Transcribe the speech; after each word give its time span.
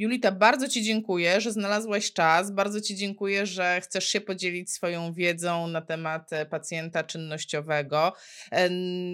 Julita, 0.00 0.32
bardzo 0.32 0.68
Ci 0.68 0.82
dziękuję, 0.82 1.40
że 1.40 1.52
znalazłaś 1.52 2.12
czas. 2.12 2.50
Bardzo 2.50 2.80
Ci 2.80 2.96
dziękuję, 2.96 3.46
że 3.46 3.80
chcesz 3.80 4.08
się 4.08 4.20
podzielić 4.20 4.72
swoją 4.72 5.12
wiedzą 5.12 5.66
na 5.66 5.80
temat 5.80 6.32
e, 6.32 6.46
pacjenta 6.46 7.04
czynnościowego 7.04 8.12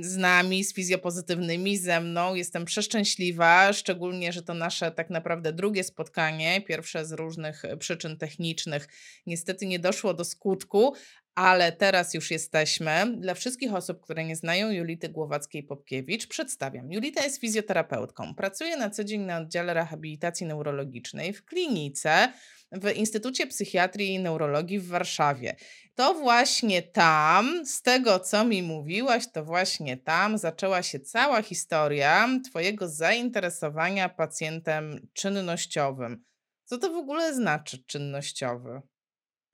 z 0.01 0.17
nami, 0.17 0.65
z 0.65 0.75
fizjopozytywnymi, 0.75 1.79
ze 1.79 2.01
mną. 2.01 2.35
Jestem 2.35 2.65
przeszczęśliwa, 2.65 3.73
szczególnie, 3.73 4.33
że 4.33 4.43
to 4.43 4.55
nasze 4.55 4.91
tak 4.91 5.11
naprawdę 5.11 5.53
drugie 5.53 5.85
spotkanie, 5.85 6.61
pierwsze 6.61 7.07
z 7.07 7.13
różnych 7.13 7.65
e, 7.65 7.77
przyczyn 7.77 8.17
technicznych. 8.17 8.89
Niestety 9.27 9.67
nie 9.67 9.79
doszło 9.79 10.15
do 10.15 10.25
skutku, 10.25 10.95
ale 11.37 11.73
teraz 11.73 12.15
już 12.15 12.31
jesteśmy. 12.31 13.17
Dla 13.17 13.35
wszystkich 13.35 13.75
osób, 13.75 14.01
które 14.01 14.25
nie 14.25 14.37
znają 14.37 14.71
Julity 14.71 15.09
Głowackiej-Popkiewicz, 15.09 16.27
przedstawiam. 16.27 16.93
Julita 16.93 17.25
jest 17.25 17.41
fizjoterapeutką. 17.41 18.35
Pracuje 18.35 18.77
na 18.77 18.91
co 18.91 19.05
dzień 19.05 19.21
na 19.21 19.39
oddziale 19.39 19.75
rehabilitacji 19.75 20.47
neurologicznej 20.47 21.33
w 21.33 21.45
klinice 21.45 22.33
w 22.73 22.97
Instytucie 22.97 23.47
Psychiatrii 23.47 24.15
i 24.15 24.19
Neurologii 24.19 24.79
w 24.79 24.89
Warszawie. 24.89 25.57
To 25.95 26.15
właśnie 26.15 26.83
tam, 26.83 27.67
z 27.67 27.83
tego 27.83 28.21
co 28.21 28.45
mi 28.45 28.63
mówiłaś, 28.63 29.25
to 29.33 29.45
właśnie 29.45 29.97
tam 29.97 30.39
zaczęła 30.39 30.83
się 30.83 31.01
cała 31.01 31.43
historia 31.43 32.29
Twojego 32.45 32.89
zainteresowania 32.89 34.09
pacjentem 34.09 35.09
czynnościowym. 35.13 36.25
Co 36.65 36.79
to 36.79 36.93
w 36.93 36.97
ogóle 36.97 37.35
znaczy 37.35 37.85
czynnościowy? 37.87 38.81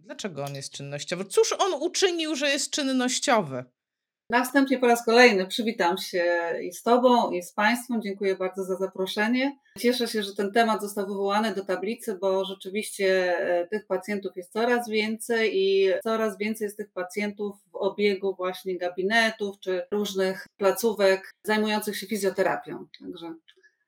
Dlaczego 0.04 0.44
on 0.44 0.54
jest 0.54 0.72
czynnościowy? 0.72 1.24
Cóż 1.24 1.54
on 1.58 1.82
uczynił, 1.82 2.36
że 2.36 2.50
jest 2.50 2.70
czynnościowy? 2.70 3.64
Na 4.30 4.44
wstępie 4.44 4.78
po 4.78 4.86
raz 4.86 5.04
kolejny 5.04 5.46
przywitam 5.46 5.98
się 5.98 6.24
i 6.62 6.72
z 6.72 6.82
Tobą, 6.82 7.30
i 7.30 7.42
z 7.42 7.52
Państwem. 7.52 8.02
Dziękuję 8.02 8.36
bardzo 8.36 8.64
za 8.64 8.76
zaproszenie. 8.76 9.58
Cieszę 9.78 10.08
się, 10.08 10.22
że 10.22 10.34
ten 10.34 10.52
temat 10.52 10.82
został 10.82 11.06
wywołany 11.06 11.54
do 11.54 11.64
tablicy, 11.64 12.18
bo 12.20 12.44
rzeczywiście 12.44 13.38
e, 13.38 13.66
tych 13.66 13.86
pacjentów 13.86 14.36
jest 14.36 14.52
coraz 14.52 14.88
więcej 14.88 15.50
i 15.54 15.90
coraz 16.02 16.38
więcej 16.38 16.64
jest 16.64 16.76
tych 16.76 16.92
pacjentów 16.92 17.56
w 17.72 17.76
obiegu 17.76 18.34
właśnie 18.34 18.78
gabinetów 18.78 19.60
czy 19.60 19.82
różnych 19.90 20.46
placówek 20.56 21.30
zajmujących 21.44 21.96
się 21.96 22.06
fizjoterapią. 22.06 22.86
Także 23.00 23.34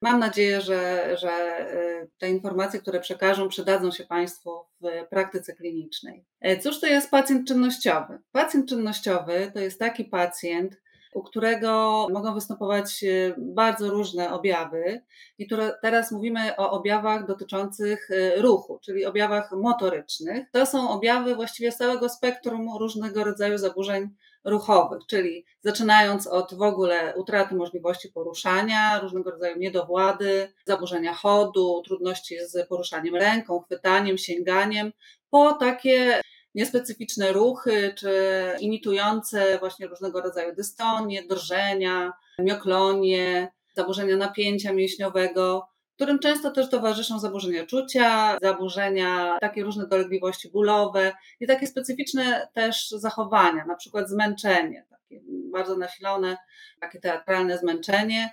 Mam 0.04 0.18
nadzieję, 0.18 0.60
że, 0.60 1.08
że 1.18 1.66
y, 1.74 2.10
te 2.18 2.30
informacje, 2.30 2.80
które 2.80 3.00
przekażą, 3.00 3.48
przydadzą 3.48 3.90
się 3.90 4.04
Państwu 4.04 4.50
w 4.80 5.08
praktyce 5.10 5.54
klinicznej. 5.54 6.24
E, 6.40 6.58
cóż 6.58 6.80
to 6.80 6.86
jest 6.86 7.10
pacjent 7.10 7.48
czynnościowy? 7.48 8.18
Pacjent 8.32 8.68
czynnościowy 8.68 9.50
to 9.54 9.60
jest 9.60 9.78
taki 9.78 10.04
pacjent, 10.04 10.80
u 11.14 11.22
którego 11.22 12.06
mogą 12.12 12.34
występować 12.34 13.02
y, 13.02 13.34
bardzo 13.38 13.90
różne 13.90 14.32
objawy. 14.32 15.02
I 15.38 15.48
teraz 15.82 16.12
mówimy 16.12 16.56
o 16.56 16.70
objawach 16.70 17.26
dotyczących 17.26 18.08
ruchu, 18.36 18.78
czyli 18.84 19.06
objawach 19.06 19.52
motorycznych. 19.52 20.50
To 20.52 20.66
są 20.66 20.90
objawy 20.90 21.34
właściwie 21.34 21.72
całego 21.72 22.08
spektrum 22.08 22.68
różnego 22.78 23.24
rodzaju 23.24 23.58
zaburzeń 23.58 24.08
ruchowych, 24.44 25.06
czyli 25.06 25.44
zaczynając 25.60 26.26
od 26.26 26.54
w 26.54 26.62
ogóle 26.62 27.14
utraty 27.16 27.54
możliwości 27.54 28.08
poruszania, 28.08 29.00
różnego 29.00 29.30
rodzaju 29.30 29.58
niedowłady, 29.58 30.52
zaburzenia 30.66 31.14
chodu, 31.14 31.82
trudności 31.84 32.36
z 32.46 32.68
poruszaniem 32.68 33.16
ręką, 33.16 33.60
chwytaniem, 33.60 34.18
sięganiem, 34.18 34.92
po 35.30 35.52
takie 35.52 36.20
niespecyficzne 36.54 37.32
ruchy, 37.32 37.94
czy 37.98 38.12
imitujące 38.60 39.58
właśnie 39.58 39.86
różnego 39.86 40.20
rodzaju 40.20 40.54
dystonie, 40.54 41.22
drżenia, 41.22 42.12
mioklonie, 42.38 43.52
zaburzenia 43.76 44.16
napięcia 44.16 44.72
mięśniowego, 44.72 45.68
którym 45.94 46.18
często 46.18 46.50
też 46.50 46.70
towarzyszą 46.70 47.18
zaburzenia 47.18 47.66
czucia, 47.66 48.38
zaburzenia, 48.42 49.38
takie 49.40 49.64
różne 49.64 49.86
dolegliwości 49.86 50.50
bólowe 50.50 51.12
i 51.40 51.46
takie 51.46 51.66
specyficzne 51.66 52.48
też 52.52 52.90
zachowania, 52.90 53.64
na 53.64 53.76
przykład 53.76 54.10
zmęczenie, 54.10 54.86
takie 54.90 55.20
bardzo 55.52 55.76
nasilone, 55.76 56.36
takie 56.80 57.00
teatralne 57.00 57.58
zmęczenie. 57.58 58.30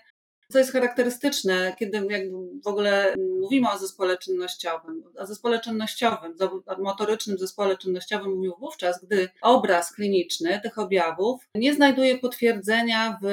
Co 0.51 0.59
jest 0.59 0.71
charakterystyczne, 0.71 1.75
kiedy 1.79 2.07
jakby 2.09 2.37
w 2.63 2.67
ogóle 2.67 3.15
mówimy 3.41 3.71
o 3.71 3.77
zespole 3.77 4.17
czynnościowym, 4.17 5.03
o 5.17 5.25
zespole 5.25 5.59
czynnościowym, 5.59 6.35
o 6.65 6.81
motorycznym 6.81 7.37
zespole 7.37 7.77
czynnościowym 7.77 8.35
mówimy 8.35 8.53
wówczas, 8.59 9.05
gdy 9.05 9.29
obraz 9.41 9.95
kliniczny 9.95 10.59
tych 10.63 10.79
objawów 10.79 11.41
nie 11.55 11.73
znajduje 11.73 12.17
potwierdzenia 12.17 13.19
w 13.23 13.25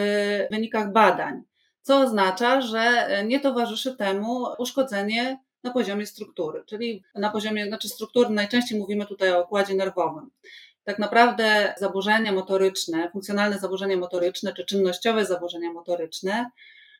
wynikach 0.50 0.92
badań 0.92 1.42
co 1.88 2.00
oznacza, 2.00 2.60
że 2.60 2.78
e, 2.80 3.24
nie 3.24 3.40
towarzyszy 3.40 3.96
temu 3.96 4.46
uszkodzenie 4.58 5.38
na 5.64 5.70
poziomie 5.70 6.06
struktury, 6.06 6.64
czyli 6.66 7.02
na 7.14 7.30
poziomie, 7.30 7.66
znaczy 7.66 7.88
struktury, 7.88 8.30
najczęściej 8.30 8.78
mówimy 8.78 9.06
tutaj 9.06 9.32
o 9.32 9.42
układzie 9.42 9.74
nerwowym. 9.74 10.30
Tak 10.84 10.98
naprawdę 10.98 11.74
zaburzenia 11.78 12.32
motoryczne, 12.32 13.10
funkcjonalne 13.10 13.58
zaburzenia 13.58 13.96
motoryczne 13.96 14.52
czy 14.54 14.64
czynnościowe 14.64 15.24
zaburzenia 15.24 15.72
motoryczne 15.72 16.50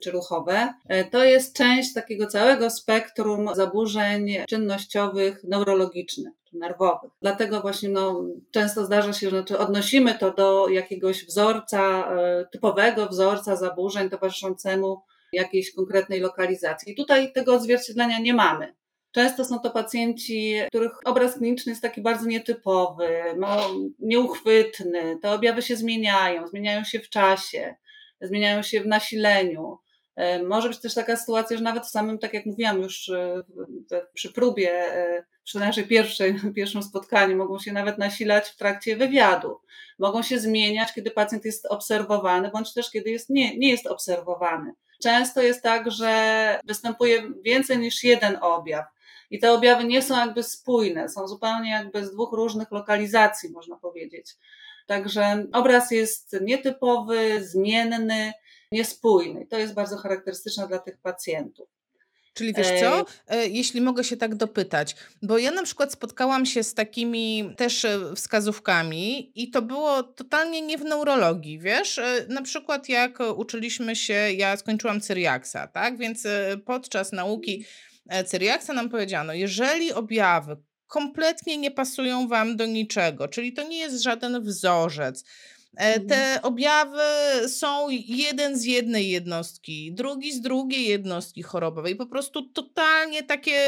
czy 0.03 0.11
ruchowe, 0.11 0.75
e, 0.89 1.05
to 1.05 1.25
jest 1.25 1.57
część 1.57 1.95
takiego 1.95 2.27
całego 2.27 2.71
spektrum 2.71 3.55
zaburzeń 3.55 4.37
czynnościowych 4.49 5.45
neurologicznych 5.45 6.33
nerwowych. 6.53 7.11
Dlatego 7.23 7.61
właśnie 7.61 7.89
no, 7.89 8.25
często 8.51 8.85
zdarza 8.85 9.13
się, 9.13 9.31
że 9.31 9.37
znaczy 9.37 9.59
odnosimy 9.59 10.19
to 10.19 10.31
do 10.35 10.69
jakiegoś 10.69 11.25
wzorca, 11.25 12.11
e, 12.11 12.47
typowego 12.53 13.07
wzorca 13.07 13.57
zaburzeń 13.57 14.11
towarzyszącemu 14.11 15.03
jakiejś 15.33 15.75
konkretnej 15.75 16.21
lokalizacji. 16.21 16.93
I 16.93 16.97
tutaj 16.97 17.33
tego 17.33 17.55
odzwierciedlenia 17.55 18.19
nie 18.19 18.35
mamy. 18.35 18.75
Często 19.13 19.45
są 19.45 19.59
to 19.59 19.71
pacjenci, 19.71 20.55
których 20.69 20.93
obraz 21.05 21.39
kliniczny 21.39 21.73
jest 21.73 21.83
taki 21.83 22.03
bardzo 22.03 22.27
nietypowy, 22.27 23.09
no, 23.37 23.71
nieuchwytny. 23.99 25.19
Te 25.23 25.33
objawy 25.33 25.63
się 25.63 25.77
zmieniają, 25.77 26.47
zmieniają 26.47 26.85
się 26.85 27.01
w 27.01 27.09
czasie, 27.09 27.75
zmieniają 28.21 28.63
się 28.63 28.81
w 28.81 28.87
nasileniu. 28.87 29.79
E, 30.19 30.43
może 30.43 30.69
być 30.69 30.79
też 30.79 30.95
taka 30.95 31.17
sytuacja, 31.17 31.57
że 31.57 31.63
nawet 31.63 31.87
w 31.87 31.91
samym, 31.91 32.19
tak 32.19 32.35
jak 32.35 32.47
mówiłam 32.47 32.79
już 32.83 33.09
e, 33.09 33.43
przy 34.15 34.33
próbie, 34.33 34.71
e, 34.73 35.25
przy 35.45 35.59
naszej 35.59 35.87
pierwszej, 35.87 36.35
pierwszym 36.57 36.83
spotkaniu, 36.83 37.37
mogą 37.37 37.59
się 37.59 37.73
nawet 37.73 37.99
nasilać 37.99 38.49
w 38.49 38.57
trakcie 38.57 38.97
wywiadu. 38.97 39.61
Mogą 39.99 40.23
się 40.23 40.39
zmieniać, 40.39 40.95
kiedy 40.95 41.11
pacjent 41.11 41.45
jest 41.45 41.67
obserwowany, 41.67 42.51
bądź 42.51 42.75
też 42.75 42.91
kiedy 42.91 43.11
jest, 43.11 43.31
nie, 43.31 43.59
nie 43.59 43.71
jest 43.71 43.87
obserwowany. 43.87 44.73
Często 45.03 45.43
jest 45.43 45.63
tak, 45.63 45.91
że 45.91 46.61
występuje 46.65 47.23
więcej 47.43 47.79
niż 47.79 48.05
jeden 48.05 48.39
objaw. 48.41 48.85
I 49.31 49.39
te 49.39 49.53
objawy 49.53 49.85
nie 49.85 50.03
są 50.03 50.17
jakby 50.17 50.43
spójne, 50.43 51.09
są 51.09 51.29
zupełnie 51.29 51.71
jakby 51.71 52.07
z 52.07 52.13
dwóch 52.13 52.33
różnych 52.33 52.71
lokalizacji, 52.71 53.51
można 53.51 53.77
powiedzieć. 53.77 54.35
Także 54.87 55.47
obraz 55.53 55.91
jest 55.91 56.37
nietypowy, 56.41 57.45
zmienny, 57.45 58.33
niespójny. 58.73 59.47
To 59.47 59.59
jest 59.59 59.75
bardzo 59.75 59.97
charakterystyczne 59.97 60.69
dla 60.69 60.79
tych 60.79 60.99
pacjentów. 60.99 61.69
Czyli 62.35 62.55
wiesz 62.55 62.81
co, 62.81 63.07
e, 63.29 63.49
jeśli 63.49 63.81
mogę 63.81 64.05
się 64.05 64.17
tak 64.17 64.35
dopytać, 64.35 64.97
bo 65.23 65.39
ja 65.39 65.51
na 65.51 65.63
przykład 65.63 65.93
spotkałam 65.93 66.47
się 66.47 66.63
z 66.63 66.75
takimi 66.75 67.55
też 67.57 67.85
e, 67.85 68.15
wskazówkami 68.17 69.33
i 69.35 69.51
to 69.51 69.63
było 69.63 70.03
totalnie 70.03 70.63
nie 70.63 70.79
w 70.79 70.85
neurologii, 70.85 71.59
wiesz? 71.59 71.99
E, 71.99 72.27
na 72.29 72.43
przykład 72.43 72.89
jak 72.89 73.19
uczyliśmy 73.37 73.97
się, 73.97 74.15
ja 74.15 74.57
skończyłam 74.57 75.01
Cyriaksa, 75.01 75.67
tak? 75.67 75.99
Więc 75.99 76.27
podczas 76.65 77.13
nauki 77.13 77.65
Cyriaksa 78.27 78.73
nam 78.73 78.89
powiedziano, 78.89 79.33
jeżeli 79.33 79.93
objawy 79.93 80.57
kompletnie 80.87 81.59
nie 81.59 81.71
pasują 81.71 82.29
wam 82.29 82.57
do 82.57 82.67
niczego, 82.67 83.29
czyli 83.29 83.53
to 83.53 83.63
nie 83.63 83.79
jest 83.79 84.03
żaden 84.03 84.43
wzorzec, 84.43 85.25
E. 85.25 85.58
Te 86.09 86.43
objawy 86.43 86.99
są 87.49 87.89
jeden 87.91 88.59
z 88.59 88.65
jednej 88.65 89.11
jednostki, 89.11 89.93
drugi 89.93 90.33
z 90.33 90.41
drugiej 90.41 90.87
jednostki 90.87 91.43
chorobowej. 91.43 91.97
Po 91.97 92.07
prostu 92.07 92.43
totalnie 92.43 93.23
takie, 93.23 93.61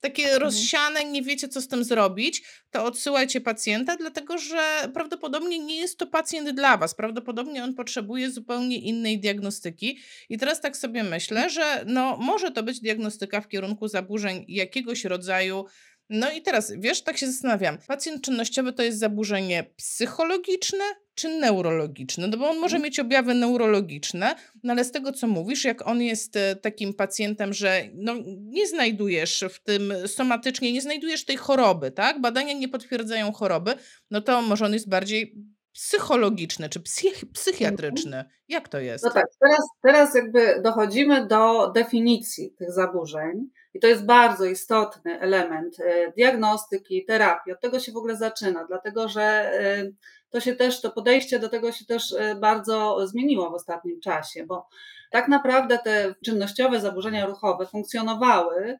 takie 0.00 0.22
mhm. 0.22 0.42
rozsiane, 0.42 1.04
nie 1.04 1.22
wiecie 1.22 1.48
co 1.48 1.60
z 1.60 1.68
tym 1.68 1.84
zrobić. 1.84 2.42
To 2.70 2.84
odsyłajcie 2.84 3.40
pacjenta, 3.40 3.96
dlatego 3.96 4.38
że 4.38 4.88
prawdopodobnie 4.94 5.58
nie 5.58 5.76
jest 5.76 5.98
to 5.98 6.06
pacjent 6.06 6.50
dla 6.50 6.76
Was. 6.76 6.94
Prawdopodobnie 6.94 7.64
on 7.64 7.74
potrzebuje 7.74 8.30
zupełnie 8.30 8.78
innej 8.78 9.20
diagnostyki. 9.20 9.98
I 10.28 10.38
teraz 10.38 10.60
tak 10.60 10.76
sobie 10.76 11.04
myślę, 11.04 11.50
że 11.50 11.84
no, 11.86 12.16
może 12.16 12.50
to 12.50 12.62
być 12.62 12.80
diagnostyka 12.80 13.40
w 13.40 13.48
kierunku 13.48 13.88
zaburzeń 13.88 14.44
jakiegoś 14.48 15.04
rodzaju 15.04 15.64
no 16.10 16.30
i 16.30 16.42
teraz, 16.42 16.72
wiesz, 16.78 17.02
tak 17.02 17.16
się 17.16 17.26
zastanawiam. 17.26 17.78
Pacjent 17.86 18.22
czynnościowy 18.22 18.72
to 18.72 18.82
jest 18.82 18.98
zaburzenie 18.98 19.64
psychologiczne 19.76 20.84
czy 21.14 21.28
neurologiczne? 21.28 22.26
No 22.26 22.38
bo 22.38 22.50
on 22.50 22.58
może 22.58 22.76
mhm. 22.76 22.82
mieć 22.82 23.00
objawy 23.00 23.34
neurologiczne, 23.34 24.34
no 24.62 24.72
ale 24.72 24.84
z 24.84 24.92
tego, 24.92 25.12
co 25.12 25.26
mówisz, 25.26 25.64
jak 25.64 25.86
on 25.86 26.02
jest 26.02 26.36
e, 26.36 26.56
takim 26.56 26.94
pacjentem, 26.94 27.52
że 27.52 27.82
no, 27.94 28.14
nie 28.38 28.66
znajdujesz 28.66 29.44
w 29.50 29.62
tym 29.62 29.92
somatycznie, 30.06 30.72
nie 30.72 30.82
znajdujesz 30.82 31.24
tej 31.24 31.36
choroby, 31.36 31.90
tak? 31.90 32.20
Badania 32.20 32.52
nie 32.52 32.68
potwierdzają 32.68 33.32
choroby, 33.32 33.74
no 34.10 34.20
to 34.20 34.42
może 34.42 34.64
on 34.64 34.72
jest 34.72 34.88
bardziej 34.88 35.34
psychologiczny 35.72 36.68
czy 36.68 36.80
psych, 36.80 37.24
psychiatryczny? 37.32 38.24
Jak 38.48 38.68
to 38.68 38.78
jest? 38.78 39.04
No 39.04 39.10
tak, 39.10 39.26
teraz, 39.40 39.60
teraz 39.82 40.14
jakby 40.14 40.60
dochodzimy 40.62 41.26
do 41.26 41.70
definicji 41.70 42.54
tych 42.58 42.72
zaburzeń 42.72 43.50
i 43.76 43.80
to 43.80 43.86
jest 43.86 44.04
bardzo 44.06 44.44
istotny 44.44 45.20
element 45.20 45.80
e, 45.80 46.12
diagnostyki, 46.12 47.04
terapii. 47.04 47.52
Od 47.52 47.60
tego 47.60 47.80
się 47.80 47.92
w 47.92 47.96
ogóle 47.96 48.16
zaczyna, 48.16 48.64
dlatego 48.64 49.08
że 49.08 49.22
e, 49.22 49.90
to 50.30 50.40
się 50.40 50.56
też, 50.56 50.80
to 50.80 50.90
podejście 50.90 51.38
do 51.38 51.48
tego 51.48 51.72
się 51.72 51.84
też 51.84 52.12
e, 52.12 52.34
bardzo 52.34 53.06
zmieniło 53.06 53.50
w 53.50 53.54
ostatnim 53.54 54.00
czasie, 54.00 54.46
bo 54.46 54.68
tak 55.10 55.28
naprawdę 55.28 55.78
te 55.78 56.14
czynnościowe 56.24 56.80
zaburzenia 56.80 57.26
ruchowe 57.26 57.66
funkcjonowały 57.66 58.78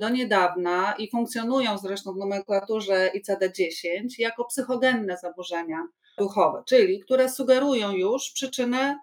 do 0.00 0.08
niedawna 0.08 0.94
i 0.98 1.10
funkcjonują 1.10 1.78
zresztą 1.78 2.12
w 2.12 2.16
nomenklaturze 2.16 3.10
ICD-10 3.14 4.06
jako 4.18 4.44
psychogenne 4.44 5.16
zaburzenia 5.16 5.86
ruchowe, 6.18 6.62
czyli 6.66 7.00
które 7.00 7.28
sugerują 7.28 7.92
już 7.92 8.30
przyczynę 8.34 8.98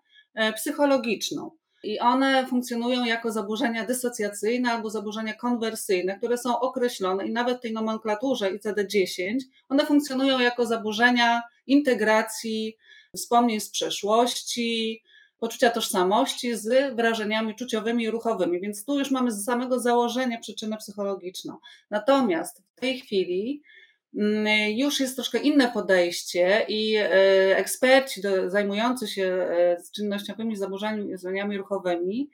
psychologiczną. 0.55 1.51
I 1.85 1.99
one 1.99 2.47
funkcjonują 2.47 3.05
jako 3.05 3.31
zaburzenia 3.31 3.85
dysocjacyjne 3.85 4.71
albo 4.71 4.89
zaburzenia 4.89 5.33
konwersyjne, 5.33 6.17
które 6.17 6.37
są 6.37 6.59
określone 6.59 7.27
i 7.27 7.31
nawet 7.31 7.57
w 7.57 7.61
tej 7.61 7.73
nomenklaturze 7.73 8.51
ICD-10, 8.51 9.37
one 9.69 9.85
funkcjonują 9.85 10.39
jako 10.39 10.65
zaburzenia 10.65 11.41
integracji 11.67 12.77
wspomnień 13.15 13.59
z 13.59 13.69
przeszłości, 13.69 15.03
poczucia 15.39 15.69
tożsamości 15.69 16.55
z 16.55 16.95
wrażeniami 16.95 17.55
czuciowymi 17.55 18.03
i 18.03 18.11
ruchowymi. 18.11 18.61
Więc 18.61 18.85
tu 18.85 18.99
już 18.99 19.11
mamy 19.11 19.31
z 19.31 19.45
samego 19.45 19.79
założenia 19.79 20.39
przyczynę 20.39 20.77
psychologiczną. 20.77 21.57
Natomiast 21.89 22.63
w 22.75 22.79
tej 22.79 22.99
chwili 22.99 23.63
już 24.75 24.99
jest 24.99 25.15
troszkę 25.15 25.37
inne 25.37 25.71
podejście 25.71 26.65
i 26.67 26.95
e, 26.95 27.09
eksperci 27.57 28.21
zajmujący 28.47 29.07
się 29.07 29.23
e, 29.23 29.77
czynnościowymi 29.95 30.55
zaburzeniami 30.55 31.57
ruchowymi 31.57 32.29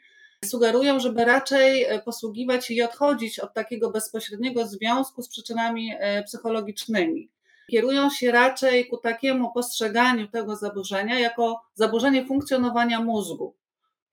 sugerują, 0.46 1.00
żeby 1.00 1.26
raczej 1.26 1.84
e, 1.84 2.00
posługiwać 2.00 2.72
i 2.72 2.82
odchodzić 2.82 3.40
od 3.40 3.54
takiego 3.54 3.92
bezpośredniego 3.92 4.68
związku 4.68 5.22
z 5.22 5.30
przyczynami 5.30 5.92
psychologicznymi. 6.26 7.30
Kierują 7.72 8.10
się 8.10 8.32
raczej 8.32 8.88
ku 8.88 8.98
takiemu 8.98 9.54
postrzeganiu 9.54 10.28
tego 10.28 10.56
zaburzenia 10.56 11.20
jako 11.20 11.62
zaburzenie 11.74 12.26
funkcjonowania 12.26 13.00
mózgu, 13.00 13.56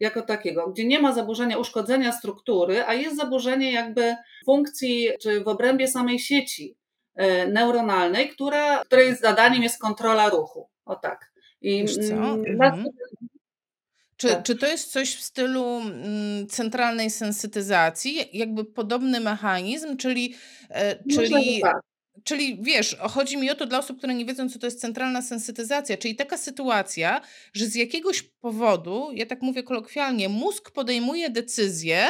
jako 0.00 0.22
takiego, 0.22 0.70
gdzie 0.70 0.84
nie 0.84 1.00
ma 1.00 1.14
zaburzenia 1.14 1.58
uszkodzenia 1.58 2.12
struktury, 2.12 2.84
a 2.84 2.94
jest 2.94 3.16
zaburzenie 3.16 3.72
jakby 3.72 4.16
funkcji 4.44 5.08
czy 5.20 5.40
w 5.40 5.48
obrębie 5.48 5.88
samej 5.88 6.18
sieci 6.18 6.77
neuronalnej, 7.46 8.28
która, 8.28 8.84
której 8.84 9.16
zadaniem 9.16 9.62
jest 9.62 9.80
kontrola 9.80 10.28
ruchu. 10.28 10.68
O 10.84 10.96
tak. 10.96 11.32
I 11.60 11.84
mm, 12.10 12.44
mhm. 12.46 12.84
Czy, 14.16 14.28
tak. 14.28 14.42
czy 14.42 14.56
to 14.56 14.66
jest 14.66 14.92
coś 14.92 15.16
w 15.16 15.22
stylu 15.22 15.80
mm, 15.80 16.46
centralnej 16.46 17.10
sensytyzacji, 17.10 18.28
jakby 18.32 18.64
podobny 18.64 19.20
mechanizm, 19.20 19.96
czyli, 19.96 20.34
e, 20.70 21.04
czyli, 21.14 21.60
tak. 21.60 21.80
czyli 22.24 22.58
wiesz, 22.62 22.96
chodzi 23.00 23.36
mi 23.36 23.50
o 23.50 23.54
to 23.54 23.66
dla 23.66 23.78
osób, 23.78 23.98
które 23.98 24.14
nie 24.14 24.24
wiedzą, 24.24 24.48
co 24.48 24.58
to 24.58 24.66
jest 24.66 24.80
centralna 24.80 25.22
sensytyzacja, 25.22 25.96
czyli 25.96 26.16
taka 26.16 26.38
sytuacja, 26.38 27.20
że 27.52 27.66
z 27.66 27.74
jakiegoś 27.74 28.22
powodu, 28.22 29.08
ja 29.12 29.26
tak 29.26 29.42
mówię 29.42 29.62
kolokwialnie, 29.62 30.28
mózg 30.28 30.70
podejmuje 30.70 31.30
decyzję, 31.30 32.06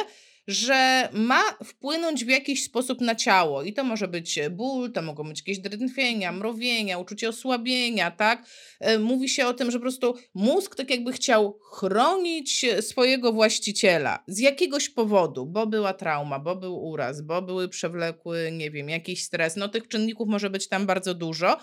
że 0.48 1.08
ma 1.12 1.42
wpłynąć 1.64 2.24
w 2.24 2.28
jakiś 2.28 2.64
sposób 2.64 3.00
na 3.00 3.14
ciało. 3.14 3.62
I 3.62 3.72
to 3.72 3.84
może 3.84 4.08
być 4.08 4.40
ból, 4.50 4.92
to 4.92 5.02
mogą 5.02 5.24
być 5.24 5.38
jakieś 5.38 5.58
drętwienia, 5.58 6.32
mrowienia, 6.32 6.98
uczucie 6.98 7.28
osłabienia, 7.28 8.10
tak? 8.10 8.46
E, 8.80 8.98
mówi 8.98 9.28
się 9.28 9.46
o 9.46 9.54
tym, 9.54 9.70
że 9.70 9.78
po 9.78 9.82
prostu 9.82 10.14
mózg 10.34 10.74
tak 10.74 10.90
jakby 10.90 11.12
chciał 11.12 11.58
chronić 11.72 12.66
swojego 12.80 13.32
właściciela 13.32 14.24
z 14.26 14.38
jakiegoś 14.38 14.88
powodu, 14.88 15.46
bo 15.46 15.66
była 15.66 15.94
trauma, 15.94 16.38
bo 16.38 16.56
był 16.56 16.84
uraz, 16.84 17.22
bo 17.22 17.42
były 17.42 17.68
przewlekły, 17.68 18.50
nie 18.52 18.70
wiem, 18.70 18.88
jakiś 18.88 19.24
stres. 19.24 19.56
No 19.56 19.68
tych 19.68 19.88
czynników 19.88 20.28
może 20.28 20.50
być 20.50 20.68
tam 20.68 20.86
bardzo 20.86 21.14
dużo. 21.14 21.56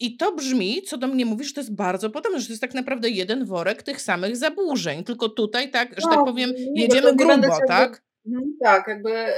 I 0.00 0.16
to 0.16 0.32
brzmi, 0.32 0.82
co 0.82 0.98
do 0.98 1.06
mnie 1.06 1.26
mówisz, 1.26 1.48
że 1.48 1.54
to 1.54 1.60
jest 1.60 1.74
bardzo 1.74 2.10
podobne, 2.10 2.40
że 2.40 2.46
to 2.46 2.52
jest 2.52 2.60
tak 2.60 2.74
naprawdę 2.74 3.10
jeden 3.10 3.44
worek 3.44 3.82
tych 3.82 4.02
samych 4.02 4.36
zaburzeń. 4.36 5.04
Tylko 5.04 5.28
tutaj, 5.28 5.70
tak, 5.70 5.88
że 5.88 6.02
tak 6.02 6.14
tak 6.14 6.24
powiem, 6.24 6.52
jedziemy 6.74 7.16
grubo, 7.16 7.58
tak? 7.68 8.09
Mhm, 8.26 8.56
tak, 8.60 8.88
jakby 8.88 9.34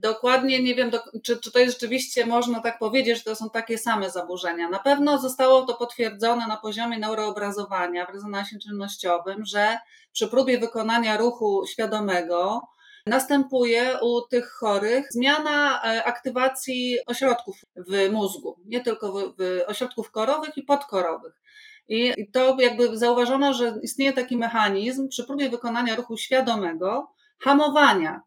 dokładnie 0.00 0.62
nie 0.62 0.74
wiem, 0.74 0.90
czy, 1.22 1.36
czy 1.36 1.52
to 1.52 1.58
jest 1.58 1.80
rzeczywiście 1.80 2.26
można 2.26 2.60
tak 2.60 2.78
powiedzieć, 2.78 3.18
że 3.18 3.24
to 3.24 3.36
są 3.36 3.50
takie 3.50 3.78
same 3.78 4.10
zaburzenia. 4.10 4.68
Na 4.68 4.78
pewno 4.78 5.18
zostało 5.18 5.62
to 5.62 5.74
potwierdzone 5.74 6.46
na 6.46 6.56
poziomie 6.56 6.98
neuroobrazowania 6.98 8.06
w 8.06 8.10
rezonansie 8.10 8.58
czynnościowym, 8.58 9.44
że 9.44 9.78
przy 10.12 10.28
próbie 10.28 10.58
wykonania 10.58 11.16
ruchu 11.16 11.66
świadomego 11.66 12.62
następuje 13.06 13.98
u 14.02 14.20
tych 14.20 14.50
chorych 14.50 15.12
zmiana 15.12 15.82
e, 15.82 16.04
aktywacji 16.04 16.98
ośrodków 17.06 17.56
w 17.76 18.12
mózgu, 18.12 18.56
nie 18.64 18.80
tylko 18.80 19.12
w, 19.12 19.34
w 19.38 19.62
ośrodków 19.66 20.10
korowych 20.10 20.56
i 20.56 20.62
podkorowych. 20.62 21.42
I 21.88 22.30
to 22.32 22.56
jakby 22.60 22.98
zauważono, 22.98 23.54
że 23.54 23.74
istnieje 23.82 24.12
taki 24.12 24.36
mechanizm 24.36 25.08
przy 25.08 25.24
próbie 25.24 25.50
wykonania 25.50 25.96
ruchu 25.96 26.16
świadomego, 26.16 27.15
hamowania 27.38 28.22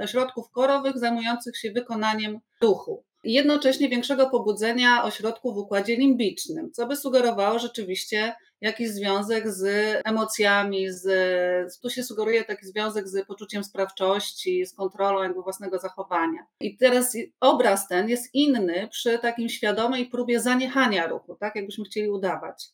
ośrodków 0.00 0.50
korowych 0.50 0.98
zajmujących 0.98 1.56
się 1.56 1.72
wykonaniem 1.72 2.40
ruchu. 2.60 3.04
I 3.24 3.32
jednocześnie 3.32 3.88
większego 3.88 4.30
pobudzenia 4.30 5.04
ośrodków 5.04 5.54
w 5.54 5.58
układzie 5.58 5.96
limbicznym, 5.96 6.72
co 6.72 6.86
by 6.86 6.96
sugerowało 6.96 7.58
rzeczywiście 7.58 8.34
jakiś 8.60 8.90
związek 8.90 9.50
z 9.50 9.62
emocjami, 10.04 10.90
z, 10.90 11.80
tu 11.82 11.90
się 11.90 12.02
sugeruje 12.02 12.44
taki 12.44 12.66
związek 12.66 13.08
z 13.08 13.26
poczuciem 13.26 13.64
sprawczości, 13.64 14.66
z 14.66 14.74
kontrolą 14.74 15.22
jakby 15.22 15.42
własnego 15.42 15.78
zachowania. 15.78 16.46
I 16.60 16.76
teraz 16.76 17.16
obraz 17.40 17.88
ten 17.88 18.08
jest 18.08 18.34
inny 18.34 18.88
przy 18.90 19.18
takim 19.18 19.48
świadomej 19.48 20.06
próbie 20.06 20.40
zaniechania 20.40 21.06
ruchu, 21.06 21.36
tak 21.36 21.56
jakbyśmy 21.56 21.84
chcieli 21.84 22.08
udawać. 22.08 22.68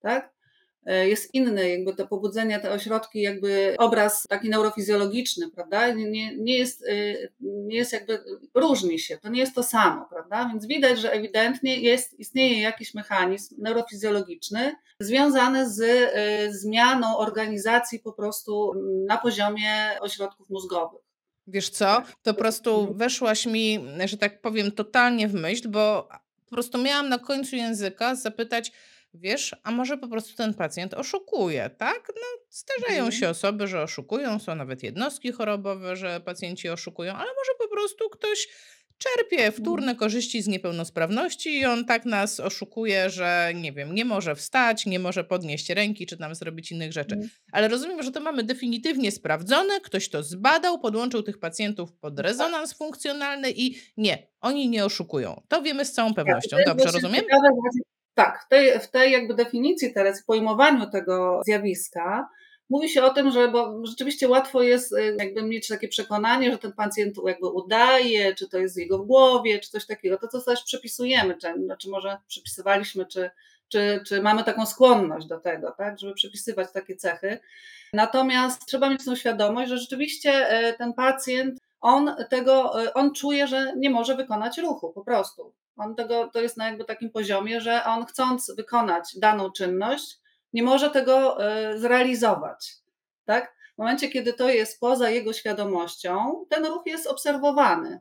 Tak? 0.00 0.34
E, 0.86 1.08
jest 1.08 1.34
inny, 1.34 1.68
jakby 1.70 1.94
to 1.94 2.06
pobudzenie, 2.06 2.60
te 2.60 2.72
ośrodki, 2.72 3.22
jakby 3.22 3.74
obraz 3.78 4.22
taki 4.28 4.48
neurofizjologiczny, 4.48 5.50
prawda? 5.50 5.92
Nie, 5.92 6.36
nie, 6.36 6.58
jest, 6.58 6.84
e, 6.88 6.94
nie 7.40 7.76
jest 7.76 7.92
jakby, 7.92 8.24
różni 8.54 8.98
się, 8.98 9.18
to 9.18 9.28
nie 9.28 9.40
jest 9.40 9.54
to 9.54 9.62
samo, 9.62 10.06
prawda? 10.10 10.48
Więc 10.52 10.66
widać, 10.66 10.98
że 10.98 11.12
ewidentnie 11.12 11.80
jest, 11.80 12.20
istnieje 12.20 12.60
jakiś 12.60 12.94
mechanizm 12.94 13.54
neurofizjologiczny 13.58 14.74
związany 15.00 15.70
z 15.70 15.80
e, 15.80 16.52
zmianą 16.52 17.16
organizacji 17.16 17.98
po 17.98 18.12
prostu 18.12 18.72
na 19.06 19.18
poziomie 19.18 20.00
ośrodków 20.00 20.50
mózgowych. 20.50 21.00
Wiesz 21.46 21.70
co, 21.70 22.02
to 22.22 22.34
po 22.34 22.40
prostu 22.40 22.80
mhm. 22.80 22.98
weszłaś 22.98 23.46
mi, 23.46 23.80
że 24.04 24.16
tak 24.16 24.40
powiem, 24.40 24.72
totalnie 24.72 25.28
w 25.28 25.34
myśl, 25.34 25.68
bo 25.68 26.08
po 26.44 26.50
prostu 26.50 26.78
miałam 26.78 27.08
na 27.08 27.18
końcu 27.18 27.56
języka 27.56 28.14
zapytać, 28.14 28.72
wiesz, 29.14 29.56
a 29.62 29.70
może 29.70 29.98
po 29.98 30.08
prostu 30.08 30.36
ten 30.36 30.54
pacjent 30.54 30.94
oszukuje, 30.94 31.70
tak? 31.78 32.08
No, 32.08 32.44
zdarzają 32.50 33.04
mhm. 33.04 33.12
się 33.12 33.28
osoby, 33.28 33.66
że 33.66 33.82
oszukują, 33.82 34.38
są 34.38 34.54
nawet 34.54 34.82
jednostki 34.82 35.32
chorobowe, 35.32 35.96
że 35.96 36.20
pacjenci 36.20 36.68
oszukują, 36.68 37.12
ale 37.12 37.30
może 37.38 37.52
po 37.58 37.68
prostu 37.68 38.10
ktoś 38.10 38.48
czerpie 38.98 39.52
wtórne 39.52 39.92
mhm. 39.92 39.96
korzyści 39.96 40.42
z 40.42 40.48
niepełnosprawności 40.48 41.58
i 41.58 41.64
on 41.64 41.84
tak 41.84 42.04
nas 42.04 42.40
oszukuje, 42.40 43.10
że 43.10 43.52
nie 43.54 43.72
wiem, 43.72 43.94
nie 43.94 44.04
może 44.04 44.34
wstać, 44.34 44.86
nie 44.86 44.98
może 44.98 45.24
podnieść 45.24 45.70
ręki, 45.70 46.06
czy 46.06 46.16
tam 46.16 46.34
zrobić 46.34 46.72
innych 46.72 46.92
rzeczy. 46.92 47.14
Mhm. 47.14 47.30
Ale 47.52 47.68
rozumiem, 47.68 48.02
że 48.02 48.12
to 48.12 48.20
mamy 48.20 48.42
definitywnie 48.42 49.12
sprawdzone, 49.12 49.80
ktoś 49.80 50.08
to 50.08 50.22
zbadał, 50.22 50.78
podłączył 50.78 51.22
tych 51.22 51.38
pacjentów 51.38 51.92
pod 51.92 52.16
tak. 52.16 52.26
rezonans 52.26 52.72
funkcjonalny 52.72 53.50
i 53.50 53.76
nie, 53.96 54.26
oni 54.40 54.68
nie 54.68 54.84
oszukują. 54.84 55.42
To 55.48 55.62
wiemy 55.62 55.84
z 55.84 55.92
całą 55.92 56.14
pewnością. 56.14 56.56
Dobrze, 56.66 56.90
rozumiem? 56.90 57.24
Tak, 58.14 58.44
w 58.46 58.48
tej, 58.48 58.80
w 58.80 58.90
tej 58.90 59.12
jakby 59.12 59.34
definicji 59.34 59.92
teraz, 59.92 60.24
pojmowaniu 60.24 60.90
tego 60.90 61.40
zjawiska, 61.46 62.28
mówi 62.70 62.88
się 62.88 63.04
o 63.04 63.10
tym, 63.10 63.30
że 63.30 63.48
bo 63.48 63.86
rzeczywiście 63.86 64.28
łatwo 64.28 64.62
jest 64.62 64.92
y, 64.92 65.16
jakby 65.18 65.42
mieć 65.42 65.68
takie 65.68 65.88
przekonanie, 65.88 66.52
że 66.52 66.58
ten 66.58 66.72
pacjent 66.72 67.16
jakby 67.26 67.48
udaje, 67.48 68.34
czy 68.34 68.48
to 68.48 68.58
jest 68.58 68.76
jego 68.76 68.98
w 68.98 69.06
głowie, 69.06 69.58
czy 69.58 69.70
coś 69.70 69.86
takiego. 69.86 70.18
To, 70.18 70.28
co 70.28 70.40
też 70.40 70.62
przypisujemy, 70.62 71.36
czy, 71.36 71.64
znaczy 71.64 71.90
może 71.90 72.18
przypisywaliśmy, 72.28 73.06
czy, 73.06 73.30
czy, 73.68 74.00
czy 74.06 74.22
mamy 74.22 74.44
taką 74.44 74.66
skłonność 74.66 75.26
do 75.26 75.40
tego, 75.40 75.74
tak, 75.78 75.98
żeby 75.98 76.14
przypisywać 76.14 76.72
takie 76.72 76.96
cechy. 76.96 77.38
Natomiast 77.92 78.66
trzeba 78.66 78.90
mieć 78.90 79.04
tą 79.04 79.16
świadomość, 79.16 79.68
że 79.70 79.78
rzeczywiście 79.78 80.68
y, 80.68 80.74
ten 80.78 80.92
pacjent, 80.92 81.60
on 81.80 82.14
tego, 82.30 82.82
y, 82.82 82.92
on 82.92 83.14
czuje, 83.14 83.46
że 83.46 83.72
nie 83.76 83.90
może 83.90 84.16
wykonać 84.16 84.58
ruchu 84.58 84.92
po 84.92 85.04
prostu. 85.04 85.52
On 85.76 85.94
tego, 85.94 86.30
to 86.32 86.40
jest 86.40 86.56
na 86.56 86.68
jakby 86.68 86.84
takim 86.84 87.10
poziomie, 87.10 87.60
że 87.60 87.84
on 87.84 88.06
chcąc 88.06 88.54
wykonać 88.56 89.18
daną 89.18 89.52
czynność, 89.52 90.18
nie 90.52 90.62
może 90.62 90.90
tego 90.90 91.44
e, 91.44 91.78
zrealizować. 91.78 92.74
Tak? 93.24 93.54
W 93.74 93.78
momencie, 93.78 94.08
kiedy 94.08 94.32
to 94.32 94.48
jest 94.48 94.80
poza 94.80 95.10
jego 95.10 95.32
świadomością, 95.32 96.44
ten 96.50 96.66
ruch 96.66 96.82
jest 96.86 97.06
obserwowany. 97.06 98.00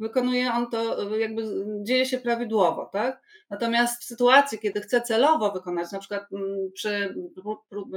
Wykonuje 0.00 0.52
on 0.52 0.70
to, 0.70 1.10
jakby 1.16 1.42
dzieje 1.82 2.06
się 2.06 2.18
prawidłowo, 2.18 2.90
tak? 2.92 3.22
Natomiast 3.50 4.02
w 4.02 4.04
sytuacji, 4.04 4.58
kiedy 4.58 4.80
chce 4.80 5.00
celowo 5.00 5.52
wykonać, 5.52 5.92
na 5.92 5.98
przykład 5.98 6.32
mm, 6.32 6.72
przy, 6.74 7.14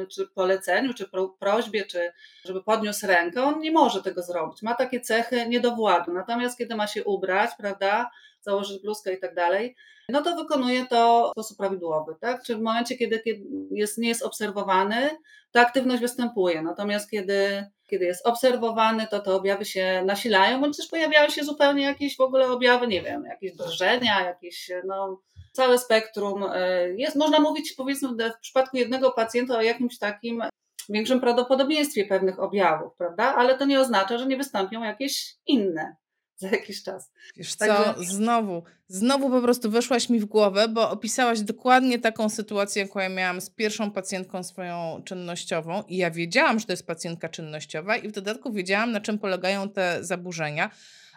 przy 0.07 0.27
poleceniu, 0.27 0.93
czy 0.93 1.09
prośbie, 1.39 1.85
czy 1.85 2.11
żeby 2.45 2.63
podniósł 2.63 3.07
rękę, 3.07 3.43
on 3.43 3.59
nie 3.59 3.71
może 3.71 4.03
tego 4.03 4.21
zrobić. 4.21 4.61
Ma 4.61 4.73
takie 4.73 5.01
cechy 5.01 5.47
niedowładu. 5.47 6.13
Natomiast 6.13 6.57
kiedy 6.57 6.75
ma 6.75 6.87
się 6.87 7.03
ubrać, 7.03 7.51
prawda, 7.57 8.09
założyć 8.45 8.81
bluzkę 8.81 9.13
i 9.13 9.19
tak 9.19 9.35
dalej, 9.35 9.75
no 10.09 10.21
to 10.21 10.35
wykonuje 10.35 10.85
to 10.85 11.27
w 11.27 11.31
sposób 11.31 11.57
prawidłowy, 11.57 12.15
tak? 12.21 12.43
Czy 12.43 12.55
w 12.55 12.61
momencie, 12.61 12.97
kiedy, 12.97 13.19
kiedy 13.19 13.45
jest, 13.71 13.97
nie 13.97 14.07
jest 14.07 14.23
obserwowany, 14.23 15.09
ta 15.51 15.61
aktywność 15.61 16.01
występuje. 16.01 16.61
Natomiast 16.61 17.11
kiedy, 17.11 17.65
kiedy 17.89 18.05
jest 18.05 18.27
obserwowany, 18.27 19.07
to 19.11 19.19
te 19.19 19.33
objawy 19.33 19.65
się 19.65 20.03
nasilają, 20.05 20.61
bądź 20.61 20.77
też 20.77 20.87
pojawiają 20.87 21.29
się 21.29 21.43
zupełnie 21.43 21.83
jakieś 21.83 22.17
w 22.17 22.21
ogóle 22.21 22.47
objawy, 22.47 22.87
nie 22.87 23.01
wiem, 23.01 23.25
jakieś 23.25 23.55
drżenia, 23.55 24.25
jakieś, 24.25 24.71
no, 24.87 25.21
całe 25.51 25.77
spektrum. 25.77 26.43
E, 26.53 26.89
jest, 26.89 27.15
można 27.15 27.39
mówić, 27.39 27.73
powiedzmy, 27.73 28.09
w 28.09 28.39
przypadku 28.41 28.77
jednego 28.77 29.11
pacjenta 29.11 29.57
o 29.57 29.61
jakimś 29.61 29.97
takim 29.97 30.43
większym 30.89 31.19
prawdopodobieństwie 31.19 32.05
pewnych 32.05 32.39
objawów, 32.39 32.93
prawda? 32.97 33.35
Ale 33.35 33.57
to 33.57 33.65
nie 33.65 33.79
oznacza, 33.79 34.17
że 34.17 34.25
nie 34.25 34.37
wystąpią 34.37 34.83
jakieś 34.83 35.35
inne 35.47 35.95
za 36.41 36.49
jakiś 36.49 36.83
czas. 36.83 37.11
Wiesz 37.37 37.55
Także... 37.55 37.93
co, 37.95 38.03
znowu, 38.03 38.63
znowu 38.87 39.29
po 39.29 39.41
prostu 39.41 39.71
weszłaś 39.71 40.09
mi 40.09 40.19
w 40.19 40.25
głowę, 40.25 40.67
bo 40.67 40.89
opisałaś 40.89 41.41
dokładnie 41.41 41.99
taką 41.99 42.29
sytuację, 42.29 42.81
jaką 42.81 42.99
ja 42.99 43.09
miałam 43.09 43.41
z 43.41 43.49
pierwszą 43.49 43.91
pacjentką 43.91 44.43
swoją 44.43 45.01
czynnościową 45.05 45.83
i 45.87 45.97
ja 45.97 46.11
wiedziałam, 46.11 46.59
że 46.59 46.65
to 46.65 46.73
jest 46.73 46.87
pacjentka 46.87 47.29
czynnościowa 47.29 47.97
i 47.97 48.07
w 48.07 48.11
dodatku 48.11 48.51
wiedziałam, 48.53 48.91
na 48.91 49.01
czym 49.01 49.19
polegają 49.19 49.69
te 49.69 50.03
zaburzenia, 50.03 50.71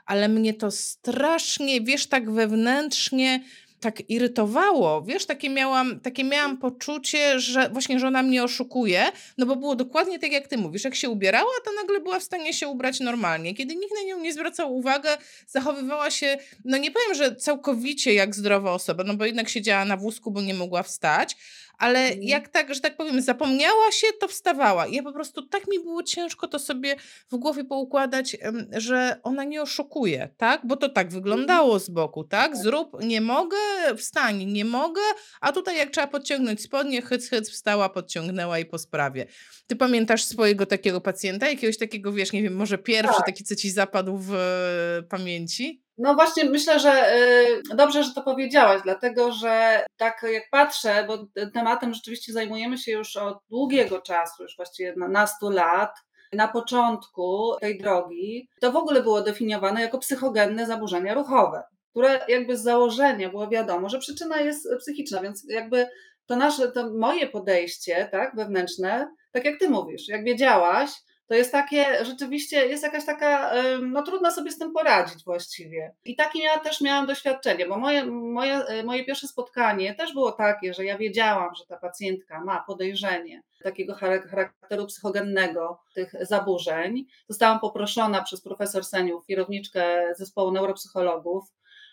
ale 0.07 0.29
mnie 0.29 0.55
to 0.55 0.71
strasznie, 0.71 1.81
wiesz, 1.81 2.07
tak 2.07 2.31
wewnętrznie 2.31 3.45
tak 3.81 4.11
irytowało, 4.11 5.03
wiesz, 5.03 5.27
takie 5.27 5.51
miałam, 5.51 6.01
takie 6.01 6.25
miałam 6.25 6.59
poczucie, 6.59 7.41
że 7.41 7.71
właśnie, 7.71 8.01
że 8.01 8.07
ona 8.07 8.23
mnie 8.23 8.45
oszukuje, 8.45 9.13
no 9.39 9.47
bo 9.47 9.57
było 9.57 9.77
dokładnie 9.77 10.19
tak, 10.19 10.33
jak 10.33 10.49
ty 10.49 10.57
mówisz, 10.57 10.85
jak 10.85 10.95
się 10.95 11.11
ubierała, 11.11 11.51
to 11.65 11.71
nagle 11.73 12.01
była 12.01 12.19
w 12.19 12.23
stanie 12.23 12.55
się 12.55 12.69
ubrać 12.69 13.01
normalnie. 13.01 13.55
Kiedy 13.55 13.77
nikt 13.77 13.95
na 13.95 14.09
nią 14.09 14.21
nie 14.21 14.33
zwracał 14.33 14.77
uwagi, 14.77 15.09
zachowywała 15.47 16.11
się, 16.11 16.39
no 16.65 16.79
nie 16.79 16.91
powiem, 16.91 17.15
że 17.15 17.37
całkowicie 17.37 18.15
jak 18.15 18.35
zdrowa 18.35 18.73
osoba, 18.73 19.05
no 19.05 19.15
bo 19.15 19.25
jednak 19.25 19.49
siedziała 19.49 19.85
na 19.85 19.97
wózku, 19.97 20.31
bo 20.31 20.43
nie 20.43 20.55
mogła 20.55 20.83
wstać, 20.83 21.37
ale 21.79 21.99
mhm. 21.99 22.23
jak 22.23 22.49
tak, 22.49 22.75
że 22.75 22.81
tak 22.81 22.97
powiem, 22.97 23.23
zapomniała 23.23 23.93
się, 23.93 24.07
to 24.21 24.29
wstawała. 24.29 24.87
I 24.87 24.95
ja 24.95 25.03
po 25.03 25.13
prostu 25.13 25.43
tak 25.43 25.69
mi 25.69 25.81
było 25.81 26.03
ciężko 26.03 26.49
to 26.49 26.59
sobie 26.59 26.97
w 27.31 27.37
głowie 27.37 27.65
poukładać, 27.65 28.37
że 28.73 29.21
ona 29.23 29.45
nie 29.45 29.63
oszukuje, 29.63 30.29
tak? 30.37 30.61
Bo 30.67 30.77
to 30.77 30.89
tak 30.89 31.07
mhm. 31.07 31.23
wyglądało 31.23 31.79
z 31.79 31.91
boku, 31.91 32.25
tak? 32.25 32.49
tak? 32.49 32.57
Zrób, 32.57 33.03
nie 33.03 33.21
mogę, 33.21 33.57
wstań, 33.97 34.45
nie 34.45 34.65
mogę, 34.65 35.01
a 35.41 35.53
tutaj 35.53 35.77
jak 35.77 35.91
trzeba 35.91 36.07
podciągnąć 36.07 36.63
spodnie, 36.63 37.03
hyc, 37.03 37.29
hyc, 37.29 37.51
wstała, 37.51 37.89
podciągnęła 37.89 38.59
i 38.59 38.65
po 38.65 38.79
sprawie. 38.79 39.27
Ty 39.67 39.77
pamiętasz 39.77 40.25
swojego 40.25 40.67
takiego 40.67 41.01
pacjenta, 41.01 41.49
jakiegoś 41.49 41.79
takiego, 41.79 42.13
wiesz, 42.13 42.33
nie 42.33 42.43
wiem, 42.43 42.55
może 42.55 42.79
pierwszy 42.79 43.17
tak. 43.17 43.27
taki, 43.27 43.45
co 43.45 43.57
ci 43.57 43.71
zapadł 43.71 44.17
w 44.17 44.35
e, 44.35 45.03
pamięci? 45.03 45.88
No 45.99 46.15
właśnie, 46.15 46.45
myślę, 46.45 46.81
że 46.81 47.17
y, 47.17 47.77
dobrze, 47.77 48.05
że 48.05 48.15
to 48.15 48.23
powiedziałaś, 48.23 48.81
dlatego 48.85 49.33
że 49.33 49.85
tak 49.97 50.27
jak 50.33 50.51
patrzę, 50.51 51.05
bo 51.07 51.19
tematem 51.55 51.95
rzeczywiście 51.95 52.33
zajmujemy 52.33 52.79
się 52.79 52.93
już 52.93 53.17
od 53.17 53.39
długiego 53.51 54.01
czasu, 54.01 54.43
już 54.43 54.57
właściwie 54.57 54.95
na 54.97 55.27
100 55.27 55.51
lat. 55.51 55.91
Na 56.33 56.49
początku 56.49 57.57
tej 57.61 57.79
drogi 57.79 58.49
to 58.61 58.73
w 58.73 58.77
ogóle 58.77 59.03
było 59.03 59.23
definiowane 59.23 59.81
jako 59.81 59.99
psychogenne 59.99 60.67
zaburzenia 60.67 61.15
ruchowe, 61.15 61.63
które 61.91 62.21
jakby 62.29 62.57
z 62.57 62.63
założenia 62.63 63.29
było 63.29 63.49
wiadomo, 63.49 63.89
że 63.89 63.99
przyczyna 63.99 64.41
jest 64.41 64.69
psychiczna, 64.79 65.23
więc 65.23 65.45
jakby 65.49 65.89
to 66.27 66.37
nasze, 66.37 66.73
to 66.73 66.91
moje 66.91 67.27
podejście, 67.27 68.09
tak, 68.13 68.37
wewnętrzne, 68.37 69.15
tak 69.33 69.45
jak 69.45 69.59
ty 69.59 69.69
mówisz, 69.69 70.09
jak 70.09 70.25
wiedziałaś, 70.25 70.91
to 71.29 71.35
jest 71.35 71.53
takie, 71.53 72.05
rzeczywiście 72.05 72.67
jest 72.67 72.83
jakaś 72.83 73.05
taka, 73.05 73.53
no 73.83 74.03
trudno 74.03 74.31
sobie 74.31 74.51
z 74.51 74.59
tym 74.59 74.73
poradzić 74.73 75.25
właściwie. 75.25 75.95
I 76.05 76.17
takie 76.17 76.43
ja 76.43 76.59
też 76.59 76.81
miałam 76.81 77.07
doświadczenie, 77.07 77.67
bo 77.67 77.79
moje, 77.79 78.05
moje, 78.07 78.55
e, 78.55 78.83
moje 78.83 79.05
pierwsze 79.05 79.29
spotkanie 79.29 79.95
też 79.95 80.13
było 80.13 80.33
takie, 80.33 80.75
że 80.75 80.85
ja 80.85 80.99
wiedziałam, 80.99 81.55
że 81.55 81.67
ta 81.67 81.77
pacjentka 81.77 82.45
ma 82.45 82.65
podejrzenie 82.67 83.43
takiego 83.63 83.95
charakteru 83.95 84.87
psychogennego 84.87 85.81
tych 85.95 86.13
zaburzeń. 86.21 87.05
Zostałam 87.29 87.61
poproszona 87.61 88.23
przez 88.23 88.41
profesor 88.41 88.85
Seniów, 88.85 89.27
kierowniczkę 89.27 90.15
zespołu 90.17 90.53
neuropsychologów, 90.53 91.45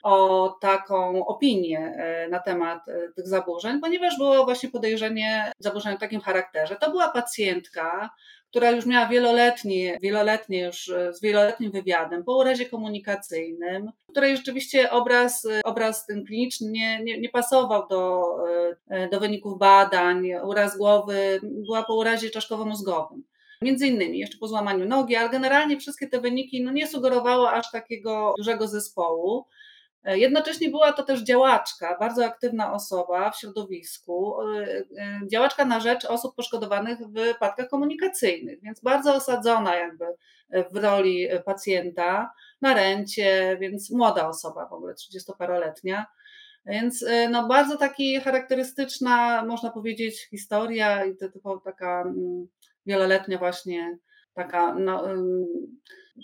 o 0.05 0.49
taką 0.61 1.25
opinię 1.25 1.79
e, 1.79 2.27
na 2.29 2.39
temat 2.39 2.89
e, 2.89 3.11
tych 3.15 3.27
zaburzeń, 3.27 3.79
ponieważ 3.81 4.17
było 4.17 4.45
właśnie 4.45 4.69
podejrzenie 4.69 5.51
zaburzeń 5.59 5.95
o 5.95 5.97
takim 5.97 6.21
charakterze. 6.21 6.75
To 6.75 6.91
była 6.91 7.09
pacjentka, 7.09 8.09
która 8.49 8.71
już 8.71 8.85
miała 8.85 9.07
wieloletnie, 9.07 9.97
wieloletnie 10.01 10.63
już 10.63 10.89
e, 10.89 11.13
z 11.13 11.21
wieloletnim 11.21 11.71
wywiadem 11.71 12.23
po 12.23 12.37
urazie 12.37 12.65
komunikacyjnym, 12.65 13.91
której 14.09 14.37
rzeczywiście 14.37 14.91
obraz, 14.91 15.47
obraz 15.63 16.05
ten 16.05 16.25
kliniczny 16.25 16.71
nie, 16.71 17.03
nie, 17.03 17.19
nie 17.19 17.29
pasował 17.29 17.87
do, 17.87 18.23
do 19.11 19.19
wyników 19.19 19.59
badań. 19.59 20.27
Uraz 20.43 20.77
głowy 20.77 21.39
była 21.43 21.83
po 21.83 21.95
urazie 21.95 22.29
czaszkowo-mózgowym 22.29 23.23
między 23.61 23.87
innymi 23.87 24.19
jeszcze 24.19 24.37
po 24.37 24.47
złamaniu 24.47 24.85
nogi, 24.85 25.15
ale 25.15 25.29
generalnie 25.29 25.77
wszystkie 25.77 26.07
te 26.07 26.21
wyniki 26.21 26.63
no, 26.63 26.71
nie 26.71 26.87
sugerowały 26.87 27.49
aż 27.49 27.71
takiego 27.71 28.33
dużego 28.37 28.67
zespołu. 28.67 29.45
E, 30.05 30.17
jednocześnie 30.17 30.69
była 30.69 30.93
to 30.93 31.03
też 31.03 31.23
działaczka, 31.23 31.97
bardzo 31.99 32.25
aktywna 32.25 32.73
osoba 32.73 33.31
w 33.31 33.39
środowisku, 33.39 34.35
e, 34.41 34.67
e, 34.97 35.19
działaczka 35.31 35.65
na 35.65 35.79
rzecz 35.79 36.05
osób 36.05 36.35
poszkodowanych 36.35 36.99
w 36.99 37.13
wypadkach 37.13 37.69
komunikacyjnych, 37.69 38.61
więc 38.61 38.81
bardzo 38.81 39.15
osadzona 39.15 39.75
jakby 39.75 40.05
w 40.71 40.75
roli 40.75 41.27
pacjenta, 41.45 42.33
na 42.61 42.73
rencie, 42.73 43.57
więc 43.61 43.91
młoda 43.91 44.27
osoba 44.27 44.65
w 44.65 44.73
ogóle, 44.73 44.93
30-paroletnia. 44.93 46.05
Więc 46.65 47.05
no, 47.29 47.47
bardzo 47.47 47.77
taki 47.77 48.19
charakterystyczna, 48.21 49.45
można 49.45 49.71
powiedzieć, 49.71 50.27
historia 50.29 51.05
i 51.05 51.17
to 51.17 51.29
typowo 51.29 51.59
taka 51.59 52.01
mm, 52.01 52.47
wieloletnia 52.85 53.37
właśnie 53.37 53.97
taka 54.35 54.75
no, 54.75 55.03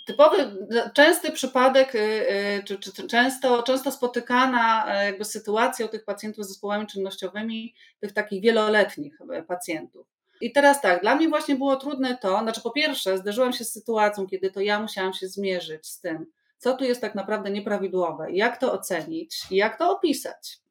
typowy, 0.06 0.68
częsty 0.94 1.32
przypadek, 1.32 1.96
y, 1.96 2.00
y, 2.00 2.64
czy, 2.64 2.80
czy, 2.80 3.08
często, 3.08 3.64
często 3.64 3.92
spotykana 3.92 4.86
e, 4.88 5.06
jakby 5.06 5.26
sytuacja 5.26 5.86
u 5.86 5.90
tych 5.90 6.06
pacjentów 6.06 6.46
z 6.46 6.48
zespołami 6.48 6.88
czynnościowymi, 6.88 7.76
tych 8.00 8.14
takich 8.14 8.42
wieloletnich 8.42 9.18
e, 9.34 9.44
pacjentów. 9.44 10.08
I 10.42 10.52
teraz 10.52 10.82
tak, 10.82 11.02
dla 11.02 11.16
mnie 11.16 11.30
właśnie 11.30 11.56
było 11.56 11.76
trudne 11.76 12.18
to, 12.18 12.40
znaczy 12.40 12.62
po 12.62 12.72
pierwsze 12.72 13.18
zderzyłam 13.18 13.54
się 13.54 13.64
z 13.64 13.74
sytuacją, 13.74 14.28
kiedy 14.28 14.52
to 14.52 14.62
ja 14.62 14.80
musiałam 14.80 15.14
się 15.14 15.28
zmierzyć 15.28 15.88
z 15.88 16.00
tym, 16.00 16.26
co 16.58 16.78
tu 16.78 16.84
jest 16.84 17.02
tak 17.02 17.16
naprawdę 17.16 17.52
nieprawidłowe, 17.52 18.32
jak 18.32 18.58
to 18.58 18.74
ocenić 18.74 19.42
i 19.52 19.56
jak 19.56 19.78
to 19.78 19.92
opisać. 19.92 20.62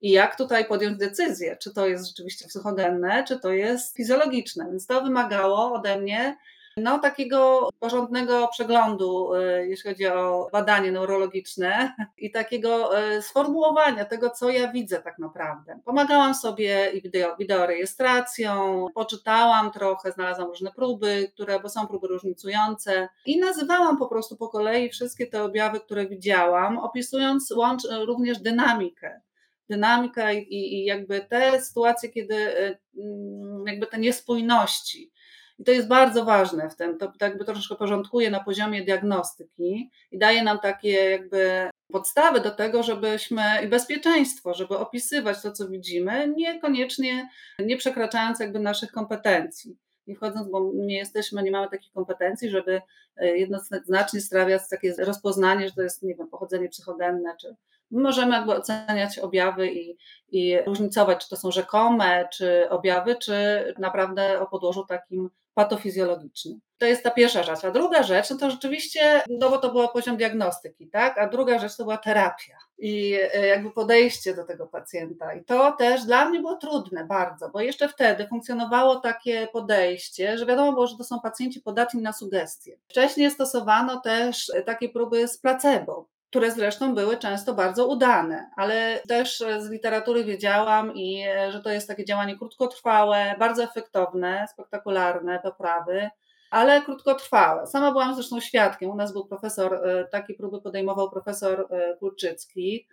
I 0.00 0.10
jak 0.10 0.36
tutaj 0.36 0.64
podjąć 0.64 0.98
decyzję, 0.98 1.56
czy 1.56 1.74
to 1.74 1.86
jest 1.86 2.06
rzeczywiście 2.06 2.48
psychogenne, 2.48 3.24
czy 3.28 3.40
to 3.40 3.52
jest 3.52 3.96
fizjologiczne. 3.96 4.66
Więc 4.70 4.86
to 4.86 5.02
wymagało 5.02 5.72
ode 5.72 6.00
mnie 6.00 6.36
no, 6.76 6.98
takiego 6.98 7.68
porządnego 7.78 8.48
przeglądu, 8.48 9.34
y, 9.34 9.66
jeśli 9.68 9.90
chodzi 9.90 10.06
o 10.06 10.48
badanie 10.52 10.92
neurologiczne 10.92 11.94
i 12.18 12.30
takiego 12.30 13.00
y, 13.16 13.22
sformułowania 13.22 14.04
tego, 14.04 14.30
co 14.30 14.50
ja 14.50 14.72
widzę 14.72 15.02
tak 15.02 15.18
naprawdę. 15.18 15.80
Pomagałam 15.84 16.34
sobie 16.34 16.90
i 16.90 17.02
wideo, 17.02 17.36
wideorejestracją, 17.36 18.86
poczytałam 18.94 19.70
trochę, 19.70 20.12
znalazłam 20.12 20.48
różne 20.48 20.70
próby, 20.72 21.30
które, 21.34 21.60
bo 21.60 21.68
są 21.68 21.86
próby 21.86 22.08
różnicujące 22.08 23.08
i 23.26 23.38
nazywałam 23.38 23.96
po 23.98 24.06
prostu 24.06 24.36
po 24.36 24.48
kolei 24.48 24.90
wszystkie 24.90 25.26
te 25.26 25.44
objawy, 25.44 25.80
które 25.80 26.06
widziałam, 26.06 26.78
opisując 26.78 27.50
łącz, 27.50 27.82
również 28.06 28.38
dynamikę 28.38 29.20
dynamikę 29.68 30.34
i, 30.34 30.74
i, 30.74 30.84
jakby 30.84 31.20
te 31.20 31.60
sytuacje, 31.60 32.08
kiedy 32.08 32.34
y, 32.34 32.78
mm, 32.98 33.66
jakby 33.66 33.86
te 33.86 33.98
niespójności, 33.98 35.12
i 35.58 35.64
to 35.64 35.72
jest 35.72 35.88
bardzo 35.88 36.24
ważne 36.24 36.70
w 36.70 36.76
tym, 36.76 36.98
to 36.98 37.12
jakby 37.20 37.44
troszkę 37.44 37.74
porządkuje 37.74 38.30
na 38.30 38.44
poziomie 38.44 38.84
diagnostyki 38.84 39.90
i 40.12 40.18
daje 40.18 40.42
nam 40.42 40.58
takie 40.58 41.10
jakby 41.10 41.70
podstawy 41.92 42.40
do 42.40 42.50
tego, 42.50 42.82
żebyśmy 42.82 43.42
i 43.64 43.68
bezpieczeństwo, 43.68 44.54
żeby 44.54 44.78
opisywać 44.78 45.42
to, 45.42 45.52
co 45.52 45.68
widzimy, 45.68 46.34
niekoniecznie 46.36 47.28
nie 47.58 47.76
przekraczając 47.76 48.40
jakby 48.40 48.58
naszych 48.60 48.92
kompetencji. 48.92 49.76
Nie 50.06 50.16
wchodząc, 50.16 50.48
bo 50.50 50.70
nie 50.74 50.96
jesteśmy, 50.96 51.42
nie 51.42 51.50
mamy 51.50 51.68
takich 51.70 51.92
kompetencji, 51.92 52.50
żeby 52.50 52.82
e, 53.16 53.38
jednoznacznie 53.38 54.20
sprawiać 54.20 54.62
takie 54.70 54.94
rozpoznanie, 54.98 55.68
że 55.68 55.74
to 55.74 55.82
jest, 55.82 56.02
nie 56.02 56.14
wiem, 56.14 56.28
pochodzenie 56.28 56.68
psychodenne, 56.68 57.36
czy, 57.40 57.56
możemy 57.90 58.32
jakby 58.32 58.54
oceniać 58.54 59.18
objawy 59.18 59.72
i, 59.72 59.96
i 60.28 60.58
różnicować, 60.66 61.24
czy 61.24 61.28
to 61.28 61.36
są 61.36 61.50
rzekome, 61.50 62.28
czy 62.32 62.70
objawy, 62.70 63.16
czy 63.16 63.34
naprawdę 63.78 64.40
o 64.40 64.46
podłożu 64.46 64.86
takim 64.88 65.30
patofizjologicznym. 65.56 66.60
To 66.78 66.86
jest 66.86 67.02
ta 67.02 67.10
pierwsza 67.10 67.42
rzecz. 67.42 67.64
A 67.64 67.70
druga 67.70 68.02
rzecz, 68.02 68.30
no 68.30 68.36
to 68.36 68.50
rzeczywiście, 68.50 69.22
no 69.40 69.50
bo 69.50 69.58
to 69.58 69.72
był 69.72 69.88
poziom 69.88 70.16
diagnostyki, 70.16 70.88
tak? 70.88 71.18
A 71.18 71.26
druga 71.26 71.58
rzecz 71.58 71.76
to 71.76 71.82
była 71.82 71.96
terapia 71.96 72.58
i 72.78 73.18
e, 73.34 73.46
jakby 73.46 73.70
podejście 73.70 74.34
do 74.34 74.44
tego 74.44 74.66
pacjenta. 74.66 75.34
I 75.34 75.44
to 75.44 75.72
też 75.72 76.04
dla 76.04 76.28
mnie 76.28 76.40
było 76.40 76.56
trudne 76.56 77.04
bardzo, 77.04 77.48
bo 77.48 77.60
jeszcze 77.60 77.88
wtedy 77.88 78.26
funkcjonowało 78.26 78.96
takie 78.96 79.48
podejście, 79.52 80.38
że 80.38 80.46
wiadomo 80.46 80.72
było, 80.72 80.86
że 80.86 80.96
to 80.96 81.04
są 81.04 81.20
pacjenci 81.20 81.60
podatni 81.60 82.02
na 82.02 82.12
sugestie. 82.12 82.78
Wcześniej 82.88 83.30
stosowano 83.30 84.00
też 84.00 84.52
takie 84.66 84.88
próby 84.88 85.28
z 85.28 85.38
placebo, 85.38 86.08
które 86.30 86.50
zresztą 86.50 86.94
były 86.94 87.16
często 87.16 87.54
bardzo 87.54 87.86
udane, 87.86 88.50
ale 88.56 89.00
też 89.08 89.44
z 89.58 89.70
literatury 89.70 90.24
wiedziałam 90.24 90.94
i 90.94 91.22
e, 91.28 91.52
że 91.52 91.60
to 91.60 91.70
jest 91.70 91.88
takie 91.88 92.04
działanie 92.04 92.38
krótkotrwałe, 92.38 93.34
bardzo 93.38 93.62
efektowne, 93.62 94.46
spektakularne 94.52 95.40
poprawy, 95.42 96.10
ale 96.50 96.82
krótkotrwałe. 96.82 97.66
Sama 97.66 97.92
byłam 97.92 98.14
zresztą 98.14 98.40
świadkiem. 98.40 98.90
U 98.90 98.96
nas 98.96 99.12
był 99.12 99.26
profesor, 99.26 99.74
e, 99.74 100.04
takie 100.04 100.34
próby 100.34 100.60
podejmował 100.60 101.10
profesor 101.10 101.66
e, 101.70 101.96
Kulczycki, 101.96 102.86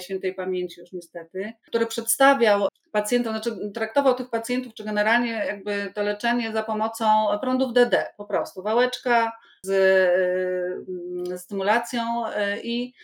świętej 0.00 0.34
pamięci 0.34 0.80
już 0.80 0.92
niestety, 0.92 1.52
który 1.66 1.86
przedstawiał 1.86 2.68
pacjentom, 2.92 3.32
znaczy 3.32 3.72
traktował 3.74 4.14
tych 4.14 4.30
pacjentów, 4.30 4.74
czy 4.74 4.84
generalnie 4.84 5.30
jakby 5.30 5.92
to 5.94 6.02
leczenie 6.02 6.52
za 6.52 6.62
pomocą 6.62 7.06
prądów 7.40 7.72
DD, 7.72 8.06
po 8.16 8.24
prostu 8.24 8.62
wałeczka 8.62 9.32
z 9.62 9.70
y, 11.30 11.38
stymulacją 11.38 12.26
y, 12.26 12.32
i 12.62 12.94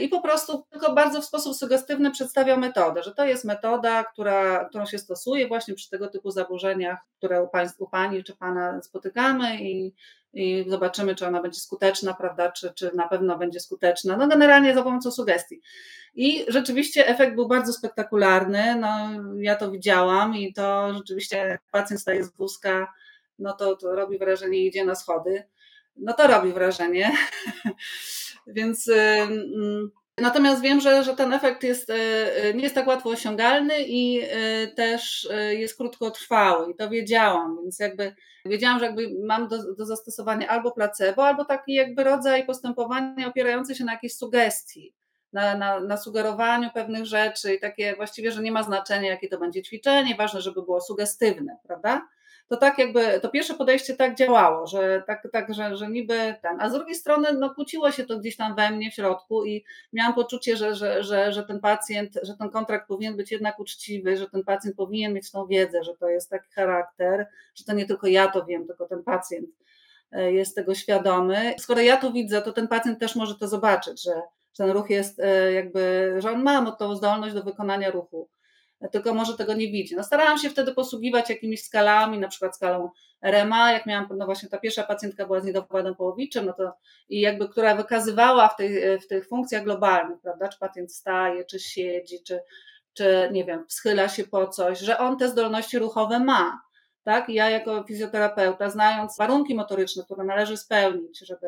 i 0.00 0.08
po 0.08 0.20
prostu 0.20 0.64
tylko 0.70 0.92
bardzo 0.92 1.20
w 1.20 1.24
sposób 1.24 1.56
sugestywny 1.56 2.10
przedstawia 2.10 2.56
metodę, 2.56 3.02
że 3.02 3.14
to 3.14 3.24
jest 3.24 3.44
metoda, 3.44 4.04
która, 4.04 4.64
którą 4.64 4.86
się 4.86 4.98
stosuje 4.98 5.48
właśnie 5.48 5.74
przy 5.74 5.90
tego 5.90 6.08
typu 6.08 6.30
zaburzeniach, 6.30 6.98
które 7.18 7.42
u, 7.42 7.48
państw, 7.48 7.80
u 7.80 7.88
Pani 7.88 8.24
czy 8.24 8.36
Pana 8.36 8.82
spotykamy 8.82 9.62
i, 9.62 9.94
i 10.32 10.64
zobaczymy, 10.68 11.14
czy 11.14 11.26
ona 11.26 11.42
będzie 11.42 11.60
skuteczna, 11.60 12.14
prawda, 12.14 12.52
czy, 12.52 12.72
czy 12.74 12.90
na 12.94 13.08
pewno 13.08 13.38
będzie 13.38 13.60
skuteczna. 13.60 14.16
No 14.16 14.28
generalnie 14.28 14.74
za 14.74 14.82
pomocą 14.82 15.10
sugestii. 15.10 15.60
I 16.14 16.44
rzeczywiście 16.48 17.06
efekt 17.06 17.34
był 17.34 17.48
bardzo 17.48 17.72
spektakularny, 17.72 18.76
no 18.80 19.10
ja 19.36 19.56
to 19.56 19.70
widziałam 19.70 20.36
i 20.36 20.52
to 20.52 20.94
rzeczywiście 20.94 21.58
pacjent 21.70 22.00
staje 22.00 22.24
z 22.24 22.36
wózka, 22.36 22.92
no 23.38 23.52
to, 23.52 23.76
to 23.76 23.94
robi 23.94 24.18
wrażenie 24.18 24.66
idzie 24.66 24.84
na 24.84 24.94
schody 24.94 25.44
no 25.96 26.12
to 26.12 26.26
robi 26.26 26.52
wrażenie. 26.52 27.12
Więc 28.46 28.90
natomiast 30.18 30.62
wiem, 30.62 30.80
że, 30.80 31.04
że 31.04 31.16
ten 31.16 31.32
efekt 31.32 31.62
jest, 31.62 31.90
y, 31.90 31.94
y, 32.44 32.54
nie 32.54 32.62
jest 32.62 32.74
tak 32.74 32.86
łatwo 32.86 33.10
osiągalny 33.10 33.74
i 33.80 34.20
y, 34.22 34.74
też 34.76 35.28
jest 35.50 35.76
krótkotrwały 35.76 36.72
i 36.72 36.74
to 36.76 36.90
wiedziałam, 36.90 37.58
więc 37.62 37.78
jakby 37.78 38.14
wiedziałam, 38.44 38.78
że 38.78 38.86
jakby 38.86 39.10
mam 39.24 39.48
do, 39.48 39.74
do 39.74 39.86
zastosowania 39.86 40.48
albo 40.48 40.72
placebo, 40.72 41.26
albo 41.26 41.44
taki 41.44 41.74
jakby 41.74 42.04
rodzaj 42.04 42.46
postępowania 42.46 43.28
opierający 43.28 43.74
się 43.74 43.84
na 43.84 43.92
jakiejś 43.92 44.16
sugestii. 44.16 44.94
Na, 45.32 45.56
na, 45.56 45.80
na, 45.80 45.96
sugerowaniu 45.96 46.70
pewnych 46.74 47.06
rzeczy 47.06 47.54
i 47.54 47.60
takie 47.60 47.96
właściwie, 47.96 48.32
że 48.32 48.42
nie 48.42 48.52
ma 48.52 48.62
znaczenia, 48.62 49.10
jakie 49.10 49.28
to 49.28 49.38
będzie 49.38 49.62
ćwiczenie, 49.62 50.14
ważne, 50.16 50.40
żeby 50.40 50.62
było 50.62 50.80
sugestywne, 50.80 51.56
prawda? 51.66 52.08
To 52.48 52.56
tak 52.56 52.78
jakby, 52.78 53.20
to 53.20 53.28
pierwsze 53.28 53.54
podejście 53.54 53.96
tak 53.96 54.14
działało, 54.14 54.66
że 54.66 55.02
tak, 55.06 55.28
tak 55.32 55.54
że, 55.54 55.76
że 55.76 55.88
niby 55.88 56.34
ten, 56.42 56.60
a 56.60 56.68
z 56.68 56.72
drugiej 56.72 56.94
strony 56.94 57.32
no 57.32 57.54
kłóciło 57.54 57.90
się 57.90 58.04
to 58.04 58.18
gdzieś 58.18 58.36
tam 58.36 58.54
we 58.54 58.70
mnie 58.70 58.90
w 58.90 58.94
środku 58.94 59.44
i 59.44 59.64
miałam 59.92 60.14
poczucie, 60.14 60.56
że, 60.56 60.74
że, 60.74 61.02
że, 61.02 61.32
że 61.32 61.42
ten 61.42 61.60
pacjent, 61.60 62.18
że 62.22 62.36
ten 62.36 62.50
kontrakt 62.50 62.88
powinien 62.88 63.16
być 63.16 63.32
jednak 63.32 63.60
uczciwy, 63.60 64.16
że 64.16 64.30
ten 64.30 64.44
pacjent 64.44 64.76
powinien 64.76 65.12
mieć 65.14 65.30
tą 65.30 65.46
wiedzę, 65.46 65.84
że 65.84 65.96
to 65.96 66.08
jest 66.08 66.30
taki 66.30 66.52
charakter, 66.52 67.26
że 67.54 67.64
to 67.64 67.72
nie 67.72 67.86
tylko 67.86 68.06
ja 68.06 68.28
to 68.28 68.44
wiem, 68.44 68.66
tylko 68.66 68.86
ten 68.86 69.02
pacjent 69.02 69.50
e, 70.12 70.32
jest 70.32 70.56
tego 70.56 70.74
świadomy. 70.74 71.54
Skoro 71.58 71.80
ja 71.80 71.96
to 71.96 72.12
widzę, 72.12 72.42
to 72.42 72.52
ten 72.52 72.68
pacjent 72.68 72.98
też 72.98 73.16
może 73.16 73.34
to 73.34 73.48
zobaczyć, 73.48 74.02
że, 74.02 74.12
że 74.54 74.64
ten 74.64 74.70
ruch 74.70 74.90
jest 74.90 75.20
e, 75.20 75.52
jakby, 75.52 76.14
że 76.18 76.30
on 76.30 76.42
ma 76.42 76.72
tą 76.72 76.96
zdolność 76.96 77.34
do 77.34 77.42
wykonania 77.42 77.90
ruchu 77.90 78.28
tylko 78.92 79.14
może 79.14 79.36
tego 79.36 79.54
nie 79.54 79.70
widzi. 79.70 79.96
No 79.96 80.04
starałam 80.04 80.38
się 80.38 80.50
wtedy 80.50 80.74
posługiwać 80.74 81.30
jakimiś 81.30 81.64
skalami, 81.64 82.18
na 82.18 82.28
przykład 82.28 82.56
skalą 82.56 82.90
RMA, 83.22 83.72
jak 83.72 83.86
miałam, 83.86 84.08
no 84.16 84.26
właśnie 84.26 84.48
ta 84.48 84.58
pierwsza 84.58 84.82
pacjentka 84.82 85.26
była 85.26 85.40
z 85.40 85.44
niedowładem 85.44 85.94
połowiczym, 85.94 86.46
no 86.46 86.52
to 86.52 86.72
i 87.08 87.20
jakby, 87.20 87.48
która 87.48 87.74
wykazywała 87.74 88.48
w, 88.48 88.56
tej, 88.56 89.00
w 89.00 89.06
tych 89.06 89.28
funkcjach 89.28 89.64
globalnych, 89.64 90.20
prawda, 90.20 90.48
czy 90.48 90.58
pacjent 90.58 90.94
staje, 90.94 91.44
czy 91.44 91.60
siedzi, 91.60 92.22
czy, 92.26 92.40
czy 92.92 93.28
nie 93.32 93.44
wiem, 93.44 93.64
schyla 93.68 94.08
się 94.08 94.24
po 94.24 94.48
coś, 94.48 94.78
że 94.78 94.98
on 94.98 95.18
te 95.18 95.28
zdolności 95.28 95.78
ruchowe 95.78 96.20
ma. 96.20 96.60
Tak? 97.04 97.28
I 97.28 97.34
ja 97.34 97.50
jako 97.50 97.84
fizjoterapeuta, 97.84 98.70
znając 98.70 99.18
warunki 99.18 99.54
motoryczne, 99.54 100.04
które 100.04 100.24
należy 100.24 100.56
spełnić, 100.56 101.18
żeby 101.18 101.46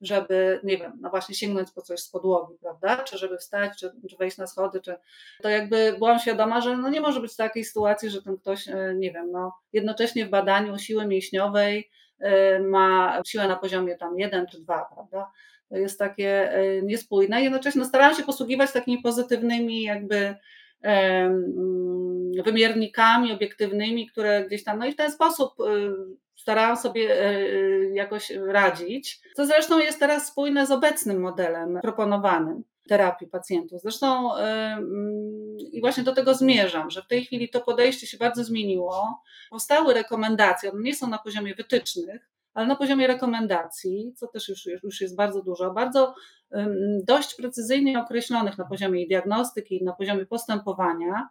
żeby, 0.00 0.60
nie 0.64 0.76
wiem, 0.76 0.92
no 1.00 1.10
właśnie 1.10 1.34
sięgnąć 1.34 1.70
po 1.70 1.82
coś 1.82 2.00
z 2.00 2.10
podłogi, 2.10 2.54
prawda? 2.60 2.96
Czy 2.96 3.18
żeby 3.18 3.38
wstać, 3.38 3.78
czy, 3.80 3.90
czy 4.10 4.16
wejść 4.16 4.38
na 4.38 4.46
schody, 4.46 4.80
czy 4.80 4.96
to 5.42 5.48
jakby 5.48 5.94
byłam 5.98 6.18
świadoma, 6.18 6.60
że 6.60 6.76
no 6.76 6.88
nie 6.88 7.00
może 7.00 7.20
być 7.20 7.36
takiej 7.36 7.64
sytuacji, 7.64 8.10
że 8.10 8.22
ten 8.22 8.36
ktoś, 8.36 8.68
e, 8.68 8.94
nie 8.96 9.12
wiem, 9.12 9.30
no 9.30 9.52
jednocześnie 9.72 10.26
w 10.26 10.30
badaniu 10.30 10.78
siły 10.78 11.06
mięśniowej 11.06 11.90
e, 12.18 12.60
ma 12.60 13.20
siłę 13.26 13.48
na 13.48 13.56
poziomie 13.56 13.96
tam 13.96 14.18
jeden 14.18 14.46
czy 14.46 14.60
dwa, 14.60 14.86
prawda? 14.94 15.30
To 15.68 15.76
jest 15.76 15.98
takie 15.98 16.52
e, 16.52 16.82
niespójne. 16.82 17.42
Jednocześnie 17.42 17.80
no, 17.80 17.88
starałam 17.88 18.14
się 18.14 18.22
posługiwać 18.22 18.72
takimi 18.72 19.02
pozytywnymi 19.02 19.82
jakby 19.82 20.34
wymiernikami 22.44 23.32
obiektywnymi, 23.32 24.06
które 24.06 24.44
gdzieś 24.46 24.64
tam, 24.64 24.78
no 24.78 24.86
i 24.86 24.92
w 24.92 24.96
ten 24.96 25.12
sposób 25.12 25.54
starałam 26.48 26.76
sobie 26.76 27.24
e, 27.24 27.40
jakoś 27.94 28.30
radzić, 28.30 29.20
co 29.36 29.46
zresztą 29.46 29.78
jest 29.78 30.00
teraz 30.00 30.26
spójne 30.26 30.66
z 30.66 30.70
obecnym 30.70 31.20
modelem 31.20 31.78
proponowanym 31.82 32.64
terapii 32.88 33.26
pacjentów. 33.26 33.82
Zresztą 33.82 34.36
e, 34.36 34.40
mm, 34.40 35.56
i 35.72 35.80
właśnie 35.80 36.02
do 36.02 36.14
tego 36.14 36.34
zmierzam, 36.34 36.90
że 36.90 37.02
w 37.02 37.06
tej 37.06 37.24
chwili 37.24 37.48
to 37.48 37.60
podejście 37.60 38.06
się 38.06 38.18
bardzo 38.18 38.44
zmieniło. 38.44 39.22
Powstały 39.50 39.94
rekomendacje, 39.94 40.72
one 40.72 40.82
nie 40.82 40.94
są 40.94 41.08
na 41.08 41.18
poziomie 41.18 41.54
wytycznych, 41.54 42.30
ale 42.54 42.66
na 42.66 42.76
poziomie 42.76 43.06
rekomendacji, 43.06 44.12
co 44.16 44.26
też 44.26 44.48
już, 44.48 44.66
już 44.82 45.00
jest 45.00 45.16
bardzo 45.16 45.42
dużo, 45.42 45.70
bardzo 45.70 46.14
dość 47.04 47.34
precyzyjnie 47.34 48.00
określonych 48.00 48.58
na 48.58 48.64
poziomie 48.64 49.06
diagnostyki 49.06 49.76
i 49.82 49.84
na 49.84 49.92
poziomie 49.92 50.26
postępowania, 50.26 51.28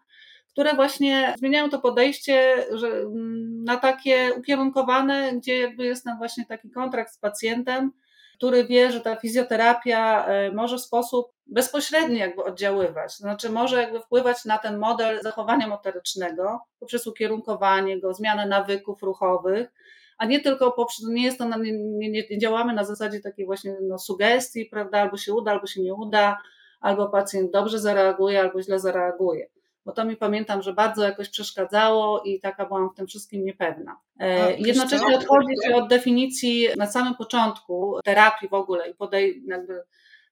które 0.57 0.73
właśnie 0.73 1.35
zmieniają 1.37 1.69
to 1.69 1.79
podejście 1.79 2.65
że, 2.71 2.87
mm, 2.87 3.63
na 3.63 3.77
takie 3.77 4.31
ukierunkowane, 4.37 5.33
gdzie 5.33 5.59
jakby 5.59 5.85
jest 5.85 6.03
tam 6.03 6.17
właśnie 6.17 6.45
taki 6.45 6.71
kontrakt 6.71 7.13
z 7.13 7.17
pacjentem, 7.17 7.91
który 8.37 8.65
wie, 8.65 8.91
że 8.91 9.01
ta 9.01 9.15
fizjoterapia 9.15 10.25
e, 10.25 10.51
może 10.51 10.77
w 10.77 10.81
sposób 10.81 11.31
bezpośredni 11.47 12.17
jakby 12.19 12.43
oddziaływać, 12.43 13.17
to 13.17 13.21
znaczy 13.21 13.49
może 13.49 13.81
jakby 13.81 13.99
wpływać 13.99 14.45
na 14.45 14.57
ten 14.57 14.77
model 14.77 15.21
zachowania 15.21 15.67
motorycznego 15.67 16.59
poprzez 16.79 17.07
ukierunkowanie 17.07 17.99
go, 17.99 18.13
zmianę 18.13 18.45
nawyków 18.45 19.03
ruchowych, 19.03 19.73
a 20.17 20.25
nie 20.25 20.39
tylko 20.39 20.71
poprzez, 20.71 21.05
nie 21.07 21.23
jest 21.23 21.37
to, 21.37 21.57
nie, 21.57 21.71
nie, 21.73 22.23
nie 22.29 22.37
działamy 22.37 22.73
na 22.73 22.83
zasadzie 22.83 23.19
takiej 23.19 23.45
właśnie 23.45 23.75
no, 23.81 23.99
sugestii, 23.99 24.65
prawda, 24.65 25.01
albo 25.01 25.17
się 25.17 25.33
uda, 25.33 25.51
albo 25.51 25.67
się 25.67 25.81
nie 25.81 25.93
uda, 25.93 26.37
albo 26.81 27.09
pacjent 27.09 27.51
dobrze 27.51 27.79
zareaguje, 27.79 28.39
albo 28.39 28.61
źle 28.61 28.79
zareaguje 28.79 29.56
bo 29.87 29.93
to 29.93 30.05
mi 30.05 30.15
pamiętam, 30.15 30.61
że 30.61 30.73
bardzo 30.73 31.03
jakoś 31.03 31.29
przeszkadzało 31.29 32.21
i 32.21 32.39
taka 32.39 32.65
byłam 32.65 32.89
w 32.89 32.95
tym 32.95 33.07
wszystkim 33.07 33.45
niepewna. 33.45 33.97
E, 34.19 34.43
A, 34.43 34.49
Jednocześnie 34.49 35.17
odchodzi 35.17 35.53
się 35.65 35.75
od 35.75 35.87
definicji 35.87 36.67
na 36.77 36.87
samym 36.87 37.15
początku 37.15 37.99
terapii 38.03 38.49
w 38.49 38.53
ogóle 38.53 38.89
i 38.89 38.95
podej 38.95 39.43
jakby 39.45 39.83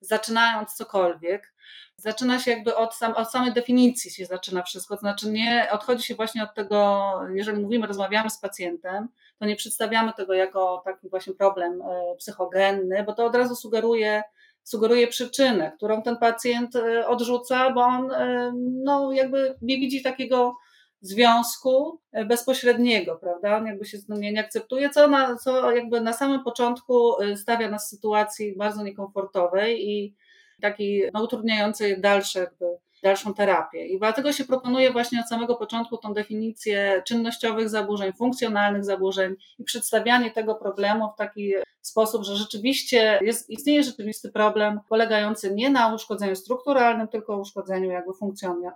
zaczynając 0.01 0.73
cokolwiek, 0.73 1.53
zaczyna 1.97 2.39
się 2.39 2.51
jakby 2.51 2.75
od, 2.75 2.95
sam, 2.95 3.13
od 3.13 3.31
samej 3.31 3.53
definicji 3.53 4.11
się 4.11 4.25
zaczyna 4.25 4.63
wszystko, 4.63 4.95
to 4.95 4.99
znaczy 4.99 5.31
nie 5.31 5.67
odchodzi 5.71 6.03
się 6.03 6.15
właśnie 6.15 6.43
od 6.43 6.53
tego, 6.53 7.11
jeżeli 7.33 7.61
mówimy, 7.61 7.87
rozmawiamy 7.87 8.29
z 8.29 8.37
pacjentem, 8.37 9.07
to 9.39 9.45
nie 9.45 9.55
przedstawiamy 9.55 10.13
tego 10.13 10.33
jako 10.33 10.81
taki 10.85 11.09
właśnie 11.09 11.33
problem 11.33 11.81
e, 11.81 12.15
psychogenny, 12.17 13.03
bo 13.03 13.13
to 13.13 13.25
od 13.25 13.35
razu 13.35 13.55
sugeruje 13.55 14.23
sugeruje 14.65 15.07
przyczynę, 15.07 15.71
którą 15.77 16.01
ten 16.01 16.17
pacjent 16.17 16.75
e, 16.75 17.07
odrzuca, 17.07 17.71
bo 17.71 17.81
on 17.81 18.11
e, 18.11 18.53
no, 18.83 19.11
jakby 19.11 19.55
nie 19.61 19.77
widzi 19.77 20.03
takiego 20.03 20.55
związku 21.01 21.99
e, 22.11 22.25
bezpośredniego, 22.25 23.15
prawda? 23.15 23.57
On 23.57 23.65
jakby 23.65 23.85
się 23.85 23.97
z 23.97 24.05
tym 24.05 24.21
nie 24.21 24.39
akceptuje, 24.39 24.89
co, 24.89 25.07
na, 25.07 25.35
co 25.35 25.71
jakby 25.71 26.01
na 26.01 26.13
samym 26.13 26.43
początku 26.43 27.13
stawia 27.35 27.69
nas 27.69 27.87
w 27.87 27.89
sytuacji 27.89 28.55
bardzo 28.57 28.83
niekomfortowej 28.83 29.89
i 29.89 30.15
takiej 30.61 31.09
no, 31.13 31.23
utrudniającej 31.23 32.01
dalsze 32.01 32.39
jakby 32.39 32.65
dalszą 33.05 33.33
terapię. 33.33 33.87
I 33.87 33.99
dlatego 33.99 34.33
się 34.33 34.45
proponuje 34.45 34.91
właśnie 34.91 35.19
od 35.19 35.29
samego 35.29 35.55
początku 35.55 35.97
tą 35.97 36.13
definicję 36.13 37.03
czynnościowych 37.07 37.69
zaburzeń, 37.69 38.13
funkcjonalnych 38.13 38.85
zaburzeń 38.85 39.35
i 39.59 39.63
przedstawianie 39.63 40.31
tego 40.31 40.55
problemu 40.55 41.09
w 41.13 41.17
taki 41.17 41.53
sposób, 41.81 42.23
że 42.23 42.35
rzeczywiście 42.35 43.19
jest, 43.21 43.49
istnieje 43.49 43.83
rzeczywisty 43.83 44.31
problem 44.31 44.79
polegający 44.89 45.53
nie 45.53 45.69
na 45.69 45.93
uszkodzeniu 45.95 46.35
strukturalnym, 46.35 47.07
tylko 47.07 47.37
uszkodzeniu 47.37 47.91
jakby 47.91 48.13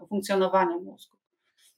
funkcjonowania 0.10 0.78
mózgu. 0.78 1.19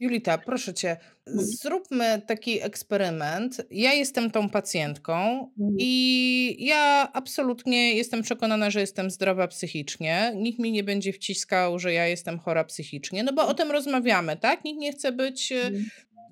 Julita, 0.02 0.38
proszę 0.38 0.74
cię, 0.74 0.98
mhm. 1.28 1.48
zróbmy 1.48 2.22
taki 2.28 2.62
eksperyment. 2.62 3.62
Ja 3.72 3.94
jestem 3.94 4.32
tą 4.32 4.50
pacjentką 4.50 5.14
mhm. 5.60 5.76
i 5.80 6.56
ja 6.60 7.10
absolutnie 7.14 7.94
jestem 7.94 8.22
przekonana, 8.22 8.70
że 8.70 8.80
jestem 8.80 9.12
zdrowa 9.12 9.48
psychicznie. 9.48 10.34
Nikt 10.36 10.60
mi 10.60 10.72
nie 10.72 10.84
będzie 10.84 11.14
wciskał, 11.14 11.80
że 11.80 11.94
ja 11.94 12.08
jestem 12.08 12.40
chora 12.40 12.64
psychicznie, 12.64 13.24
no 13.24 13.34
bo 13.34 13.42
o 13.42 13.50
mhm. 13.50 13.58
tym 13.58 13.72
rozmawiamy, 13.72 14.38
tak? 14.38 14.66
Nikt 14.66 14.80
nie 14.80 14.92
chce 14.92 15.12
być 15.12 15.54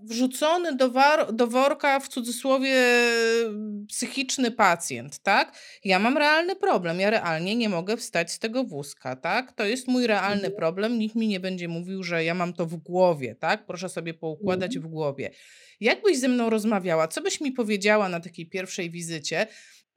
wrzucony 0.04 0.76
do, 0.76 0.90
war, 0.90 1.34
do 1.34 1.48
worka 1.48 2.00
w 2.00 2.08
cudzysłowie 2.08 2.76
psychiczny 3.88 4.52
pacjent, 4.52 5.20
tak? 5.20 5.58
Ja 5.84 6.00
mam 6.00 6.18
realny 6.18 6.56
problem, 6.56 7.00
ja 7.00 7.10
realnie 7.10 7.56
nie 7.56 7.70
mogę 7.70 7.98
wstać 7.98 8.32
z 8.32 8.40
tego 8.40 8.64
wózka, 8.64 9.16
tak? 9.16 9.52
To 9.52 9.66
jest 9.66 9.88
mój 9.88 10.08
realny 10.08 10.36
mhm. 10.36 10.56
problem, 10.56 11.00
nikt 11.00 11.16
mi 11.16 11.28
nie 11.28 11.40
będzie 11.40 11.68
mówił, 11.68 12.04
że 12.04 12.24
ja 12.24 12.34
mam 12.34 12.54
to 12.54 12.66
w 12.66 12.76
głowie, 12.76 13.36
tak? 13.36 13.66
Proszę 13.66 13.90
sobie 13.90 14.14
poukładać 14.14 14.76
mhm. 14.76 14.90
w 14.90 14.94
głowie. 14.94 15.32
Jakbyś 15.80 16.20
ze 16.20 16.28
mną 16.28 16.50
rozmawiała, 16.50 17.08
co 17.08 17.22
byś 17.22 17.42
mi 17.42 17.52
powiedziała 17.52 18.10
na 18.10 18.20
takiej 18.20 18.46
pierwszej 18.46 18.90
wizycie? 18.90 19.48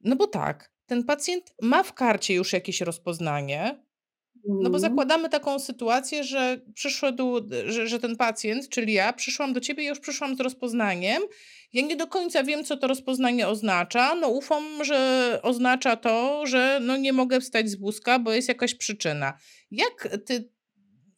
No 0.01 0.15
bo 0.15 0.27
tak, 0.27 0.71
ten 0.85 1.03
pacjent 1.03 1.53
ma 1.61 1.83
w 1.83 1.93
karcie 1.93 2.33
już 2.33 2.53
jakieś 2.53 2.81
rozpoznanie, 2.81 3.83
no 4.47 4.69
bo 4.69 4.77
mhm. 4.77 4.79
zakładamy 4.79 5.29
taką 5.29 5.59
sytuację, 5.59 6.23
że 6.23 6.61
przyszedł, 6.73 7.41
że, 7.65 7.87
że 7.87 7.99
ten 7.99 8.15
pacjent, 8.15 8.69
czyli 8.69 8.93
ja, 8.93 9.13
przyszłam 9.13 9.53
do 9.53 9.59
ciebie 9.59 9.83
i 9.83 9.87
już 9.87 9.99
przyszłam 9.99 10.35
z 10.35 10.39
rozpoznaniem. 10.39 11.23
Ja 11.73 11.81
nie 11.81 11.95
do 11.95 12.07
końca 12.07 12.43
wiem, 12.43 12.63
co 12.63 12.77
to 12.77 12.87
rozpoznanie 12.87 13.47
oznacza. 13.47 14.15
No 14.15 14.27
ufam, 14.27 14.63
że 14.83 15.39
oznacza 15.43 15.95
to, 15.95 16.45
że 16.45 16.79
no 16.81 16.97
nie 16.97 17.13
mogę 17.13 17.41
wstać 17.41 17.69
z 17.69 17.75
wózka, 17.75 18.19
bo 18.19 18.31
jest 18.31 18.47
jakaś 18.47 18.75
przyczyna. 18.75 19.37
Jak 19.71 20.09
ty, 20.25 20.49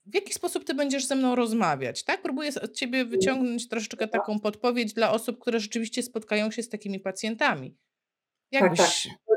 w 0.06 0.16
jaki 0.16 0.34
sposób 0.34 0.64
ty 0.64 0.74
będziesz 0.74 1.06
ze 1.06 1.16
mną 1.16 1.36
rozmawiać, 1.36 2.04
tak? 2.04 2.22
Próbuję 2.22 2.52
od 2.62 2.74
ciebie 2.74 3.06
wyciągnąć 3.06 3.68
troszeczkę 3.68 4.08
taką 4.08 4.40
podpowiedź 4.40 4.94
dla 4.94 5.12
osób, 5.12 5.40
które 5.40 5.60
rzeczywiście 5.60 6.04
spotkają 6.04 6.52
się 6.52 6.64
z 6.64 6.70
takimi 6.70 7.00
pacjentami. 7.00 7.78
Jak 8.52 8.64
tak, 8.64 8.78
tak. 8.78 8.90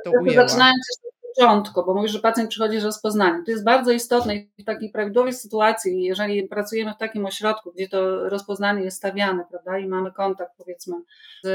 to 0.04 0.10
ujęła? 0.10 0.48
Zaczynając 0.48 1.07
początku, 1.36 1.84
bo 1.86 1.94
mówisz, 1.94 2.12
że 2.12 2.18
pacjent 2.18 2.50
przychodzi 2.50 2.80
z 2.80 2.84
rozpoznaniem. 2.84 3.44
To 3.44 3.50
jest 3.50 3.64
bardzo 3.64 3.92
istotne 3.92 4.36
i 4.36 4.48
w 4.58 4.64
takiej 4.64 4.90
prawidłowej 4.90 5.32
sytuacji, 5.32 6.04
jeżeli 6.04 6.48
pracujemy 6.48 6.94
w 6.94 6.98
takim 6.98 7.26
ośrodku, 7.26 7.72
gdzie 7.72 7.88
to 7.88 8.28
rozpoznanie 8.28 8.82
jest 8.82 8.96
stawiane, 8.96 9.44
prawda, 9.50 9.78
i 9.78 9.86
mamy 9.86 10.12
kontakt 10.12 10.52
powiedzmy 10.58 10.96
z 11.44 11.48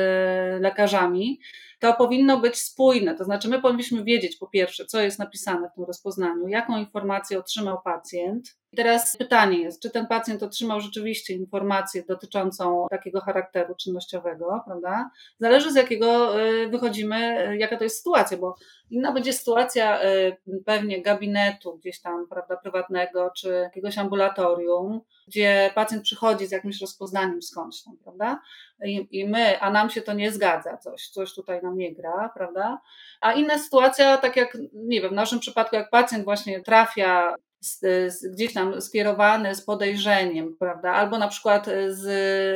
lekarzami, 0.62 1.40
to 1.84 1.94
powinno 1.94 2.40
być 2.40 2.58
spójne. 2.58 3.16
To 3.16 3.24
znaczy, 3.24 3.50
my 3.50 3.62
powinniśmy 3.62 4.04
wiedzieć 4.04 4.38
po 4.38 4.48
pierwsze, 4.48 4.86
co 4.86 5.02
jest 5.02 5.20
napisane 5.20 5.70
w 5.70 5.76
tym 5.76 5.84
rozpoznaniu, 5.84 6.48
jaką 6.48 6.78
informację 6.78 7.40
otrzymał 7.40 7.82
pacjent. 7.84 8.48
I 8.74 8.76
teraz 8.76 9.18
pytanie 9.18 9.60
jest, 9.60 9.82
czy 9.82 9.90
ten 9.90 10.08
pacjent 10.08 10.44
otrzymał 10.44 10.82
rzeczywiście 10.82 11.34
informację 11.34 12.04
dotyczącą 12.08 12.88
takiego 12.90 13.22
charakteru 13.22 13.76
czynnościowego, 13.76 14.62
prawda? 14.66 15.10
Zależy 15.40 15.72
z 15.72 15.76
jakiego 15.76 16.42
y, 16.42 16.68
wychodzimy, 16.68 17.50
y, 17.50 17.58
jaka 17.58 17.78
to 17.78 17.84
jest 17.84 17.98
sytuacja, 17.98 18.38
bo 18.38 18.56
inna 18.90 19.12
będzie 19.12 19.34
sytuacja 19.34 20.04
y, 20.04 20.38
pewnie 20.66 21.02
gabinetu 21.02 21.78
gdzieś 21.78 22.02
tam, 22.02 22.28
prawda, 22.30 22.58
prywatnego, 22.58 23.32
czy 23.38 23.50
jakiegoś 23.50 23.98
ambulatorium, 23.98 25.02
gdzie 25.28 25.72
pacjent 25.76 26.04
przychodzi 26.04 26.48
z 26.48 26.52
jakimś 26.52 26.82
rozpoznaniem 26.82 27.42
skądś 27.42 27.84
tam, 27.84 27.98
prawda? 28.04 28.42
I, 28.86 29.08
I, 29.12 29.28
my, 29.28 29.60
a 29.60 29.72
nam 29.72 29.90
się 29.90 30.02
to 30.02 30.14
nie 30.14 30.32
zgadza, 30.32 30.78
coś, 30.78 31.10
coś 31.10 31.34
tutaj 31.34 31.62
nam 31.62 31.78
nie 31.78 31.96
gra, 31.96 32.32
prawda? 32.34 32.82
A 33.22 33.34
inna 33.34 33.60
sytuacja, 33.60 34.18
tak 34.18 34.36
jak, 34.36 34.58
nie 34.74 35.02
wiem, 35.02 35.10
w 35.10 35.14
naszym 35.14 35.40
przypadku, 35.40 35.76
jak 35.76 35.90
pacjent 35.90 36.24
właśnie 36.24 36.62
trafia 36.62 37.36
z, 37.60 37.80
z, 38.14 38.28
gdzieś 38.36 38.54
tam 38.54 38.82
skierowany 38.82 39.56
z 39.56 39.66
podejrzeniem, 39.66 40.56
prawda? 40.60 40.92
Albo 40.92 41.18
na 41.18 41.28
przykład 41.28 41.70
z 41.88 42.06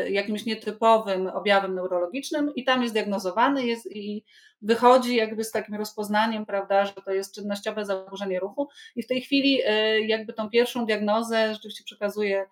jakimś 0.09 0.45
nietypowym 0.45 1.27
objawem 1.27 1.75
neurologicznym 1.75 2.55
i 2.55 2.63
tam 2.63 2.81
jest 2.81 2.93
diagnozowany 2.93 3.65
jest, 3.65 3.95
i 3.95 4.23
wychodzi 4.61 5.15
jakby 5.15 5.43
z 5.43 5.51
takim 5.51 5.75
rozpoznaniem, 5.75 6.45
prawda, 6.45 6.85
że 6.85 6.93
to 6.93 7.11
jest 7.11 7.35
czynnościowe 7.35 7.85
zaburzenie 7.85 8.39
ruchu 8.39 8.69
i 8.95 9.03
w 9.03 9.07
tej 9.07 9.21
chwili 9.21 9.61
e, 9.65 9.99
jakby 10.01 10.33
tą 10.33 10.49
pierwszą 10.49 10.85
diagnozę 10.85 11.53
rzeczywiście 11.53 11.83
przekazuje 11.83 12.45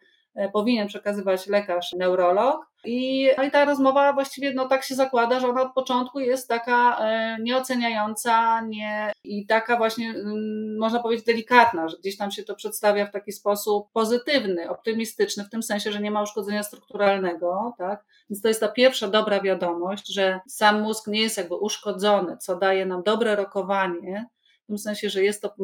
powinien 0.54 0.88
przekazywać 0.88 1.48
lekarz, 1.48 1.94
neurolog. 1.94 2.76
I, 2.86 3.30
no 3.38 3.44
i 3.44 3.52
ta 3.52 3.66
rozmowa 3.66 4.14
właściwie 4.14 4.54
no, 4.54 4.68
tak 4.68 4.84
się 4.84 4.96
zakłada, 4.96 5.40
że 5.40 5.50
ona 5.50 5.62
od 5.62 5.74
początku 5.74 6.20
jest 6.20 6.50
taka 6.50 6.98
e, 7.00 7.38
nieoceniająca 7.42 8.62
nie, 8.62 9.12
i 9.24 9.46
taka 9.46 9.78
właśnie, 9.78 10.10
mm, 10.10 10.78
można 10.80 11.00
powiedzieć, 11.00 11.26
delikatna, 11.26 11.88
że 11.88 11.98
gdzieś 11.98 12.18
tam 12.18 12.32
się 12.32 12.44
to 12.44 12.56
przedstawia 12.56 13.06
w 13.06 13.12
taki 13.12 13.32
sposób 13.32 13.92
pozytywny, 13.94 14.70
optymistyczny, 14.70 15.44
w 15.44 15.50
tym 15.50 15.64
sensie, 15.64 15.92
że 15.92 16.02
nie 16.02 16.12
ma 16.12 16.22
uszkodzenia 16.22 16.64
strukturalnego. 16.64 17.74
Tak? 17.78 18.06
Więc 18.30 18.42
to 18.42 18.48
jest 18.48 18.60
ta 18.60 18.68
pierwsza 18.68 19.08
dobra 19.08 19.42
wiadomość, 19.42 20.14
że 20.14 20.40
sam 20.48 20.82
mózg 20.82 21.08
nie 21.08 21.22
jest 21.22 21.38
jakby 21.38 21.56
uszkodzony, 21.56 22.38
co 22.38 22.56
daje 22.56 22.86
nam 22.86 23.04
dobre 23.04 23.36
rokowanie 23.36 24.26
w 24.66 24.68
tym 24.68 24.78
sensie, 24.78 25.10
że 25.10 25.24
jest 25.24 25.42
to 25.42 25.56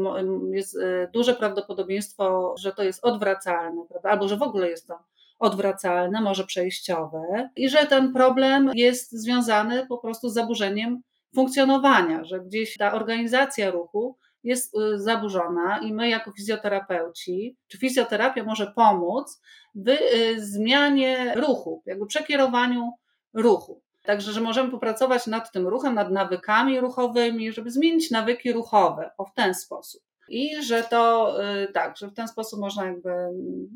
jest 0.51 0.77
e, 0.77 1.09
duże 1.13 1.33
prawdopodobieństwo, 1.33 2.55
że 2.59 2.73
to 2.73 2.83
jest 2.83 3.05
odwracalne, 3.05 3.85
prawda? 3.89 4.09
albo 4.09 4.27
że 4.27 4.37
w 4.37 4.43
ogóle 4.43 4.69
jest 4.69 4.87
to 4.87 4.99
odwracalne, 5.39 6.21
może 6.21 6.43
przejściowe, 6.43 7.49
i 7.55 7.69
że 7.69 7.85
ten 7.85 8.13
problem 8.13 8.71
jest 8.73 9.11
związany 9.11 9.85
po 9.87 9.97
prostu 9.97 10.29
z 10.29 10.33
zaburzeniem 10.33 11.01
funkcjonowania, 11.35 12.23
że 12.23 12.39
gdzieś 12.39 12.77
ta 12.77 12.93
organizacja 12.93 13.71
ruchu 13.71 14.17
jest 14.43 14.75
e, 14.75 14.99
zaburzona 14.99 15.79
i 15.79 15.93
my 15.93 16.09
jako 16.09 16.31
fizjoterapeuci, 16.31 17.57
czy 17.67 17.77
fizjoterapia 17.77 18.43
może 18.43 18.71
pomóc 18.75 19.41
w 19.75 19.89
e, 19.89 19.97
zmianie 20.37 21.33
ruchu, 21.35 21.83
jakby 21.85 22.05
przekierowaniu 22.05 22.91
ruchu. 23.33 23.81
Także, 24.03 24.31
że 24.31 24.41
możemy 24.41 24.71
popracować 24.71 25.27
nad 25.27 25.51
tym 25.51 25.67
ruchem, 25.67 25.93
nad 25.93 26.11
nawykami 26.11 26.79
ruchowymi, 26.79 27.51
żeby 27.51 27.71
zmienić 27.71 28.11
nawyki 28.11 28.51
ruchowe 28.51 29.11
o 29.17 29.25
w 29.25 29.33
ten 29.33 29.55
sposób. 29.55 30.01
I 30.29 30.63
że 30.63 30.83
to 30.83 31.35
y, 31.63 31.71
tak, 31.73 31.97
że 31.97 32.07
w 32.07 32.13
ten 32.13 32.27
sposób 32.27 32.59
można 32.59 32.85
jakby 32.85 33.09
mm, 33.09 33.67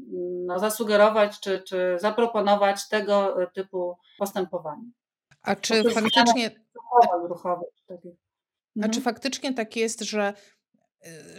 no, 0.45 0.59
zasugerować 0.59 1.39
czy, 1.39 1.63
czy 1.67 1.97
zaproponować 1.99 2.87
tego 2.87 3.37
typu 3.53 3.97
postępowanie. 4.17 4.91
A 5.41 5.55
czy 5.55 5.83
faktycznie. 5.91 6.51
Ruchowe, 7.29 7.65
A 7.89 8.81
czy 8.81 8.85
mhm. 8.85 9.03
faktycznie 9.03 9.53
tak 9.53 9.75
jest, 9.75 10.01
że 10.01 10.33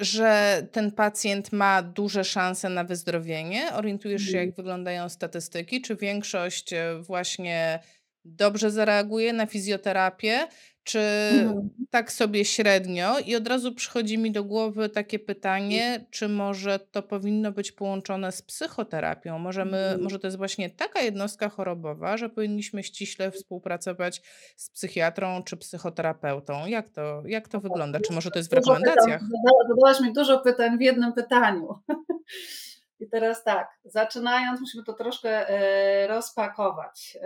że 0.01 0.63
ten 0.73 0.93
pacjent 0.93 1.53
ma 1.53 1.83
duże 1.83 2.25
szanse 2.25 2.69
na 2.69 2.85
wyzdrowienie? 2.85 3.73
Orientujesz 3.75 4.23
się, 4.23 4.37
jak 4.37 4.47
mhm. 4.49 4.57
wyglądają 4.57 5.09
statystyki? 5.09 5.83
Czy 5.83 5.97
większość 5.97 6.75
właśnie 7.01 7.81
dobrze 8.27 8.71
zareaguje 8.71 9.33
na 9.33 9.47
fizjoterapię, 9.47 10.49
czy 10.87 11.01
mhm. 11.33 11.69
tak 11.91 12.13
sobie 12.13 12.45
średnio? 12.45 13.19
I 13.19 13.37
od 13.37 13.49
razu 13.49 13.75
przychodzi 13.75 14.19
mi 14.19 14.33
do 14.33 14.45
głowy 14.45 14.89
takie 14.89 15.19
pytanie, 15.19 16.07
czy 16.11 16.29
może 16.29 16.79
to 16.79 17.03
powinno 17.03 17.53
być 17.53 17.73
połączone 17.73 18.33
z 18.33 18.43
psychoterapią? 18.43 19.39
Może, 19.39 19.65
my, 19.65 19.79
mhm. 19.79 20.03
może 20.03 20.19
to 20.19 20.27
jest 20.27 20.37
właśnie 20.37 20.71
taka 20.71 21.01
jednostka 21.01 21.49
chorobowa, 21.49 22.17
że 22.17 22.29
powinniśmy 22.29 22.83
ściśle 22.83 23.31
współpracować 23.31 24.23
z 24.57 24.71
psychiatrą 24.71 25.43
czy 25.43 25.57
psychoterapeutą? 25.57 26.67
Jak 26.67 26.91
to, 26.91 27.23
jak 27.27 27.49
to 27.49 27.61
wygląda? 27.61 28.01
Czy 28.01 28.13
może 28.13 28.31
to 28.31 28.39
jest 28.39 28.51
w 28.51 28.53
rekomendacjach? 28.53 29.23
Zadałaś 29.69 30.01
mi 30.01 30.13
dużo 30.13 30.39
pytań 30.39 30.79
w 30.79 30.81
jednym 30.81 31.13
pytaniu. 31.13 31.69
I 33.01 33.09
teraz 33.09 33.45
tak, 33.45 33.69
zaczynając, 33.85 34.61
musimy 34.61 34.85
to 34.85 34.93
troszkę 34.93 35.49
e, 35.49 36.07
rozpakować. 36.07 37.19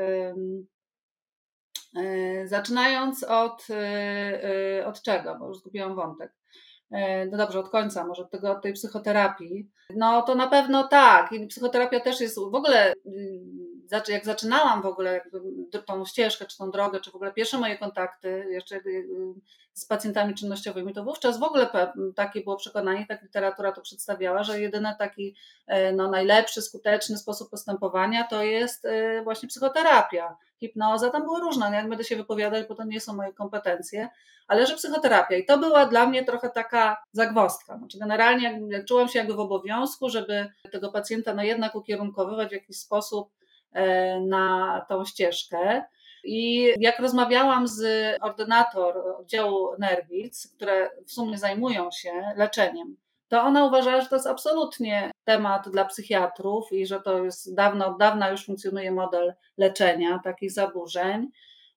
E, 1.96 2.48
zaczynając 2.48 3.24
od, 3.24 3.66
e, 3.70 3.74
e, 4.80 4.86
od 4.86 5.02
czego, 5.02 5.36
bo 5.38 5.48
już 5.48 5.58
zgubiłam 5.58 5.94
wątek. 5.94 6.32
No 7.30 7.38
dobrze, 7.38 7.58
od 7.60 7.68
końca, 7.68 8.06
może 8.06 8.22
od, 8.22 8.30
tego, 8.30 8.50
od 8.50 8.62
tej 8.62 8.72
psychoterapii. 8.72 9.70
No 9.96 10.22
to 10.22 10.34
na 10.34 10.46
pewno 10.46 10.88
tak. 10.88 11.32
I 11.32 11.46
psychoterapia 11.46 12.00
też 12.00 12.20
jest 12.20 12.34
w 12.38 12.54
ogóle 12.54 12.92
jak 14.08 14.24
zaczynałam 14.24 14.82
w 14.82 14.86
ogóle 14.86 15.20
tą 15.86 16.04
ścieżkę, 16.04 16.46
czy 16.46 16.58
tą 16.58 16.70
drogę, 16.70 17.00
czy 17.00 17.10
w 17.10 17.14
ogóle 17.14 17.32
pierwsze 17.32 17.58
moje 17.58 17.78
kontakty 17.78 18.46
jeszcze 18.50 18.76
y, 18.76 19.06
z 19.74 19.86
pacjentami 19.86 20.34
czynnościowymi, 20.34 20.94
to 20.94 21.04
wówczas 21.04 21.38
w 21.38 21.42
ogóle 21.42 21.66
takie 22.16 22.40
było 22.40 22.56
przekonanie, 22.56 23.06
tak 23.06 23.22
literatura 23.22 23.72
to 23.72 23.80
przedstawiała, 23.80 24.42
że 24.42 24.60
jedyny 24.60 24.94
taki 24.98 25.34
e, 25.66 25.92
no, 25.92 26.10
najlepszy, 26.10 26.62
skuteczny 26.62 27.18
sposób 27.18 27.50
postępowania 27.50 28.24
to 28.24 28.42
jest 28.42 28.84
e, 28.84 29.22
właśnie 29.22 29.48
psychoterapia. 29.48 30.36
Hipnoza, 30.60 31.10
tam 31.10 31.22
były 31.22 31.40
różne, 31.40 31.70
nie 31.70 31.88
będę 31.88 32.04
się 32.04 32.16
wypowiadać, 32.16 32.66
bo 32.68 32.74
to 32.74 32.84
nie 32.84 33.00
są 33.00 33.14
moje 33.14 33.32
kompetencje, 33.32 34.08
ale 34.48 34.66
że 34.66 34.76
psychoterapia. 34.76 35.36
I 35.36 35.44
to 35.44 35.58
była 35.58 35.86
dla 35.86 36.06
mnie 36.06 36.24
trochę 36.24 36.50
taka 36.50 36.96
zagwozdka. 37.12 37.78
Znaczy 37.78 37.98
generalnie 37.98 38.60
czułam 38.88 39.08
się 39.08 39.18
jakby 39.18 39.34
w 39.34 39.40
obowiązku, 39.40 40.08
żeby 40.08 40.48
tego 40.72 40.92
pacjenta 40.92 41.34
no 41.34 41.42
jednak 41.42 41.74
ukierunkowywać 41.74 42.48
w 42.48 42.52
jakiś 42.52 42.76
sposób 42.76 43.39
na 44.20 44.86
tą 44.88 45.04
ścieżkę. 45.04 45.82
I 46.24 46.72
jak 46.80 46.98
rozmawiałam 46.98 47.68
z 47.68 47.82
ordynator 48.22 48.98
oddziału 49.18 49.68
Nerwic, 49.78 50.52
które 50.56 50.90
w 51.06 51.12
sumie 51.12 51.38
zajmują 51.38 51.90
się 51.90 52.10
leczeniem, 52.36 52.96
to 53.30 53.42
ona 53.42 53.64
uważała, 53.64 54.00
że 54.00 54.08
to 54.08 54.16
jest 54.16 54.26
absolutnie 54.26 55.10
temat 55.24 55.68
dla 55.68 55.84
psychiatrów 55.84 56.72
i 56.72 56.86
że 56.86 57.00
to 57.00 57.24
jest 57.24 57.54
dawno, 57.54 57.86
od 57.86 57.98
dawna 57.98 58.30
już 58.30 58.46
funkcjonuje 58.46 58.92
model 58.92 59.34
leczenia 59.58 60.20
takich 60.24 60.52
zaburzeń 60.52 61.28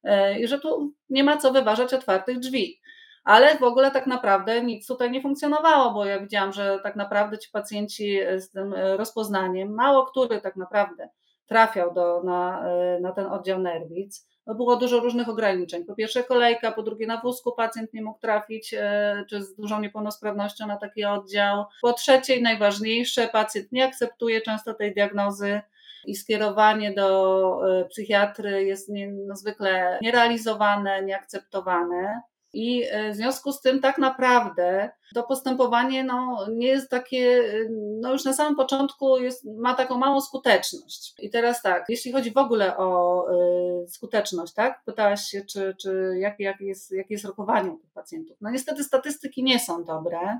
e, 0.03 0.39
i 0.39 0.47
że 0.47 0.59
tu 0.59 0.93
nie 1.09 1.23
ma 1.23 1.37
co 1.37 1.51
wyważać 1.51 1.93
otwartych 1.93 2.39
drzwi. 2.39 2.79
Ale 3.23 3.57
w 3.57 3.63
ogóle 3.63 3.91
tak 3.91 4.07
naprawdę 4.07 4.61
nic 4.61 4.87
tutaj 4.87 5.11
nie 5.11 5.21
funkcjonowało, 5.21 5.91
bo 5.91 6.05
ja 6.05 6.19
widziałam, 6.19 6.53
że 6.53 6.79
tak 6.83 6.95
naprawdę 6.95 7.37
ci 7.37 7.49
pacjenci 7.51 8.19
z 8.37 8.49
tym 8.49 8.73
rozpoznaniem, 8.73 9.73
mało 9.73 10.05
który 10.05 10.41
tak 10.41 10.55
naprawdę 10.55 11.09
trafiał 11.47 11.93
do, 11.93 12.23
na, 12.23 12.69
e, 12.69 12.99
na 12.99 13.11
ten 13.11 13.25
oddział 13.25 13.59
nerwic 13.59 14.33
no 14.47 14.55
było 14.55 14.75
dużo 14.75 14.99
różnych 14.99 15.29
ograniczeń. 15.29 15.85
Po 15.85 15.95
pierwsze 15.95 16.23
kolejka, 16.23 16.71
po 16.71 16.83
drugie 16.83 17.07
na 17.07 17.21
wózku 17.21 17.51
pacjent 17.51 17.93
nie 17.93 18.01
mógł 18.01 18.19
trafić, 18.19 18.73
e, 18.73 19.25
czy 19.29 19.43
z 19.43 19.55
dużą 19.55 19.81
niepełnosprawnością 19.81 20.67
na 20.67 20.77
taki 20.77 21.05
oddział. 21.05 21.65
Po 21.81 21.93
trzecie 21.93 22.35
i 22.35 22.41
najważniejsze, 22.41 23.27
pacjent 23.27 23.71
nie 23.71 23.85
akceptuje 23.85 24.41
często 24.41 24.73
tej 24.73 24.93
diagnozy 24.93 25.61
i 26.05 26.15
skierowanie 26.15 26.93
do 26.93 27.59
e, 27.81 27.85
psychiatry 27.85 28.63
jest 28.63 28.91
no, 29.27 29.35
zwykle 29.35 29.99
nierealizowane, 30.01 31.03
nieakceptowane. 31.03 32.21
I 32.53 32.83
e, 32.91 33.11
w 33.11 33.15
związku 33.15 33.51
z 33.51 33.61
tym 33.61 33.81
tak 33.81 33.97
naprawdę 33.97 34.89
to 35.13 35.23
postępowanie 35.23 36.03
no, 36.03 36.47
nie 36.51 36.67
jest 36.67 36.89
takie, 36.89 37.43
no 38.01 38.11
już 38.11 38.25
na 38.25 38.33
samym 38.33 38.55
początku 38.55 39.17
jest, 39.17 39.45
ma 39.45 39.73
taką 39.73 39.97
małą 39.97 40.21
skuteczność. 40.21 41.13
I 41.19 41.29
teraz 41.29 41.61
tak, 41.61 41.85
jeśli 41.89 42.11
chodzi 42.11 42.31
w 42.31 42.37
ogóle 42.37 42.77
o 42.77 43.25
y, 43.83 43.87
skuteczność, 43.87 44.53
tak? 44.53 44.81
Pytałaś 44.85 45.21
się, 45.21 45.45
czy, 45.45 45.75
czy 45.81 46.15
jakie 46.19 46.43
jak 46.43 46.61
jest, 46.61 46.91
jak 46.91 47.09
jest 47.09 47.25
rokowanie 47.25 47.71
u 47.71 47.77
tych 47.77 47.91
pacjentów. 47.91 48.37
No 48.41 48.49
niestety 48.49 48.83
statystyki 48.83 49.43
nie 49.43 49.59
są 49.59 49.83
dobre. 49.83 50.39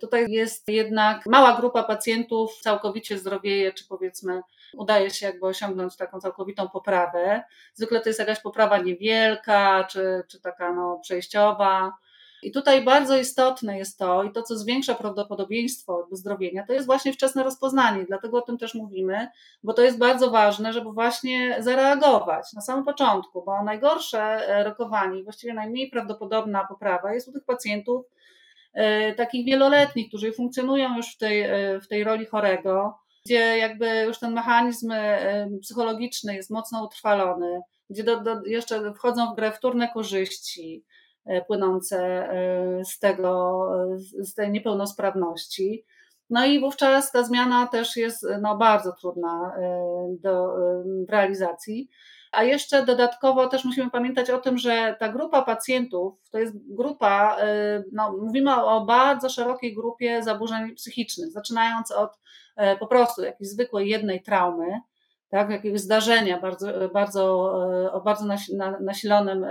Tutaj 0.00 0.30
jest 0.30 0.68
jednak 0.68 1.26
mała 1.26 1.56
grupa 1.56 1.82
pacjentów 1.82 2.60
całkowicie 2.60 3.18
zdrowieje, 3.18 3.72
czy 3.72 3.84
powiedzmy 3.88 4.42
udaje 4.76 5.10
się 5.10 5.26
jakby 5.26 5.46
osiągnąć 5.46 5.96
taką 5.96 6.20
całkowitą 6.20 6.68
poprawę. 6.68 7.42
Zwykle 7.74 8.00
to 8.00 8.08
jest 8.08 8.18
jakaś 8.18 8.40
poprawa 8.40 8.78
niewielka, 8.78 9.84
czy, 9.84 10.22
czy 10.28 10.40
taka 10.40 10.72
no, 10.72 10.98
przejściowa. 11.02 11.92
I 12.44 12.52
tutaj 12.52 12.84
bardzo 12.84 13.16
istotne 13.16 13.78
jest 13.78 13.98
to, 13.98 14.22
i 14.22 14.32
to, 14.32 14.42
co 14.42 14.58
zwiększa 14.58 14.94
prawdopodobieństwo 14.94 16.06
wyzdrowienia, 16.10 16.66
to 16.66 16.72
jest 16.72 16.86
właśnie 16.86 17.12
wczesne 17.12 17.42
rozpoznanie. 17.42 18.04
Dlatego 18.04 18.38
o 18.38 18.40
tym 18.40 18.58
też 18.58 18.74
mówimy, 18.74 19.28
bo 19.62 19.72
to 19.72 19.82
jest 19.82 19.98
bardzo 19.98 20.30
ważne, 20.30 20.72
żeby 20.72 20.92
właśnie 20.92 21.56
zareagować 21.58 22.52
na 22.52 22.60
samym 22.60 22.84
początku, 22.84 23.44
bo 23.44 23.62
najgorsze 23.62 24.20
e, 24.20 24.64
rokowanie, 24.64 25.22
właściwie 25.22 25.54
najmniej 25.54 25.90
prawdopodobna 25.90 26.66
poprawa 26.68 27.14
jest 27.14 27.28
u 27.28 27.32
tych 27.32 27.44
pacjentów 27.44 28.06
e, 28.74 29.14
takich 29.14 29.46
wieloletnich, 29.46 30.08
którzy 30.08 30.32
funkcjonują 30.32 30.96
już 30.96 31.14
w 31.14 31.18
tej, 31.18 31.42
e, 31.42 31.80
w 31.80 31.88
tej 31.88 32.04
roli 32.04 32.26
chorego, 32.26 32.98
gdzie 33.24 33.58
jakby 33.58 34.02
już 34.02 34.18
ten 34.18 34.32
mechanizm 34.32 34.90
e, 34.92 35.48
psychologiczny 35.62 36.34
jest 36.34 36.50
mocno 36.50 36.84
utrwalony, 36.84 37.60
gdzie 37.90 38.04
do, 38.04 38.20
do, 38.20 38.44
jeszcze 38.46 38.94
wchodzą 38.94 39.32
w 39.32 39.36
grę 39.36 39.52
wtórne 39.52 39.88
korzyści 39.88 40.84
e, 41.24 41.44
płynące 41.44 42.28
z 42.84 42.98
tego, 42.98 43.62
z 44.18 44.34
tej 44.34 44.50
niepełnosprawności. 44.50 45.84
No 46.30 46.46
i 46.46 46.60
wówczas 46.60 47.12
ta 47.12 47.22
zmiana 47.22 47.66
też 47.66 47.96
jest 47.96 48.26
no, 48.42 48.56
bardzo 48.56 48.92
trudna 48.92 49.52
do 50.20 50.56
realizacji. 51.08 51.88
A 52.34 52.44
jeszcze 52.44 52.84
dodatkowo 52.86 53.48
też 53.48 53.64
musimy 53.64 53.90
pamiętać 53.90 54.30
o 54.30 54.38
tym, 54.38 54.58
że 54.58 54.96
ta 55.00 55.08
grupa 55.08 55.42
pacjentów 55.42 56.14
to 56.30 56.38
jest 56.38 56.74
grupa, 56.74 57.36
no, 57.92 58.16
mówimy 58.22 58.64
o 58.64 58.84
bardzo 58.84 59.28
szerokiej 59.28 59.74
grupie 59.74 60.22
zaburzeń 60.22 60.74
psychicznych, 60.74 61.30
zaczynając 61.30 61.90
od 61.90 62.10
E, 62.56 62.76
po 62.76 62.86
prostu 62.86 63.22
jakiejś 63.22 63.50
zwykłej 63.50 63.88
jednej 63.88 64.22
traumy, 64.22 64.80
tak, 65.28 65.50
jakiegoś 65.50 65.80
zdarzenia 65.80 66.40
bardzo, 66.40 66.88
bardzo, 66.88 67.52
e, 67.84 67.92
o 67.92 68.00
bardzo 68.00 68.24
nasilonym 68.80 69.46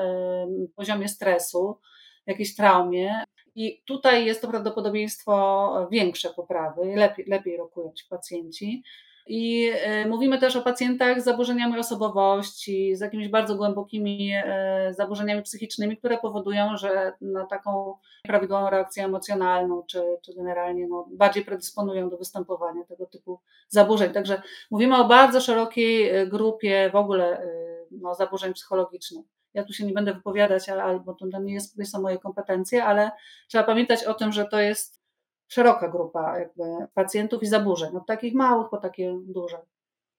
poziomie 0.75 1.07
stresu, 1.07 1.79
jakiejś 2.25 2.55
traumie. 2.55 3.23
I 3.55 3.83
tutaj 3.85 4.25
jest 4.25 4.41
to 4.41 4.47
prawdopodobieństwo 4.47 5.87
większe 5.91 6.29
poprawy, 6.29 6.95
lepiej, 6.95 7.25
lepiej 7.25 7.57
rokują 7.57 7.93
ci 7.93 8.05
pacjenci. 8.09 8.83
I 9.27 9.71
e, 9.73 10.07
mówimy 10.07 10.37
też 10.37 10.55
o 10.55 10.61
pacjentach 10.61 11.21
z 11.21 11.23
zaburzeniami 11.23 11.79
osobowości, 11.79 12.95
z 12.95 12.99
jakimiś 12.99 13.27
bardzo 13.27 13.55
głębokimi 13.55 14.31
e, 14.33 14.93
zaburzeniami 14.93 15.41
psychicznymi, 15.41 15.97
które 15.97 16.17
powodują, 16.17 16.77
że 16.77 17.13
no, 17.21 17.45
taką 17.45 17.97
prawidłową 18.23 18.69
reakcję 18.69 19.05
emocjonalną, 19.05 19.83
czy, 19.87 20.03
czy 20.21 20.35
generalnie 20.35 20.87
no, 20.87 21.07
bardziej 21.11 21.45
predysponują 21.45 22.09
do 22.09 22.17
występowania 22.17 22.83
tego 22.85 23.05
typu 23.05 23.39
zaburzeń. 23.69 24.13
Także 24.13 24.41
mówimy 24.71 24.97
o 24.97 25.05
bardzo 25.07 25.41
szerokiej 25.41 26.09
e, 26.09 26.27
grupie 26.27 26.89
w 26.93 26.95
ogóle 26.95 27.47
no, 27.91 28.15
zaburzeń 28.15 28.53
psychologicznych. 28.53 29.25
Ja 29.53 29.63
tu 29.63 29.73
się 29.73 29.85
nie 29.85 29.93
będę 29.93 30.13
wypowiadać, 30.13 30.69
albo 30.69 31.13
to 31.13 31.25
nie, 31.39 31.53
jest, 31.53 31.77
nie 31.77 31.85
są 31.85 32.01
moje 32.01 32.17
kompetencje, 32.17 32.85
ale 32.85 33.11
trzeba 33.47 33.63
pamiętać 33.63 34.03
o 34.03 34.13
tym, 34.13 34.31
że 34.31 34.45
to 34.45 34.59
jest 34.59 35.02
szeroka 35.47 35.87
grupa 35.87 36.39
jakby 36.39 36.63
pacjentów 36.93 37.43
i 37.43 37.47
zaburzeń, 37.47 37.95
od 37.95 38.07
takich 38.07 38.33
małych 38.33 38.69
po 38.69 38.77
takie 38.77 39.17
duże. 39.27 39.57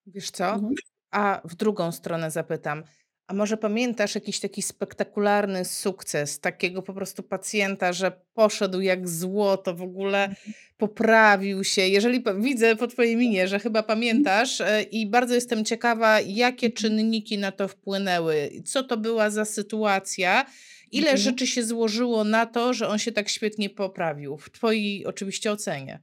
Wiesz 0.07 0.31
co? 0.31 0.47
Mhm. 0.47 0.75
A 1.11 1.41
w 1.45 1.55
drugą 1.55 1.93
stronę 1.93 2.31
zapytam. 2.31 2.83
A 3.27 3.35
może 3.35 3.57
pamiętasz 3.57 4.15
jakiś 4.15 4.41
taki 4.41 4.63
spektakularny 4.63 5.65
sukces 5.65 6.41
takiego 6.41 6.83
po 6.83 6.95
prostu 6.95 7.23
pacjenta, 7.23 7.93
że 7.93 8.13
poszedł 8.35 8.81
jak 8.81 9.09
złoto, 9.09 9.75
w 9.75 9.83
ogóle 9.83 10.25
mhm. 10.25 10.55
poprawił 10.77 11.65
się? 11.65 11.83
Jeżeli 11.83 12.25
widzę 12.39 12.77
po 12.77 12.87
Twojej 12.87 13.17
minie, 13.17 13.49
że 13.49 13.59
chyba 13.59 13.83
pamiętasz 13.83 14.61
e, 14.61 14.83
i 14.83 15.11
bardzo 15.11 15.35
jestem 15.35 15.65
ciekawa, 15.65 16.21
jakie 16.21 16.67
mhm. 16.67 16.73
czynniki 16.73 17.39
na 17.39 17.53
to 17.53 17.69
wpłynęły, 17.69 18.51
co 18.65 18.83
to 18.83 18.97
była 18.97 19.31
za 19.31 19.45
sytuacja 19.45 20.45
Ile 20.93 21.11
mhm. 21.11 21.19
rzeczy 21.19 21.47
się 21.47 21.63
złożyło 21.63 22.25
na 22.25 22.47
to, 22.47 22.73
że 22.73 22.89
on 22.89 22.99
się 22.99 23.13
tak 23.13 23.29
świetnie 23.29 23.71
poprawił? 23.71 24.37
W 24.37 24.51
Twojej 24.51 25.07
oczywiście 25.07 25.53
ocenie. 25.53 26.01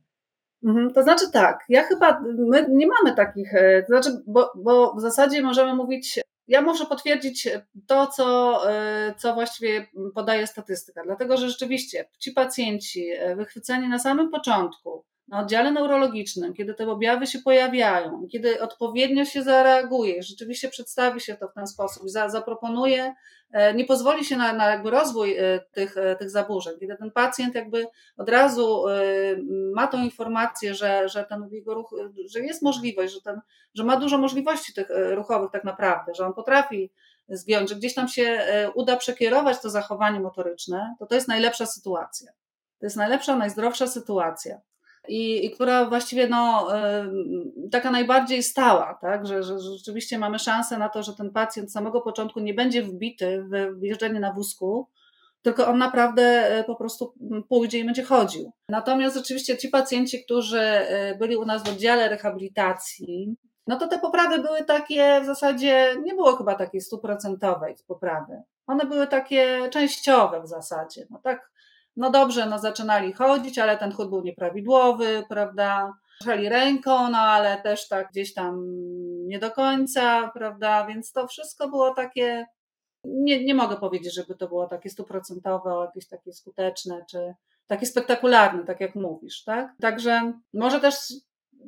Mhm, 0.64 0.94
to 0.94 1.04
znaczy 1.04 1.32
tak, 1.34 1.66
ja 1.70 1.84
chyba, 1.84 2.22
my 2.38 2.66
nie 2.70 2.88
mamy 2.88 3.16
takich, 3.16 3.54
e, 3.56 3.82
to 3.82 3.88
znaczy, 3.88 4.10
bo, 4.28 4.52
bo 4.56 4.96
w 4.96 5.02
zasadzie 5.02 5.42
możemy 5.42 5.76
mówić, 5.76 6.20
ja 6.48 6.62
muszę 6.62 6.86
potwierdzić 6.86 7.50
to, 7.88 8.08
co, 8.08 8.60
e, 8.72 9.16
co 9.18 9.34
właściwie 9.34 9.88
podaje 10.16 10.48
statystyka, 10.48 11.02
dlatego 11.06 11.38
że 11.38 11.50
rzeczywiście 11.50 12.10
ci 12.20 12.32
pacjenci 12.32 13.10
e, 13.10 13.36
wychwyceni 13.36 13.88
na 13.88 14.00
samym 14.00 14.32
początku, 14.32 15.06
na 15.32 15.40
oddziale 15.40 15.72
neurologicznym, 15.72 16.54
kiedy 16.54 16.74
te 16.74 16.92
objawy 16.92 17.28
się 17.28 17.40
pojawiają, 17.40 18.28
kiedy 18.32 18.62
odpowiednio 18.62 19.26
się 19.26 19.44
zareaguje, 19.44 20.24
rzeczywiście 20.24 20.70
przedstawi 20.70 21.22
się 21.22 21.36
to 21.36 21.48
w 21.48 21.54
ten 21.54 21.68
sposób, 21.68 22.10
za, 22.10 22.30
zaproponuje, 22.30 23.14
e, 23.52 23.74
nie 23.74 23.86
pozwoli 23.86 24.26
się 24.26 24.38
na, 24.38 24.54
na 24.54 24.70
jakby 24.70 24.90
rozwój 24.90 25.38
e, 25.38 25.60
tych, 25.72 25.98
e, 25.98 26.16
tych 26.16 26.30
zaburzeń, 26.30 26.74
kiedy 26.80 26.98
ten 26.98 27.12
pacjent 27.12 27.56
jakby 27.56 27.88
od 28.18 28.30
razu 28.30 28.84
ma 29.76 29.88
tą 29.88 30.04
informację, 30.04 30.76
że, 30.76 31.10
że 31.10 31.24
ten 31.24 31.50
jego 31.52 31.74
ruch, 31.74 31.96
że 32.30 32.40
jest 32.40 32.62
możliwość, 32.62 33.14
że, 33.14 33.22
ten, 33.22 33.42
że 33.74 33.84
ma 33.84 33.98
dużo 33.98 34.18
możliwości 34.18 34.74
tych 34.74 34.88
ruchowych 35.12 35.52
tak 35.52 35.64
naprawdę, 35.64 36.14
że 36.16 36.26
on 36.26 36.34
potrafi 36.34 36.92
zgiąć, 37.30 37.70
że 37.70 37.76
gdzieś 37.76 37.94
tam 37.94 38.08
się 38.08 38.46
uda 38.74 38.98
przekierować 38.98 39.62
to 39.62 39.70
zachowanie 39.70 40.20
motoryczne, 40.20 40.96
to 41.00 41.06
to 41.06 41.16
jest 41.16 41.28
najlepsza 41.28 41.66
sytuacja. 41.66 42.32
To 42.80 42.86
jest 42.86 42.96
najlepsza, 42.96 43.36
najzdrowsza 43.36 43.88
sytuacja 43.88 44.62
i, 45.12 45.46
i 45.46 45.52
która 45.52 45.86
właściwie 45.86 46.28
no, 46.28 46.68
taka 47.72 47.92
najbardziej 47.92 48.44
stała, 48.44 48.98
tak? 49.02 49.28
Że, 49.28 49.44
że, 49.44 49.60
rzeczywiście 49.60 50.20
mamy 50.20 50.40
szansę 50.40 50.78
na 50.78 50.90
to, 50.90 51.04
że 51.04 51.14
ten 51.14 51.32
pacjent 51.32 51.70
z 51.70 51.74
samego 51.74 52.02
początku 52.02 52.40
nie 52.40 52.54
będzie 52.54 52.84
wbity 52.84 53.46
w 53.80 53.84
jeżdżenie 53.84 54.20
na 54.20 54.34
wózku, 54.34 54.88
tylko 55.42 55.68
on 55.68 55.78
naprawdę 55.78 56.24
e, 56.24 56.64
po 56.64 56.76
prostu 56.76 57.14
pójdzie 57.50 57.80
i 57.80 57.86
będzie 57.86 58.04
chodził. 58.04 58.52
Natomiast 58.70 59.16
rzeczywiście 59.16 59.58
ci 59.58 59.70
pacjenci, 59.70 60.24
którzy 60.24 60.62
e, 60.62 61.16
byli 61.16 61.36
u 61.36 61.46
nas 61.46 61.64
w 61.64 61.70
oddziale 61.70 62.10
rehabilitacji, 62.10 63.36
no 63.68 63.78
to 63.78 63.88
te 63.88 64.00
poprawy 64.00 64.40
były 64.40 64.64
takie 64.64 65.22
w 65.22 65.26
zasadzie, 65.26 65.96
nie 66.04 66.14
było 66.14 66.36
chyba 66.36 66.56
takiej 66.56 66.82
stuprocentowej 66.82 67.76
poprawy. 67.88 68.42
One 68.68 68.86
były 68.86 69.08
takie 69.08 69.70
częściowe 69.70 70.42
w 70.42 70.48
zasadzie. 70.48 71.08
No 71.10 71.20
tak, 71.24 71.51
no 71.96 72.10
dobrze, 72.10 72.46
no 72.46 72.60
zaczynali 72.60 73.14
chodzić, 73.14 73.60
ale 73.60 73.78
ten 73.78 73.92
chód 73.92 74.10
był 74.10 74.22
nieprawidłowy, 74.22 75.24
prawda? 75.30 75.94
Ruszali 76.22 76.50
ręką, 76.50 77.10
no 77.10 77.18
ale 77.18 77.62
też 77.62 77.88
tak 77.88 78.10
gdzieś 78.12 78.34
tam 78.34 78.64
nie 79.28 79.40
do 79.40 79.52
końca, 79.52 80.32
prawda? 80.34 80.86
Więc 80.88 81.12
to 81.12 81.28
wszystko 81.28 81.70
było 81.70 81.94
takie, 81.94 82.46
nie, 83.04 83.46
nie 83.46 83.56
mogę 83.56 83.78
powiedzieć, 83.78 84.16
żeby 84.16 84.36
to 84.36 84.48
było 84.48 84.68
takie 84.68 84.90
stuprocentowe, 84.90 85.86
jakieś 85.86 86.08
takie 86.08 86.34
skuteczne, 86.34 87.06
czy 87.10 87.34
takie 87.68 87.86
spektakularne, 87.86 88.66
tak 88.66 88.82
jak 88.82 88.96
mówisz, 88.96 89.44
tak? 89.44 89.74
Także 89.82 90.34
może 90.54 90.80
też 90.80 90.96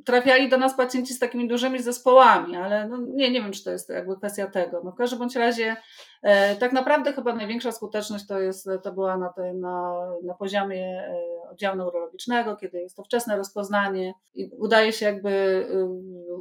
trafiali 0.04 0.48
do 0.48 0.58
nas 0.58 0.76
pacjenci 0.76 1.14
z 1.14 1.18
takimi 1.18 1.48
dużymi 1.48 1.82
zespołami, 1.82 2.56
ale 2.56 2.88
no 2.88 2.98
nie, 2.98 3.30
nie 3.30 3.42
wiem, 3.42 3.52
czy 3.52 3.64
to 3.64 3.70
jest 3.70 3.88
jakby 3.88 4.16
kwestia 4.16 4.46
tego. 4.46 4.80
No 4.84 4.92
w 4.92 4.94
każdym 4.94 5.18
bądź 5.18 5.36
razie 5.36 5.76
e, 6.22 6.56
tak 6.56 6.72
naprawdę 6.72 7.12
chyba 7.12 7.34
największa 7.34 7.72
skuteczność 7.72 8.26
to 8.26 8.40
jest, 8.40 8.68
to 8.82 8.92
była 8.92 9.18
na, 9.18 9.28
tej, 9.28 9.54
na, 9.54 10.06
na 10.24 10.34
poziomie 10.34 10.86
e, 10.86 11.50
oddziału 11.50 11.76
neurologicznego, 11.76 12.56
kiedy 12.56 12.80
jest 12.80 12.96
to 12.96 13.04
wczesne 13.04 13.36
rozpoznanie 13.36 14.14
i 14.34 14.50
udaje 14.58 14.92
się 14.92 15.06
jakby 15.06 15.30
e, 15.70 15.84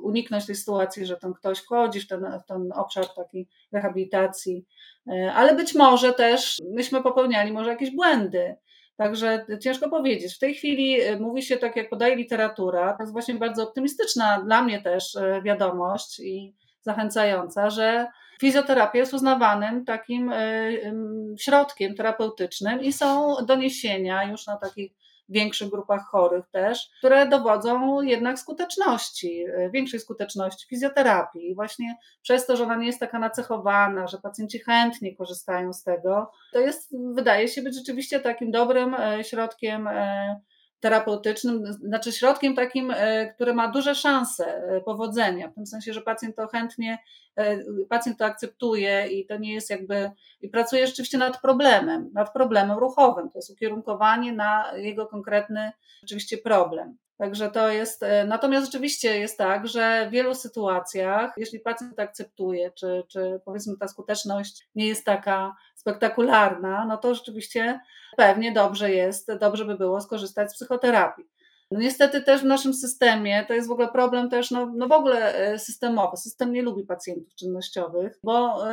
uniknąć 0.04 0.46
tej 0.46 0.56
sytuacji, 0.56 1.06
że 1.06 1.18
ten 1.18 1.34
ktoś 1.34 1.60
wchodzi 1.60 2.00
w 2.00 2.08
ten, 2.08 2.40
w 2.44 2.48
ten 2.48 2.72
obszar 2.76 3.06
takiej 3.16 3.48
rehabilitacji, 3.72 4.66
e, 5.08 5.34
ale 5.34 5.56
być 5.56 5.76
może 5.76 6.14
też 6.14 6.58
myśmy 6.76 7.04
popełniali 7.04 7.52
może 7.52 7.70
jakieś 7.70 7.96
błędy, 7.96 8.56
Także 8.98 9.46
ciężko 9.62 9.90
powiedzieć. 9.90 10.36
W 10.36 10.40
tej 10.40 10.56
chwili 10.56 11.02
y, 11.02 11.20
mówi 11.20 11.42
się 11.42 11.58
tak, 11.58 11.76
jak 11.76 11.90
podaje 11.90 12.16
literatura, 12.16 12.94
to 12.94 13.04
jest 13.04 13.14
właśnie 13.14 13.36
bardzo 13.36 13.64
optymistyczna 13.64 14.42
dla 14.46 14.62
mnie 14.62 14.82
też 14.82 15.16
y, 15.16 15.42
wiadomość 15.44 16.20
i 16.20 16.56
zachęcająca, 16.82 17.70
że 17.70 18.08
fizjoterapia 18.42 19.00
jest 19.00 19.14
uznawanym 19.14 19.86
takim 19.86 20.32
y, 20.32 20.94
środkiem 21.40 21.96
terapeutycznym 21.96 22.82
i 22.82 22.94
są 22.94 23.36
doniesienia 23.46 24.24
już 24.24 24.48
na 24.48 24.58
takich 24.58 24.92
większych 25.30 25.70
grupach 25.70 26.06
chorych 26.12 26.46
też, 26.52 26.90
które 26.98 27.28
dowodzą 27.28 28.02
jednak 28.02 28.40
skuteczności, 28.40 29.46
e, 29.58 29.70
większej 29.70 30.00
skuteczności 30.00 30.68
fizjoterapii. 30.68 31.50
I 31.50 31.56
właśnie 31.56 31.96
przez 32.22 32.46
to, 32.46 32.56
że 32.58 32.64
ona 32.64 32.76
nie 32.76 32.88
jest 32.88 33.00
taka 33.00 33.20
nacechowana, 33.20 34.08
że 34.08 34.18
pacjenci 34.18 34.60
chętnie 34.60 35.16
korzystają 35.16 35.74
z 35.74 35.84
tego, 35.84 36.32
to 36.54 36.60
jest, 36.60 36.96
wydaje 37.14 37.48
się 37.48 37.62
być 37.62 37.76
rzeczywiście 37.76 38.20
takim 38.20 38.52
dobrym 38.52 38.94
e, 38.94 39.24
środkiem 39.24 39.88
e, 39.88 40.42
terapeutycznym, 40.84 41.74
znaczy 41.74 42.12
środkiem 42.12 42.56
takim, 42.56 42.92
e, 42.92 43.34
który 43.34 43.54
ma 43.54 43.68
duże 43.68 43.96
szanse 43.96 44.46
e, 44.46 44.82
powodzenia, 44.82 45.50
w 45.50 45.54
tym 45.54 45.66
sensie, 45.66 45.94
że 45.94 46.02
pacjent 46.02 46.36
to 46.36 46.48
chętnie, 46.48 46.98
e, 47.36 47.58
pacjent 47.90 48.18
to 48.18 48.26
akceptuje 48.26 49.08
i 49.08 49.26
to 49.26 49.38
nie 49.38 49.54
jest 49.54 49.70
jakby, 49.70 50.12
i 50.42 50.50
pracuje 50.50 50.88
rzeczywiście 50.88 51.18
nad 51.18 51.42
problemem, 51.42 52.10
nad 52.14 52.34
problemem 52.34 52.78
ruchowym, 52.78 53.30
to 53.30 53.38
jest 53.38 53.50
ukierunkowanie 53.50 54.34
na 54.34 54.72
jego 54.76 55.08
konkretny 55.08 55.72
rzeczywiście 56.02 56.38
problem. 56.38 56.98
Także 57.18 57.52
to 57.52 57.70
jest, 57.70 58.06
natomiast 58.28 58.66
rzeczywiście 58.66 59.20
jest 59.20 59.38
tak, 59.38 59.68
że 59.68 60.08
w 60.10 60.12
wielu 60.12 60.36
sytuacjach, 60.36 61.34
jeśli 61.38 61.60
pacjent 61.60 62.00
akceptuje, 62.00 62.72
czy, 62.72 63.04
czy 63.08 63.42
powiedzmy 63.46 63.78
ta 63.78 63.88
skuteczność 63.88 64.68
nie 64.76 64.88
jest 64.88 65.06
taka 65.06 65.56
spektakularna, 65.84 66.86
no 66.86 66.98
to 66.98 67.16
rzeczywiście 67.16 67.80
pewnie 68.18 68.52
dobrze 68.52 68.92
jest, 68.92 69.32
dobrze 69.40 69.66
by 69.66 69.78
było 69.78 70.02
skorzystać 70.02 70.52
z 70.52 70.56
psychoterapii. 70.56 71.26
No 71.72 71.80
niestety 71.80 72.22
też 72.22 72.42
w 72.42 72.46
naszym 72.46 72.74
systemie 72.74 73.46
to 73.48 73.54
jest 73.54 73.68
w 73.68 73.72
ogóle 73.72 73.88
problem 73.88 74.30
też 74.30 74.52
no, 74.52 74.72
no 74.76 74.88
w 74.88 74.92
ogóle 74.92 75.36
e, 75.36 75.60
systemowy. 75.60 76.18
System 76.18 76.54
nie 76.54 76.62
lubi 76.62 76.84
pacjentów 76.84 77.36
czynnościowych, 77.36 78.20
bo 78.24 78.64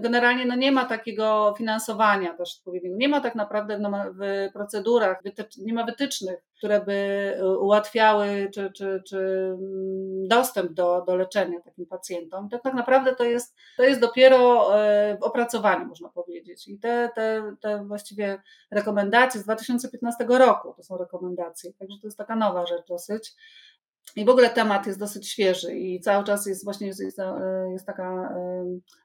generalnie 0.00 0.46
no 0.46 0.56
nie 0.56 0.72
ma 0.72 0.84
takiego 0.84 1.54
finansowania 1.58 2.34
też 2.34 2.56
odpowiedniego. 2.58 2.96
Nie 2.96 3.08
ma 3.08 3.20
tak 3.20 3.34
naprawdę 3.34 3.78
no, 3.78 3.90
w 4.20 4.52
procedurach, 4.52 5.18
nie 5.58 5.74
ma 5.74 5.84
wytycznych, 5.84 6.38
które 6.62 6.80
by 6.80 6.92
e, 7.38 7.58
ułatwiały 7.58 8.50
czy, 8.54 8.72
czy, 8.72 9.02
czy 9.06 9.18
mm, 9.18 10.28
dostęp 10.28 10.72
do, 10.72 11.04
do 11.06 11.16
leczenia 11.16 11.60
takim 11.60 11.86
pacjentom. 11.86 12.48
To 12.48 12.58
tak 12.58 12.74
naprawdę 12.74 13.14
to 13.16 13.24
jest, 13.24 13.56
to 13.76 13.82
jest 13.82 14.00
dopiero 14.00 14.70
e, 14.80 15.18
w 15.18 15.22
opracowaniu, 15.22 15.86
można 15.86 16.08
powiedzieć. 16.08 16.68
I 16.68 16.78
te, 16.78 17.10
te, 17.14 17.54
te 17.60 17.84
właściwie 17.84 18.42
rekomendacje 18.70 19.40
z 19.40 19.44
2015 19.44 20.24
roku 20.28 20.74
to 20.76 20.82
są 20.82 20.98
rekomendacje 20.98 21.72
Także 21.72 21.98
to 22.00 22.06
jest 22.06 22.18
taka 22.18 22.36
nowa 22.36 22.66
rzecz 22.66 22.86
dosyć. 22.88 23.32
I 24.16 24.24
w 24.24 24.28
ogóle 24.28 24.50
temat 24.50 24.86
jest 24.86 24.98
dosyć 24.98 25.28
świeży 25.28 25.76
i 25.76 26.00
cały 26.00 26.24
czas 26.24 26.46
jest 26.46 26.64
właśnie 26.64 26.86
jest, 26.86 27.00
jest, 27.00 27.18
jest 27.72 27.86
taka 27.86 28.34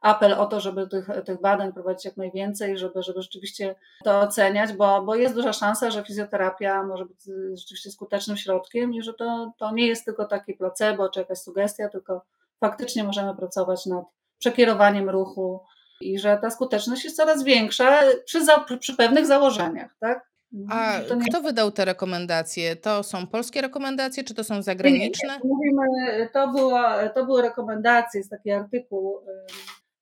apel 0.01 0.33
o 0.33 0.45
to, 0.45 0.59
żeby 0.59 0.87
tych, 0.87 1.07
tych 1.25 1.41
badań 1.41 1.73
prowadzić 1.73 2.05
jak 2.05 2.17
najwięcej, 2.17 2.77
żeby, 2.77 3.03
żeby 3.03 3.21
rzeczywiście 3.21 3.75
to 4.03 4.19
oceniać, 4.19 4.73
bo, 4.73 5.01
bo 5.01 5.15
jest 5.15 5.35
duża 5.35 5.53
szansa, 5.53 5.91
że 5.91 6.03
fizjoterapia 6.03 6.83
może 6.83 7.05
być 7.05 7.19
rzeczywiście 7.59 7.91
skutecznym 7.91 8.37
środkiem 8.37 8.93
i 8.93 9.01
że 9.01 9.13
to, 9.13 9.53
to 9.57 9.71
nie 9.71 9.87
jest 9.87 10.05
tylko 10.05 10.25
takie 10.25 10.53
placebo 10.53 11.09
czy 11.09 11.19
jakaś 11.19 11.37
sugestia, 11.37 11.89
tylko 11.89 12.21
faktycznie 12.59 13.03
możemy 13.03 13.35
pracować 13.35 13.85
nad 13.85 14.03
przekierowaniem 14.39 15.09
ruchu 15.09 15.59
i 16.01 16.19
że 16.19 16.37
ta 16.41 16.49
skuteczność 16.49 17.03
jest 17.03 17.17
coraz 17.17 17.43
większa 17.43 17.99
przy, 18.25 18.45
za, 18.45 18.65
przy 18.79 18.95
pewnych 18.95 19.25
założeniach, 19.25 19.95
tak? 19.99 20.27
A 20.69 20.99
nie... 21.15 21.25
kto 21.29 21.41
wydał 21.41 21.71
te 21.71 21.85
rekomendacje? 21.85 22.75
To 22.75 23.03
są 23.03 23.27
polskie 23.27 23.61
rekomendacje, 23.61 24.23
czy 24.23 24.33
to 24.33 24.43
są 24.43 24.61
zagraniczne? 24.61 25.39
Nie, 25.43 25.49
nie. 25.49 25.55
Mówimy, 25.55 26.29
to, 26.33 26.47
była, 26.47 27.09
to 27.09 27.25
były 27.25 27.41
rekomendacje, 27.41 28.19
jest 28.19 28.29
taki 28.29 28.51
artykuł 28.51 29.19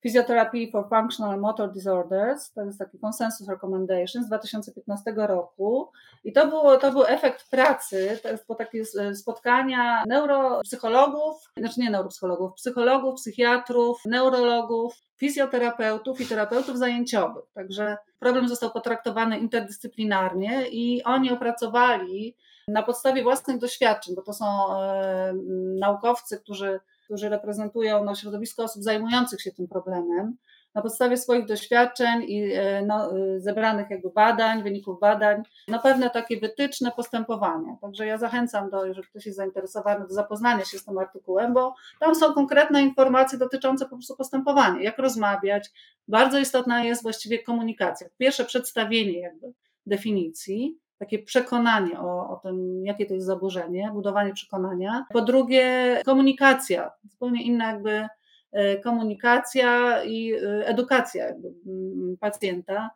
Physiotherapy 0.05 0.71
for 0.71 0.89
Functional 0.89 1.39
Motor 1.39 1.71
Disorders, 1.71 2.51
to 2.51 2.61
jest 2.61 2.79
taki 2.79 2.99
Consensus 2.99 3.47
Recommendation 3.49 4.23
z 4.23 4.27
2015 4.27 5.13
roku 5.17 5.91
i 6.23 6.33
to, 6.33 6.47
było, 6.47 6.77
to 6.77 6.91
był 6.91 7.05
efekt 7.05 7.49
pracy, 7.49 8.19
to 8.23 8.29
po 8.47 8.55
takie 8.55 8.85
spotkania 9.15 10.03
neuropsychologów, 10.07 11.51
znaczy 11.57 11.79
nie 11.79 11.89
neuropsychologów, 11.89 12.53
psychologów, 12.53 13.15
psychiatrów, 13.15 14.01
neurologów, 14.05 14.93
fizjoterapeutów 15.17 16.21
i 16.21 16.25
terapeutów 16.25 16.77
zajęciowych. 16.77 17.45
Także 17.53 17.97
problem 18.19 18.47
został 18.47 18.71
potraktowany 18.71 19.39
interdyscyplinarnie 19.39 20.67
i 20.67 21.03
oni 21.03 21.31
opracowali 21.31 22.35
na 22.67 22.83
podstawie 22.83 23.23
własnych 23.23 23.57
doświadczeń, 23.57 24.15
bo 24.15 24.21
to 24.21 24.33
są 24.33 24.45
e, 24.79 25.33
naukowcy, 25.79 26.39
którzy 26.39 26.79
którzy 27.05 27.29
reprezentują 27.29 28.03
no, 28.03 28.15
środowisko 28.15 28.63
osób 28.63 28.83
zajmujących 28.83 29.41
się 29.41 29.51
tym 29.51 29.67
problemem, 29.67 30.37
na 30.75 30.81
podstawie 30.81 31.17
swoich 31.17 31.45
doświadczeń 31.45 32.23
i 32.23 32.53
e, 32.53 32.85
no, 32.85 33.17
e, 33.17 33.39
zebranych 33.39 33.89
jakby 33.89 34.09
badań, 34.09 34.63
wyników 34.63 34.99
badań, 34.99 35.43
na 35.67 35.79
pewne 35.79 36.09
takie 36.09 36.39
wytyczne 36.39 36.91
postępowania. 36.91 37.77
Także 37.81 38.05
ja 38.05 38.17
zachęcam 38.17 38.69
do, 38.69 38.85
jeżeli 38.85 39.07
ktoś 39.07 39.25
jest 39.25 39.37
zainteresowany, 39.37 40.07
do 40.07 40.13
zapoznania 40.13 40.65
się 40.65 40.77
z 40.77 40.85
tym 40.85 40.97
artykułem, 40.97 41.53
bo 41.53 41.75
tam 41.99 42.15
są 42.15 42.33
konkretne 42.33 42.81
informacje 42.81 43.39
dotyczące 43.39 43.85
po 43.85 43.95
prostu 43.95 44.15
postępowania, 44.15 44.81
jak 44.81 44.97
rozmawiać. 44.97 45.71
Bardzo 46.07 46.39
istotna 46.39 46.83
jest 46.83 47.03
właściwie 47.03 47.43
komunikacja. 47.43 48.07
Pierwsze 48.17 48.45
przedstawienie 48.45 49.19
jakby 49.19 49.53
definicji, 49.85 50.79
takie 50.97 51.19
przekonanie 51.19 51.99
o, 51.99 52.29
o 52.29 52.39
tym, 52.43 52.85
jakie 52.85 53.05
to 53.05 53.13
jest 53.13 53.25
zaburzenie, 53.25 53.91
budowanie 53.93 54.33
przekonania. 54.33 55.05
Po 55.13 55.21
drugie, 55.21 55.97
komunikacja, 56.05 56.91
zupełnie 57.03 57.43
inna 57.43 57.71
jakby 57.71 58.07
e, 58.51 58.77
komunikacja 58.77 60.03
i 60.03 60.33
e, 60.33 60.67
edukacja 60.67 61.25
jakby 61.25 61.53
mm, 61.67 62.17
pacjenta. 62.19 62.89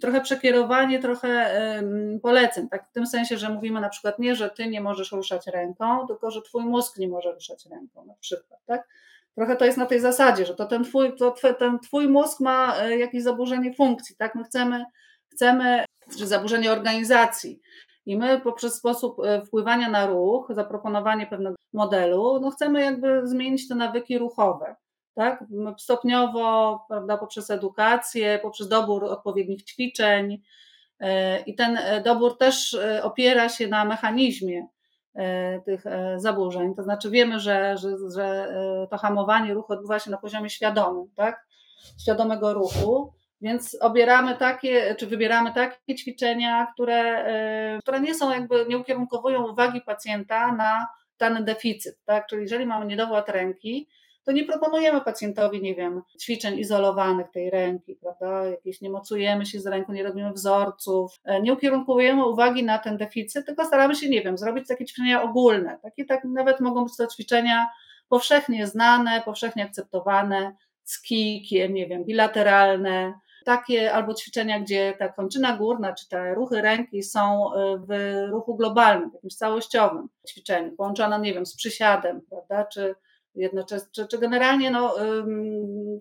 Trochę 0.00 0.20
przekierowanie, 0.20 0.98
trochę 0.98 1.52
poleceń, 2.22 2.68
tak 2.68 2.88
w 2.88 2.92
tym 2.92 3.06
sensie, 3.06 3.36
że 3.36 3.48
mówimy 3.48 3.80
na 3.80 3.88
przykład 3.88 4.18
nie, 4.18 4.36
że 4.36 4.50
ty 4.50 4.66
nie 4.66 4.80
możesz 4.80 5.12
ruszać 5.12 5.46
ręką, 5.46 6.06
tylko 6.06 6.30
że 6.30 6.42
twój 6.42 6.64
mózg 6.64 6.98
nie 6.98 7.08
może 7.08 7.32
ruszać 7.32 7.66
ręką 7.70 8.04
na 8.04 8.14
przykład, 8.14 8.60
tak? 8.66 8.88
Trochę 9.34 9.56
to 9.56 9.64
jest 9.64 9.78
na 9.78 9.86
tej 9.86 10.00
zasadzie, 10.00 10.46
że 10.46 10.54
to 10.54 10.66
ten 10.66 10.84
twój, 10.84 11.16
to 11.16 11.34
ten 11.58 11.78
twój 11.78 12.08
mózg 12.08 12.40
ma 12.40 12.76
e, 12.80 12.98
jakieś 12.98 13.22
zaburzenie 13.22 13.74
funkcji, 13.74 14.16
tak? 14.16 14.34
My 14.34 14.44
chcemy, 14.44 14.84
chcemy 15.28 15.84
czy 16.18 16.26
zaburzenie 16.26 16.72
organizacji. 16.72 17.60
I 18.06 18.16
my 18.16 18.40
poprzez 18.40 18.74
sposób 18.74 19.20
e, 19.24 19.42
wpływania 19.42 19.88
na 19.88 20.06
ruch, 20.06 20.46
zaproponowanie 20.50 21.26
pewnego 21.26 21.56
modelu, 21.72 22.40
no 22.40 22.50
chcemy 22.50 22.80
jakby 22.80 23.26
zmienić 23.26 23.68
te 23.68 23.74
nawyki 23.74 24.18
ruchowe. 24.18 24.76
Tak? 25.14 25.44
Stopniowo, 25.78 26.80
prawda, 26.88 27.16
poprzez 27.16 27.50
edukację, 27.50 28.38
poprzez 28.42 28.68
dobór 28.68 29.04
odpowiednich 29.04 29.64
ćwiczeń. 29.64 30.42
E, 31.00 31.40
I 31.40 31.54
ten 31.54 31.76
e, 31.76 32.02
dobór 32.02 32.38
też 32.38 32.76
opiera 33.02 33.48
się 33.48 33.68
na 33.68 33.84
mechanizmie 33.84 34.66
tych 35.64 35.84
zaburzeń. 36.16 36.74
To 36.74 36.82
znaczy 36.82 37.10
wiemy, 37.10 37.40
że, 37.40 37.76
że, 37.76 37.96
że 38.14 38.48
to 38.90 38.98
hamowanie 38.98 39.54
ruchu 39.54 39.72
odbywa 39.72 39.98
się 39.98 40.10
na 40.10 40.18
poziomie 40.18 40.50
świadomym, 40.50 41.10
tak? 41.14 41.46
świadomego 42.02 42.54
ruchu. 42.54 43.12
Więc 43.40 43.76
obieramy 43.80 44.36
takie, 44.36 44.94
czy 44.98 45.06
wybieramy 45.06 45.52
takie 45.54 45.94
ćwiczenia, 45.94 46.66
które, 46.74 47.24
e, 47.26 47.78
które 47.82 48.00
nie 48.00 48.14
są 48.14 48.32
jakby, 48.32 48.66
nie 48.68 48.78
ukierunkowują 48.78 49.50
uwagi 49.50 49.80
pacjenta 49.80 50.52
na 50.52 50.86
dany 51.18 51.42
deficyt, 51.42 51.98
tak? 52.04 52.26
Czyli 52.26 52.42
jeżeli 52.42 52.66
mamy 52.66 52.86
niedowład 52.86 53.28
ręki, 53.28 53.88
to 54.24 54.32
nie 54.32 54.44
proponujemy 54.44 55.00
pacjentowi, 55.00 55.62
nie 55.62 55.74
wiem, 55.74 56.02
ćwiczeń 56.20 56.58
izolowanych 56.58 57.30
tej 57.30 57.50
ręki, 57.50 57.94
prawda? 57.94 58.46
Jakieś 58.46 58.80
nie 58.80 58.90
mocujemy 58.90 59.46
się 59.46 59.60
z 59.60 59.66
ręką, 59.66 59.92
nie 59.92 60.02
robimy 60.02 60.32
wzorców, 60.32 61.20
e, 61.24 61.42
nie 61.42 61.52
ukierunkujemy 61.52 62.26
uwagi 62.26 62.64
na 62.64 62.78
ten 62.78 62.96
deficyt, 62.96 63.46
tylko 63.46 63.64
staramy 63.64 63.94
się, 63.94 64.08
nie 64.08 64.22
wiem, 64.22 64.38
zrobić 64.38 64.68
takie 64.68 64.84
ćwiczenia 64.84 65.22
ogólne. 65.22 65.78
Takie 65.82 66.04
tak 66.04 66.24
nawet 66.24 66.60
mogą 66.60 66.84
być 66.84 66.96
to 66.96 67.06
ćwiczenia 67.06 67.66
powszechnie 68.08 68.66
znane, 68.66 69.22
powszechnie 69.24 69.64
akceptowane, 69.64 70.56
z 70.84 71.02
kijkiem, 71.02 71.74
nie 71.74 71.86
wiem, 71.86 72.04
bilateralne, 72.04 73.14
takie 73.46 73.92
albo 73.92 74.14
ćwiczenia, 74.14 74.60
gdzie 74.60 74.94
ta 74.98 75.08
kończyna 75.08 75.56
górna, 75.56 75.94
czy 75.94 76.08
te 76.08 76.34
ruchy 76.34 76.62
ręki 76.62 77.02
są 77.02 77.54
e, 77.54 77.78
w 77.78 77.90
ruchu 78.30 78.56
globalnym, 78.56 79.10
jakimś 79.14 79.34
całościowym 79.34 80.08
ćwiczeniu, 80.28 80.72
połączone, 80.72 81.20
nie 81.20 81.34
wiem, 81.34 81.46
z 81.46 81.56
przysiadem, 81.56 82.20
prawda, 82.30 82.64
czy 82.64 82.94
jednocześnie, 83.34 83.88
czy, 83.92 84.08
czy 84.08 84.18
generalnie 84.18 84.70
no, 84.70 84.94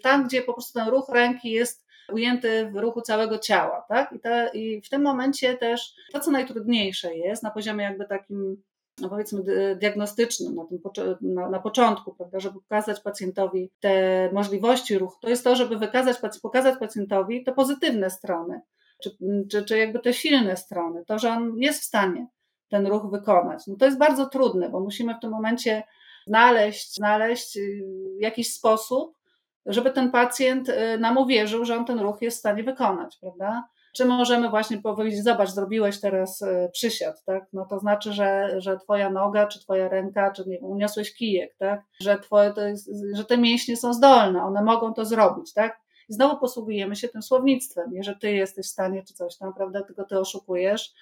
tam, 0.03 0.27
gdzie 0.27 0.41
po 0.41 0.53
prostu 0.53 0.79
ten 0.79 0.87
ruch 0.87 1.09
ręki 1.09 1.51
jest 1.51 1.85
ujęty 2.13 2.69
w 2.73 2.75
ruchu 2.75 3.01
całego 3.01 3.37
ciała, 3.37 3.85
tak? 3.89 4.11
I, 4.11 4.19
te, 4.19 4.49
I 4.53 4.81
w 4.81 4.89
tym 4.89 5.01
momencie 5.01 5.57
też 5.57 5.95
to, 6.13 6.19
co 6.19 6.31
najtrudniejsze 6.31 7.15
jest 7.15 7.43
na 7.43 7.51
poziomie 7.51 7.83
jakby 7.83 8.05
takim 8.05 8.63
powiedzmy 9.09 9.43
diagnostycznym 9.75 10.55
na, 10.55 10.65
tym, 10.65 10.79
na, 11.21 11.49
na, 11.49 11.59
początku, 11.59 12.13
prawda, 12.13 12.39
żeby 12.39 12.61
pokazać 12.61 12.99
pacjentowi 12.99 13.71
te 13.79 14.29
możliwości 14.33 14.97
ruchu, 14.97 15.19
to 15.21 15.29
jest 15.29 15.43
to, 15.43 15.55
żeby 15.55 15.77
wykazać, 15.77 16.17
pokazać 16.41 16.79
pacjentowi 16.79 17.43
te 17.43 17.51
pozytywne 17.51 18.09
strony, 18.09 18.61
czy, 19.03 19.17
czy, 19.51 19.65
czy 19.65 19.77
jakby 19.77 19.99
te 19.99 20.13
silne 20.13 20.57
strony, 20.57 21.03
to, 21.05 21.19
że 21.19 21.29
on 21.29 21.57
jest 21.57 21.81
w 21.81 21.85
stanie 21.85 22.27
ten 22.69 22.87
ruch 22.87 23.11
wykonać. 23.11 23.67
No 23.67 23.75
to 23.75 23.85
jest 23.85 23.97
bardzo 23.97 24.25
trudne, 24.25 24.69
bo 24.69 24.79
musimy 24.79 25.15
w 25.15 25.19
tym 25.19 25.31
momencie 25.31 25.83
znaleźć, 26.27 26.95
znaleźć 26.95 27.57
y, 27.57 27.83
jakiś 28.19 28.53
sposób, 28.53 29.17
żeby 29.65 29.91
ten 29.91 30.11
pacjent 30.11 30.69
y, 30.69 30.97
nam 30.99 31.17
uwierzył, 31.17 31.65
że 31.65 31.75
on 31.75 31.85
ten 31.85 31.99
ruch 31.99 32.21
jest 32.21 32.37
w 32.37 32.39
stanie 32.39 32.63
wykonać, 32.63 33.17
prawda? 33.21 33.63
Czy 33.95 34.05
możemy 34.05 34.49
właśnie 34.49 34.81
powiedzieć, 34.81 35.23
zobacz, 35.23 35.49
zrobiłeś 35.49 36.01
teraz 36.01 36.41
y, 36.41 36.69
przysiad, 36.73 37.23
tak? 37.23 37.45
No 37.53 37.65
to 37.65 37.79
znaczy, 37.79 38.13
że, 38.13 38.55
że 38.57 38.77
twoja 38.77 39.09
noga, 39.09 39.47
czy 39.47 39.59
twoja 39.59 39.89
ręka, 39.89 40.31
czy 40.31 40.43
nie 40.47 40.59
uniosłeś 40.59 41.13
kijek, 41.13 41.55
tak? 41.57 41.81
Że, 41.99 42.19
twoje 42.19 42.53
jest, 42.57 42.89
że 43.13 43.25
te 43.25 43.37
mięśnie 43.37 43.77
są 43.77 43.93
zdolne, 43.93 44.43
one 44.43 44.63
mogą 44.63 44.93
to 44.93 45.05
zrobić, 45.05 45.53
tak? 45.53 45.79
I 46.09 46.13
znowu 46.13 46.37
posługujemy 46.37 46.95
się 46.95 47.07
tym 47.07 47.21
słownictwem, 47.21 47.91
nie, 47.91 48.03
że 48.03 48.15
ty 48.15 48.31
jesteś 48.31 48.65
w 48.65 48.69
stanie, 48.69 49.03
czy 49.03 49.13
coś 49.13 49.37
tam, 49.37 49.53
prawda, 49.53 49.83
tylko 49.83 50.03
ty 50.03 50.19
oszukujesz, 50.19 50.93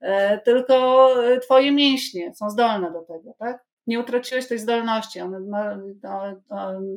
e, 0.00 0.38
tylko 0.38 1.08
twoje 1.42 1.72
mięśnie 1.72 2.34
są 2.34 2.50
zdolne 2.50 2.92
do 2.92 3.02
tego, 3.02 3.34
tak? 3.38 3.64
nie 3.86 4.00
utraciłeś 4.00 4.48
tej 4.48 4.58
zdolności, 4.58 5.20
one, 5.20 5.38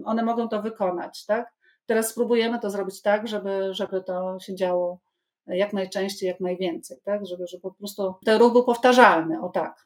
one 0.06 0.24
mogą 0.24 0.50
to 0.50 0.62
wykonać, 0.62 1.26
tak? 1.26 1.54
Teraz 1.86 2.10
spróbujemy 2.10 2.60
to 2.60 2.70
zrobić 2.70 3.02
tak, 3.02 3.28
żeby, 3.28 3.74
żeby 3.74 4.04
to 4.04 4.40
się 4.40 4.56
działo 4.56 5.00
jak 5.48 5.74
najczęściej, 5.74 6.28
jak 6.28 6.40
najwięcej, 6.40 6.98
tak? 7.04 7.26
Żeby, 7.26 7.48
żeby 7.48 7.62
po 7.62 7.72
prostu 7.72 8.14
ten 8.26 8.40
ruch 8.40 8.54
był 8.54 8.64
powtarzalny, 8.64 9.42
o 9.42 9.50
tak. 9.50 9.86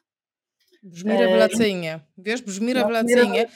Brzmi 0.82 1.12
rewelacyjnie. 1.12 2.00
Wiesz, 2.18 2.42
brzmi 2.42 2.74
no, 2.74 2.80
rewelacyjnie. 2.80 3.46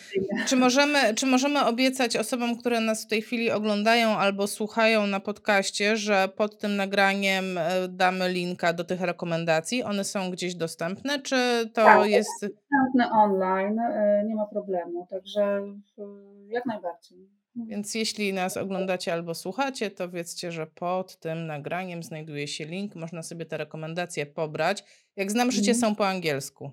Czy 0.47 0.57
możemy, 0.57 1.15
czy 1.15 1.27
możemy 1.27 1.65
obiecać 1.65 2.17
osobom, 2.17 2.57
które 2.57 2.81
nas 2.81 3.05
w 3.05 3.09
tej 3.09 3.23
chwili 3.23 3.51
oglądają 3.51 4.09
albo 4.09 4.47
słuchają 4.47 5.07
na 5.07 5.21
podcaście, 5.21 5.97
że 5.97 6.29
pod 6.37 6.59
tym 6.59 6.77
nagraniem 6.77 7.59
e, 7.59 7.89
damy 7.89 8.29
linka 8.29 8.73
do 8.73 8.85
tych 8.85 9.01
rekomendacji? 9.01 9.83
One 9.83 10.05
są 10.05 10.31
gdzieś 10.31 10.55
dostępne, 10.55 11.19
czy 11.23 11.37
to 11.75 11.85
tak, 11.85 12.09
jest... 12.09 12.31
dostępne 12.33 13.11
online, 13.13 13.79
e, 13.79 14.25
nie 14.27 14.35
ma 14.35 14.47
problemu, 14.47 15.07
także 15.11 15.63
jak 16.49 16.67
najbardziej. 16.67 17.29
Więc 17.57 17.95
jeśli 17.95 18.33
nas 18.33 18.57
oglądacie 18.57 19.13
albo 19.13 19.35
słuchacie, 19.35 19.91
to 19.91 20.09
wiedzcie, 20.09 20.53
że 20.53 20.67
pod 20.67 21.19
tym 21.19 21.47
nagraniem 21.47 22.03
znajduje 22.03 22.49
się 22.49 22.65
link. 22.65 22.95
Można 22.95 23.23
sobie 23.23 23.47
te 23.47 23.57
rekomendacje 23.57 24.27
pobrać. 24.27 24.85
Jak 25.17 25.31
znam 25.31 25.53
życie, 25.53 25.71
mm. 25.71 25.81
są 25.81 25.95
po 25.95 26.09
angielsku. 26.09 26.71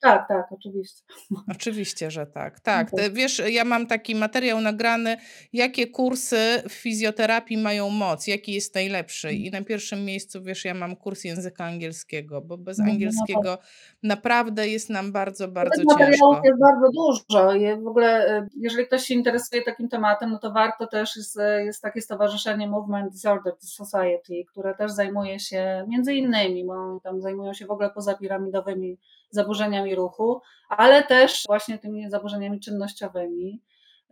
Tak, 0.00 0.28
tak, 0.28 0.52
oczywiście. 0.52 1.02
Oczywiście, 1.54 2.10
że 2.10 2.26
tak. 2.26 2.60
Tak. 2.60 2.90
Te, 2.90 3.10
wiesz, 3.10 3.42
ja 3.50 3.64
mam 3.64 3.86
taki 3.86 4.14
materiał 4.14 4.60
nagrany, 4.60 5.16
jakie 5.52 5.86
kursy 5.86 6.62
w 6.68 6.72
fizjoterapii 6.72 7.56
mają 7.56 7.90
moc, 7.90 8.26
jaki 8.26 8.52
jest 8.52 8.74
najlepszy. 8.74 9.32
I 9.32 9.50
na 9.50 9.64
pierwszym 9.64 10.04
miejscu, 10.04 10.42
wiesz, 10.42 10.64
ja 10.64 10.74
mam 10.74 10.96
kurs 10.96 11.24
języka 11.24 11.64
angielskiego, 11.64 12.40
bo 12.40 12.58
bez 12.58 12.78
no, 12.78 12.84
no, 12.84 12.88
no 12.88 12.94
angielskiego 12.94 13.56
tak. 13.56 13.66
Naprawdę 14.02 14.68
jest 14.68 14.90
nam 14.90 15.12
bardzo, 15.12 15.48
bardzo 15.48 15.76
Tych 15.76 15.84
materiałów 15.84 16.38
jest 16.44 16.60
bardzo 16.60 16.86
dużo. 16.92 17.48
W 17.82 17.86
ogóle, 17.86 18.38
y, 18.38 18.48
jeżeli 18.56 18.86
ktoś 18.86 19.02
się 19.02 19.14
interesuje 19.14 19.62
takim 19.62 19.88
tematem, 19.88 20.30
no 20.30 20.38
to 20.38 20.52
warto 20.52 20.86
też, 20.86 21.16
jest, 21.16 21.38
jest 21.64 21.82
takie 21.82 22.00
stowarzyszenie 22.00 22.68
Movement 22.68 23.12
Disorder 23.12 23.54
Society, 23.58 24.44
które 24.48 24.74
też 24.74 24.92
zajmuje 24.92 25.40
się 25.40 25.84
między 25.88 26.14
innymi, 26.14 26.66
bo 26.66 27.00
tam 27.02 27.20
zajmują 27.20 27.54
się 27.54 27.66
w 27.66 27.70
ogóle 27.70 27.90
pozapiramidowymi 27.90 28.98
zaburzeniami 29.30 29.94
ruchu, 29.94 30.40
ale 30.68 31.02
też 31.02 31.44
właśnie 31.46 31.78
tymi 31.78 32.10
zaburzeniami 32.10 32.60
czynnościowymi. 32.60 33.60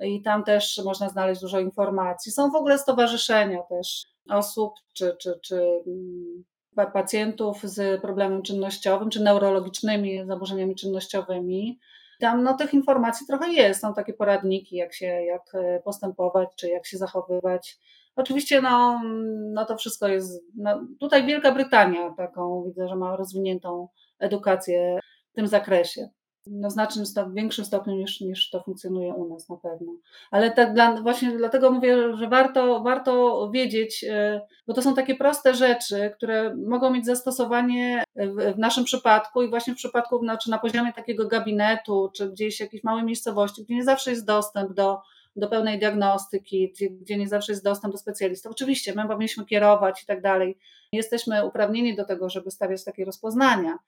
I 0.00 0.22
tam 0.22 0.44
też 0.44 0.80
można 0.84 1.08
znaleźć 1.08 1.40
dużo 1.40 1.60
informacji. 1.60 2.32
Są 2.32 2.50
w 2.50 2.56
ogóle 2.56 2.78
stowarzyszenia 2.78 3.62
też 3.62 4.06
osób 4.30 4.72
czy, 4.92 5.16
czy, 5.20 5.38
czy 5.42 5.56
mm, 5.86 6.44
pacjentów 6.92 7.62
z 7.62 8.00
problemem 8.00 8.42
czynnościowym, 8.42 9.10
czy 9.10 9.22
neurologicznymi 9.22 10.26
zaburzeniami 10.26 10.74
czynnościowymi. 10.74 11.78
Tam 12.20 12.42
no, 12.42 12.54
tych 12.54 12.74
informacji 12.74 13.26
trochę 13.26 13.52
jest. 13.52 13.80
Są 13.80 13.94
takie 13.94 14.12
poradniki, 14.12 14.76
jak 14.76 14.94
się 14.94 15.06
jak 15.06 15.54
e, 15.54 15.80
postępować, 15.84 16.48
czy 16.56 16.68
jak 16.68 16.86
się 16.86 16.98
zachowywać. 16.98 17.78
Oczywiście 18.16 18.62
no, 18.62 19.00
no 19.52 19.64
to 19.64 19.76
wszystko 19.76 20.08
jest. 20.08 20.42
No, 20.56 20.86
tutaj 21.00 21.26
Wielka 21.26 21.52
Brytania 21.52 22.14
taką 22.16 22.64
widzę, 22.66 22.88
że 22.88 22.96
ma 22.96 23.16
rozwiniętą 23.16 23.88
edukację 24.18 24.98
w 25.32 25.34
tym 25.34 25.46
zakresie. 25.46 26.08
No, 26.46 26.70
znacznym 26.70 27.06
stopniu, 27.06 27.32
w 27.32 27.34
większym 27.34 27.64
stopniu 27.64 27.94
niż, 27.94 28.20
niż 28.20 28.50
to 28.50 28.62
funkcjonuje 28.62 29.14
u 29.14 29.28
nas 29.28 29.48
na 29.48 29.56
pewno. 29.56 29.92
Ale 30.30 30.50
tak 30.50 30.74
dla, 30.74 31.02
właśnie 31.02 31.36
dlatego 31.36 31.70
mówię, 31.70 32.16
że 32.16 32.28
warto, 32.28 32.80
warto 32.82 33.50
wiedzieć, 33.50 34.04
e, 34.08 34.40
bo 34.66 34.74
to 34.74 34.82
są 34.82 34.94
takie 34.94 35.14
proste 35.14 35.54
rzeczy, 35.54 36.10
które 36.16 36.54
mogą 36.54 36.90
mieć 36.90 37.06
zastosowanie 37.06 38.04
w, 38.16 38.54
w 38.54 38.58
naszym 38.58 38.84
przypadku 38.84 39.42
i 39.42 39.50
właśnie 39.50 39.72
w 39.72 39.76
przypadku, 39.76 40.18
znaczy 40.18 40.50
na 40.50 40.58
poziomie 40.58 40.92
takiego 40.92 41.28
gabinetu, 41.28 42.10
czy 42.14 42.30
gdzieś 42.30 42.60
jakiejś 42.60 42.84
małej 42.84 43.04
miejscowości, 43.04 43.64
gdzie 43.64 43.74
nie 43.74 43.84
zawsze 43.84 44.10
jest 44.10 44.26
dostęp 44.26 44.72
do, 44.72 44.98
do 45.36 45.48
pełnej 45.48 45.78
diagnostyki, 45.78 46.72
gdzie 47.00 47.18
nie 47.18 47.28
zawsze 47.28 47.52
jest 47.52 47.64
dostęp 47.64 47.94
do 47.94 47.98
specjalistów. 47.98 48.52
Oczywiście 48.52 48.94
my 48.94 49.08
powinniśmy 49.08 49.46
kierować 49.46 50.02
i 50.02 50.06
tak 50.06 50.22
dalej. 50.22 50.58
Jesteśmy 50.92 51.46
uprawnieni 51.46 51.96
do 51.96 52.04
tego, 52.04 52.30
żeby 52.30 52.50
stawiać 52.50 52.84
takie 52.84 53.04
rozpoznania 53.04 53.78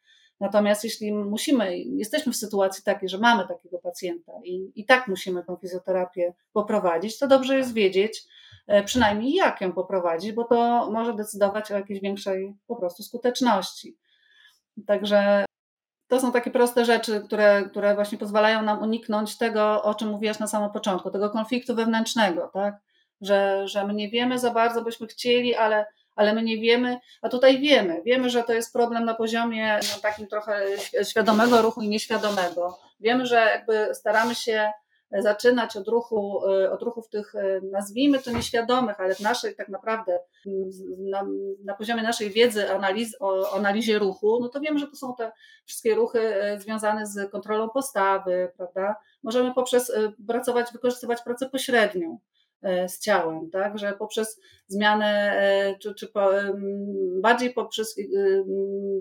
Natomiast 0.40 0.84
jeśli 0.84 1.12
musimy, 1.12 1.78
jesteśmy 1.78 2.32
w 2.32 2.36
sytuacji 2.36 2.84
takiej, 2.84 3.08
że 3.08 3.18
mamy 3.18 3.48
takiego 3.48 3.78
pacjenta 3.78 4.32
i, 4.44 4.72
i 4.74 4.84
tak 4.84 5.08
musimy 5.08 5.44
tą 5.44 5.56
fizjoterapię 5.56 6.34
poprowadzić, 6.52 7.18
to 7.18 7.28
dobrze 7.28 7.56
jest 7.56 7.74
wiedzieć 7.74 8.24
e, 8.66 8.84
przynajmniej 8.84 9.34
jak 9.34 9.60
ją 9.60 9.72
poprowadzić, 9.72 10.32
bo 10.32 10.44
to 10.44 10.90
może 10.90 11.14
decydować 11.14 11.72
o 11.72 11.74
jakiejś 11.74 12.00
większej 12.00 12.54
po 12.66 12.76
prostu 12.76 13.02
skuteczności. 13.02 13.96
Także 14.86 15.44
to 16.08 16.20
są 16.20 16.32
takie 16.32 16.50
proste 16.50 16.84
rzeczy, 16.84 17.20
które, 17.20 17.62
które 17.70 17.94
właśnie 17.94 18.18
pozwalają 18.18 18.62
nam 18.62 18.82
uniknąć 18.82 19.38
tego, 19.38 19.82
o 19.82 19.94
czym 19.94 20.08
mówiłaś 20.08 20.38
na 20.38 20.46
samym 20.46 20.70
początku, 20.70 21.10
tego 21.10 21.30
konfliktu 21.30 21.74
wewnętrznego, 21.74 22.50
tak? 22.54 22.76
Że, 23.20 23.68
że 23.68 23.86
my 23.86 23.94
nie 23.94 24.10
wiemy 24.10 24.38
za 24.38 24.50
bardzo, 24.50 24.82
byśmy 24.82 25.06
chcieli, 25.06 25.54
ale 25.54 25.86
ale 26.18 26.34
my 26.34 26.42
nie 26.42 26.58
wiemy, 26.58 26.98
a 27.22 27.28
tutaj 27.28 27.60
wiemy, 27.60 28.02
wiemy, 28.02 28.30
że 28.30 28.42
to 28.42 28.52
jest 28.52 28.72
problem 28.72 29.04
na 29.04 29.14
poziomie 29.14 29.80
no, 29.82 30.00
takim 30.02 30.26
trochę 30.26 30.62
świadomego 31.04 31.62
ruchu 31.62 31.82
i 31.82 31.88
nieświadomego. 31.88 32.78
Wiemy, 33.00 33.26
że 33.26 33.36
jakby 33.36 33.94
staramy 33.94 34.34
się 34.34 34.70
zaczynać 35.12 35.76
od 35.76 35.88
ruchu, 35.88 36.40
od 36.70 36.82
ruchów 36.82 37.08
tych, 37.08 37.32
nazwijmy 37.72 38.18
to 38.18 38.30
nieświadomych, 38.30 39.00
ale 39.00 39.14
w 39.14 39.20
naszej 39.20 39.56
tak 39.56 39.68
naprawdę, 39.68 40.18
na, 40.98 41.26
na 41.64 41.74
poziomie 41.74 42.02
naszej 42.02 42.30
wiedzy 42.30 42.70
analiz, 42.70 43.16
o 43.20 43.54
analizie 43.56 43.98
ruchu, 43.98 44.38
no 44.40 44.48
to 44.48 44.60
wiemy, 44.60 44.78
że 44.78 44.86
to 44.86 44.96
są 44.96 45.14
te 45.14 45.32
wszystkie 45.66 45.94
ruchy 45.94 46.20
e, 46.20 46.60
związane 46.60 47.06
z 47.06 47.30
kontrolą 47.30 47.68
postawy, 47.68 48.52
prawda? 48.56 48.96
Możemy 49.22 49.54
poprzez 49.54 49.92
pracować, 50.26 50.72
wykorzystywać 50.72 51.22
pracę 51.22 51.48
pośrednią. 51.48 52.18
E, 52.62 52.88
z 52.88 53.00
ciałem, 53.00 53.50
tak? 53.50 53.78
Że 53.78 53.92
poprzez 53.92 54.40
zmianę, 54.66 55.32
e, 55.40 55.78
czy, 55.78 55.94
czy 55.94 56.08
po, 56.08 56.30
bardziej 57.22 57.52
poprzez 57.52 57.96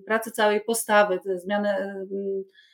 pracę 0.06 0.32
całej 0.32 0.62
postawy, 0.62 1.20
zmianę, 1.36 2.04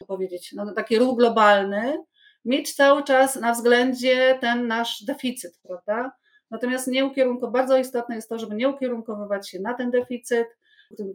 powiedzieć, 0.08 0.54
no, 0.54 0.74
taki 0.74 1.00
ruch 1.00 1.18
globalny, 1.18 2.04
mieć 2.46 2.76
cały 2.76 3.04
czas 3.04 3.36
na 3.36 3.54
względzie 3.54 4.38
ten 4.42 4.68
nasz 4.68 5.04
deficyt, 5.04 5.60
prawda? 5.64 6.12
Natomiast 6.52 6.88
nie 6.88 7.06
ukierunkować, 7.06 7.54
bardzo 7.54 7.78
istotne 7.78 8.16
jest 8.16 8.30
to, 8.30 8.40
żeby 8.40 8.56
nie 8.56 8.70
ukierunkowywać 8.70 9.50
się 9.50 9.60
na 9.60 9.74
ten 9.74 9.92
deficyt, 9.92 10.48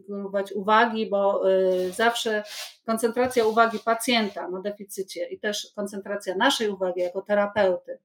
kierować 0.07 0.51
uwagi, 0.51 1.09
bo 1.09 1.43
zawsze 1.91 2.43
koncentracja 2.85 3.45
uwagi 3.45 3.79
pacjenta 3.79 4.49
na 4.49 4.61
deficycie 4.61 5.25
i 5.25 5.39
też 5.39 5.71
koncentracja 5.75 6.35
naszej 6.35 6.69
uwagi 6.69 7.01
jako 7.01 7.21
terapeuty 7.21 7.99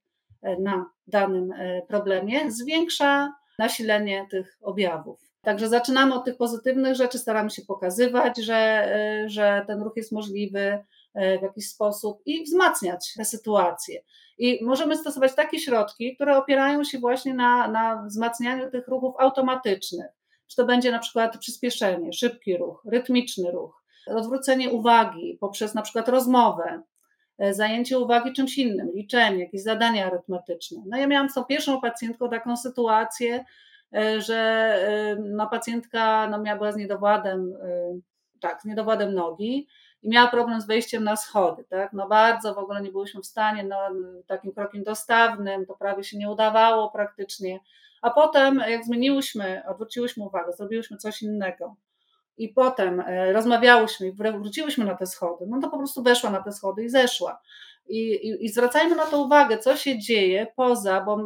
na 0.58 0.86
danym 1.06 1.52
problemie 1.88 2.50
zwiększa 2.50 3.32
nasilenie 3.58 4.26
tych 4.30 4.58
objawów. 4.62 5.20
Także 5.42 5.68
zaczynamy 5.68 6.14
od 6.14 6.24
tych 6.24 6.36
pozytywnych 6.36 6.94
rzeczy, 6.94 7.18
staramy 7.18 7.50
się 7.50 7.62
pokazywać, 7.62 8.38
że, 8.38 8.88
że 9.26 9.64
ten 9.66 9.82
ruch 9.82 9.92
jest 9.96 10.12
możliwy 10.12 10.84
w 11.14 11.42
jakiś 11.42 11.68
sposób 11.68 12.22
i 12.26 12.44
wzmacniać 12.44 13.14
tę 13.16 13.24
sytuację. 13.24 14.02
I 14.38 14.64
możemy 14.64 14.96
stosować 14.96 15.34
takie 15.34 15.58
środki, 15.58 16.14
które 16.14 16.36
opierają 16.36 16.84
się 16.84 16.98
właśnie 16.98 17.34
na, 17.34 17.68
na 17.68 18.02
wzmacnianiu 18.06 18.70
tych 18.70 18.88
ruchów 18.88 19.14
automatycznych. 19.18 20.06
Czy 20.46 20.56
to 20.56 20.64
będzie 20.64 20.92
na 20.92 20.98
przykład 20.98 21.38
przyspieszenie, 21.38 22.12
szybki 22.12 22.56
ruch, 22.56 22.82
rytmiczny 22.92 23.50
ruch, 23.50 23.84
odwrócenie 24.06 24.70
uwagi 24.70 25.38
poprzez 25.40 25.74
na 25.74 25.82
przykład 25.82 26.08
rozmowę, 26.08 26.64
e, 26.64 26.82
zajęcie 27.38 27.98
uwagi 27.98 28.32
czymś 28.32 28.58
innym, 28.58 28.90
liczenie, 28.94 29.38
jakieś 29.38 29.62
zadania 29.62 30.06
arytmetyczne. 30.06 30.82
No 30.86 30.98
ja 30.98 31.06
miałam 31.06 31.28
z 31.28 31.34
tą 31.34 31.44
pierwszą 31.44 31.80
pacjentką 31.80 32.28
taką 32.28 32.56
sytuację, 32.56 33.44
e, 33.94 34.20
że 34.20 34.36
e, 34.36 35.16
no, 35.16 35.46
pacjentka 35.46 36.28
no, 36.28 36.38
miała 36.38 36.58
była 36.58 36.72
z 36.72 36.76
niedowładem, 36.76 37.54
tak, 38.40 38.62
z 38.62 38.64
niedowładem 38.64 39.14
nogi 39.14 39.66
i 40.02 40.08
miała 40.08 40.28
problem 40.28 40.60
z 40.60 40.66
wejściem 40.66 41.04
na 41.04 41.16
schody, 41.16 41.64
tak? 41.64 41.92
No 41.92 42.08
bardzo 42.08 42.54
w 42.54 42.58
ogóle 42.58 42.82
nie 42.82 42.92
byliśmy 42.92 43.20
w 43.20 43.26
stanie, 43.26 43.64
no 43.64 43.76
takim 44.26 44.52
krokiem 44.52 44.82
dostawnym, 44.82 45.66
to 45.66 45.74
prawie 45.74 46.04
się 46.04 46.18
nie 46.18 46.30
udawało 46.30 46.90
praktycznie. 46.90 47.60
A 48.02 48.10
potem, 48.10 48.62
jak 48.68 48.84
zmieniłyśmy, 48.84 49.62
odwróciłyśmy 49.68 50.24
uwagę, 50.24 50.52
zrobiłyśmy 50.52 50.96
coś 50.96 51.22
innego 51.22 51.76
i 52.36 52.48
potem 52.48 53.00
e, 53.00 53.32
rozmawiałyśmy 53.32 54.08
i 54.08 54.12
wróciłyśmy 54.12 54.84
na 54.84 54.94
te 54.94 55.06
schody, 55.06 55.44
no 55.48 55.60
to 55.60 55.70
po 55.70 55.78
prostu 55.78 56.02
weszła 56.02 56.30
na 56.30 56.42
te 56.42 56.52
schody 56.52 56.84
i 56.84 56.88
zeszła. 56.88 57.40
I, 57.88 57.98
i, 57.98 58.44
I, 58.44 58.48
zwracajmy 58.48 58.96
na 58.96 59.06
to 59.06 59.22
uwagę, 59.22 59.58
co 59.58 59.76
się 59.76 59.98
dzieje 59.98 60.46
poza, 60.56 61.00
bo 61.00 61.18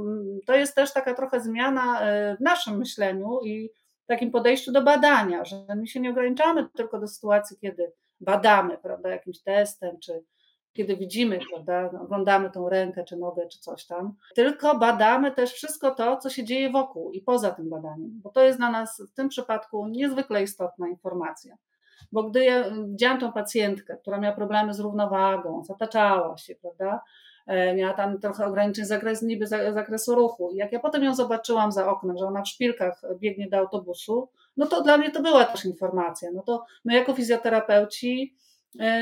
to 0.47 0.55
jest 0.55 0.75
też 0.75 0.93
taka 0.93 1.15
trochę 1.15 1.41
zmiana 1.41 2.01
e, 2.01 2.37
w 2.37 2.41
naszym 2.41 2.79
myśleniu 2.79 3.41
i 3.45 3.71
takim 4.07 4.31
podejściu 4.31 4.73
do 4.73 4.83
badania, 4.83 5.45
że 5.45 5.57
my 5.77 5.87
się 5.87 6.01
nie 6.01 6.11
ograniczamy 6.11 6.69
tylko 6.77 7.01
do 7.01 7.09
sytuacji, 7.09 7.57
kiedy 7.61 7.93
badamy, 8.21 8.79
prawda, 8.79 9.09
jakimś 9.09 9.43
testem, 9.43 9.99
czy 10.01 10.25
kiedy 10.73 10.97
widzimy, 10.97 11.39
prawda, 11.51 12.01
oglądamy 12.01 12.51
tą 12.51 12.69
rękę, 12.69 13.05
czy 13.05 13.17
nogę, 13.17 13.47
czy 13.47 13.59
coś 13.59 13.87
tam, 13.87 14.15
tylko 14.35 14.79
badamy 14.79 15.33
też 15.33 15.53
wszystko 15.53 15.91
to, 15.91 16.17
co 16.17 16.31
się 16.31 16.45
dzieje 16.45 16.71
wokół 16.71 17.13
i 17.13 17.21
poza 17.21 17.51
tym 17.51 17.71
badaniem, 17.71 18.21
bo 18.23 18.31
to 18.31 18.43
jest 18.43 18.59
dla 18.59 18.71
nas 18.71 19.03
w 19.13 19.15
tym 19.15 19.29
przypadku 19.29 19.89
niezwykle 19.89 20.43
istotna 20.43 20.89
informacja. 20.89 21.57
Bo 22.13 22.23
gdy 22.23 22.45
ja 22.45 22.65
widziałam 22.89 23.21
tą 23.21 23.33
pacjentkę, 23.33 23.97
która 23.97 24.19
miała 24.19 24.35
problemy 24.35 24.75
z 24.75 24.81
równowagą, 24.81 25.65
zataczała 25.65 26.37
się, 26.37 26.55
prawda, 26.55 27.01
e, 27.47 27.75
miała 27.75 27.95
tam 27.95 28.21
trochę 28.21 28.47
ograniczeń 28.47 28.85
zakres, 28.85 29.23
niby 29.23 29.47
zakresu 29.47 30.15
ruchu. 30.15 30.51
Jak 30.55 30.73
ja 30.73 30.81
potem 30.81 31.05
ją 31.05 31.15
zobaczyłam 31.15 31.73
za 31.73 31.91
oknem, 31.91 32.19
że 32.19 32.27
ona 32.27 32.43
w 32.43 32.49
szpilkach 32.49 33.03
biegnie 33.19 33.49
do 33.49 33.59
autobusu, 33.59 34.29
no 34.57 34.67
to 34.67 34.83
dla 34.83 34.99
mnie 34.99 35.11
to 35.11 35.23
była 35.23 35.45
też 35.45 35.65
informacja. 35.65 36.31
No 36.35 36.43
to 36.43 36.65
my 36.85 36.95
jako 36.95 37.15
fizjoterapeuci, 37.15 38.37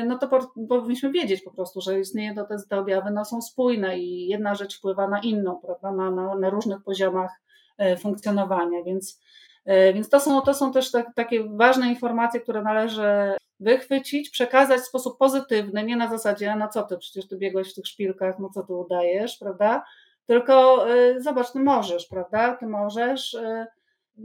no 0.07 0.19
to 0.19 0.29
powinniśmy 0.69 1.13
wiedzieć 1.13 1.43
po 1.43 1.51
prostu, 1.51 1.81
że 1.81 2.01
istnieje 2.01 2.35
to, 2.35 2.47
te, 2.69 2.79
objawy 2.79 3.11
no, 3.11 3.25
są 3.25 3.43
spójne 3.43 3.99
i 3.99 4.29
jedna 4.29 4.55
rzecz 4.55 4.79
wpływa 4.79 5.09
na 5.09 5.21
inną, 5.21 5.61
prawda, 5.67 5.93
na, 5.93 6.11
na, 6.11 6.35
na 6.35 6.51
różnych 6.51 6.83
poziomach 6.83 7.31
e, 7.79 7.97
funkcjonowania, 7.97 8.83
więc, 8.83 9.21
e, 9.65 9.93
więc 9.93 10.09
to, 10.09 10.21
są, 10.21 10.41
to 10.41 10.55
są 10.55 10.73
też 10.73 10.91
tak, 10.91 11.15
takie 11.15 11.45
ważne 11.45 11.89
informacje, 11.89 12.41
które 12.41 12.63
należy 12.63 13.35
wychwycić, 13.61 14.31
przekazać 14.31 14.81
w 14.81 14.87
sposób 14.87 15.19
pozytywny, 15.19 15.85
nie 15.85 15.97
na 15.97 16.09
zasadzie, 16.09 16.57
no 16.57 16.69
co 16.69 16.83
ty, 16.83 16.99
przecież 16.99 17.29
ty 17.29 17.37
biegłeś 17.37 17.73
w 17.73 17.75
tych 17.75 17.87
szpilkach, 17.87 18.39
no 18.39 18.49
co 18.49 18.63
ty 18.63 18.73
udajesz, 18.73 19.37
prawda, 19.39 19.85
tylko 20.27 20.87
zobacz, 21.19 21.53
ty 21.53 21.61
możesz, 21.61 22.07
prawda, 22.07 22.57
ty 22.57 22.67
możesz, 22.67 23.37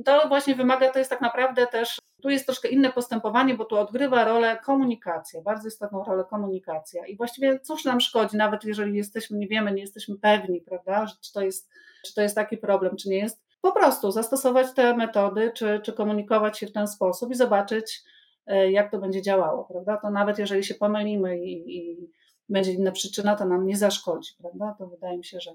to 0.06 0.28
właśnie 0.28 0.56
wymaga, 0.56 0.92
to 0.92 1.00
jest 1.00 1.12
tak 1.12 1.22
naprawdę 1.22 1.68
też, 1.68 2.00
tu 2.22 2.30
jest 2.30 2.46
troszkę 2.46 2.70
inne 2.70 2.92
postępowanie, 2.92 3.56
bo 3.56 3.66
tu 3.66 3.78
odgrywa 3.78 4.26
rolę 4.26 4.60
komunikacja, 4.66 5.42
bardzo 5.42 5.68
istotną 5.68 6.04
rolę 6.04 6.24
komunikacja. 6.30 7.06
I 7.06 7.18
właściwie 7.18 7.60
cóż 7.60 7.86
nam 7.86 8.02
szkodzi, 8.02 8.38
nawet 8.38 8.64
jeżeli 8.64 8.98
jesteśmy, 8.98 9.38
nie 9.38 9.48
wiemy, 9.48 9.72
nie 9.72 9.82
jesteśmy 9.82 10.18
pewni, 10.18 10.62
prawda, 10.62 11.06
czy 11.22 11.34
to 11.34 11.42
jest, 11.42 11.70
czy 12.06 12.14
to 12.14 12.22
jest 12.22 12.36
taki 12.36 12.58
problem, 12.58 12.96
czy 12.96 13.10
nie 13.10 13.18
jest, 13.18 13.42
po 13.62 13.72
prostu 13.72 14.12
zastosować 14.12 14.74
te 14.74 14.98
metody, 14.98 15.52
czy, 15.56 15.80
czy 15.84 15.94
komunikować 15.94 16.60
się 16.60 16.68
w 16.68 16.72
ten 16.72 16.88
sposób 16.88 17.32
i 17.32 17.36
zobaczyć, 17.36 18.04
e, 18.48 18.72
jak 18.72 18.92
to 18.92 19.00
będzie 19.00 19.22
działało, 19.22 19.64
prawda? 19.64 19.98
To 19.98 20.10
nawet 20.10 20.40
jeżeli 20.40 20.64
się 20.64 20.76
pomylimy 20.76 21.40
i, 21.40 21.78
i 21.78 22.10
będzie 22.50 22.74
inna 22.74 22.92
przyczyna, 22.92 23.36
to 23.36 23.46
nam 23.46 23.66
nie 23.66 23.78
zaszkodzi, 23.78 24.34
prawda? 24.42 24.76
To 24.78 24.88
wydaje 24.88 25.18
mi 25.18 25.26
się, 25.26 25.40
że 25.40 25.52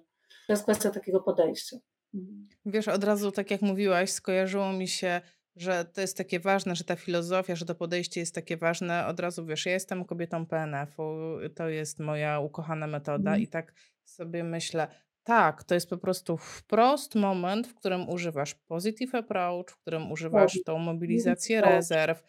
to 0.47 0.53
jest 0.53 0.63
kwestia 0.63 0.91
takiego 0.91 1.21
podejścia. 1.21 1.77
Mhm. 2.15 2.49
Wiesz, 2.67 2.89
od 2.89 3.05
razu, 3.05 3.33
tak 3.33 3.51
jak 3.51 3.63
mówiłaś, 3.63 4.11
skojarzyło 4.11 4.73
mi 4.73 4.89
się, 4.89 5.21
że 5.57 5.85
to 5.85 6.01
jest 6.01 6.17
takie 6.17 6.41
ważne, 6.41 6.77
że 6.77 6.85
ta 6.85 6.97
filozofia, 6.97 7.57
że 7.57 7.65
to 7.65 7.75
podejście 7.75 8.21
jest 8.21 8.35
takie 8.35 8.57
ważne. 8.57 9.07
Od 9.07 9.21
razu 9.21 9.47
wiesz, 9.47 9.67
ja 9.67 9.73
jestem 9.73 10.05
kobietą 10.05 10.47
PNF-u, 10.47 11.17
to 11.55 11.69
jest 11.69 11.99
moja 11.99 12.41
ukochana 12.41 12.87
metoda, 12.87 13.31
mm. 13.31 13.43
i 13.43 13.49
tak 13.49 13.73
sobie 14.05 14.45
myślę, 14.45 14.89
tak, 15.23 15.65
to 15.65 15.75
jest 15.75 15.91
po 15.91 15.99
prostu 15.99 16.37
wprost 16.37 17.15
moment, 17.15 17.67
w 17.67 17.75
którym 17.75 18.09
używasz 18.09 18.55
positive 18.55 19.15
approach, 19.15 19.71
w 19.71 19.77
którym 19.77 20.13
używasz 20.13 20.59
tą 20.65 20.79
mobilizację 20.79 21.61
rezerw 21.61 22.23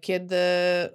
kiedy 0.00 0.36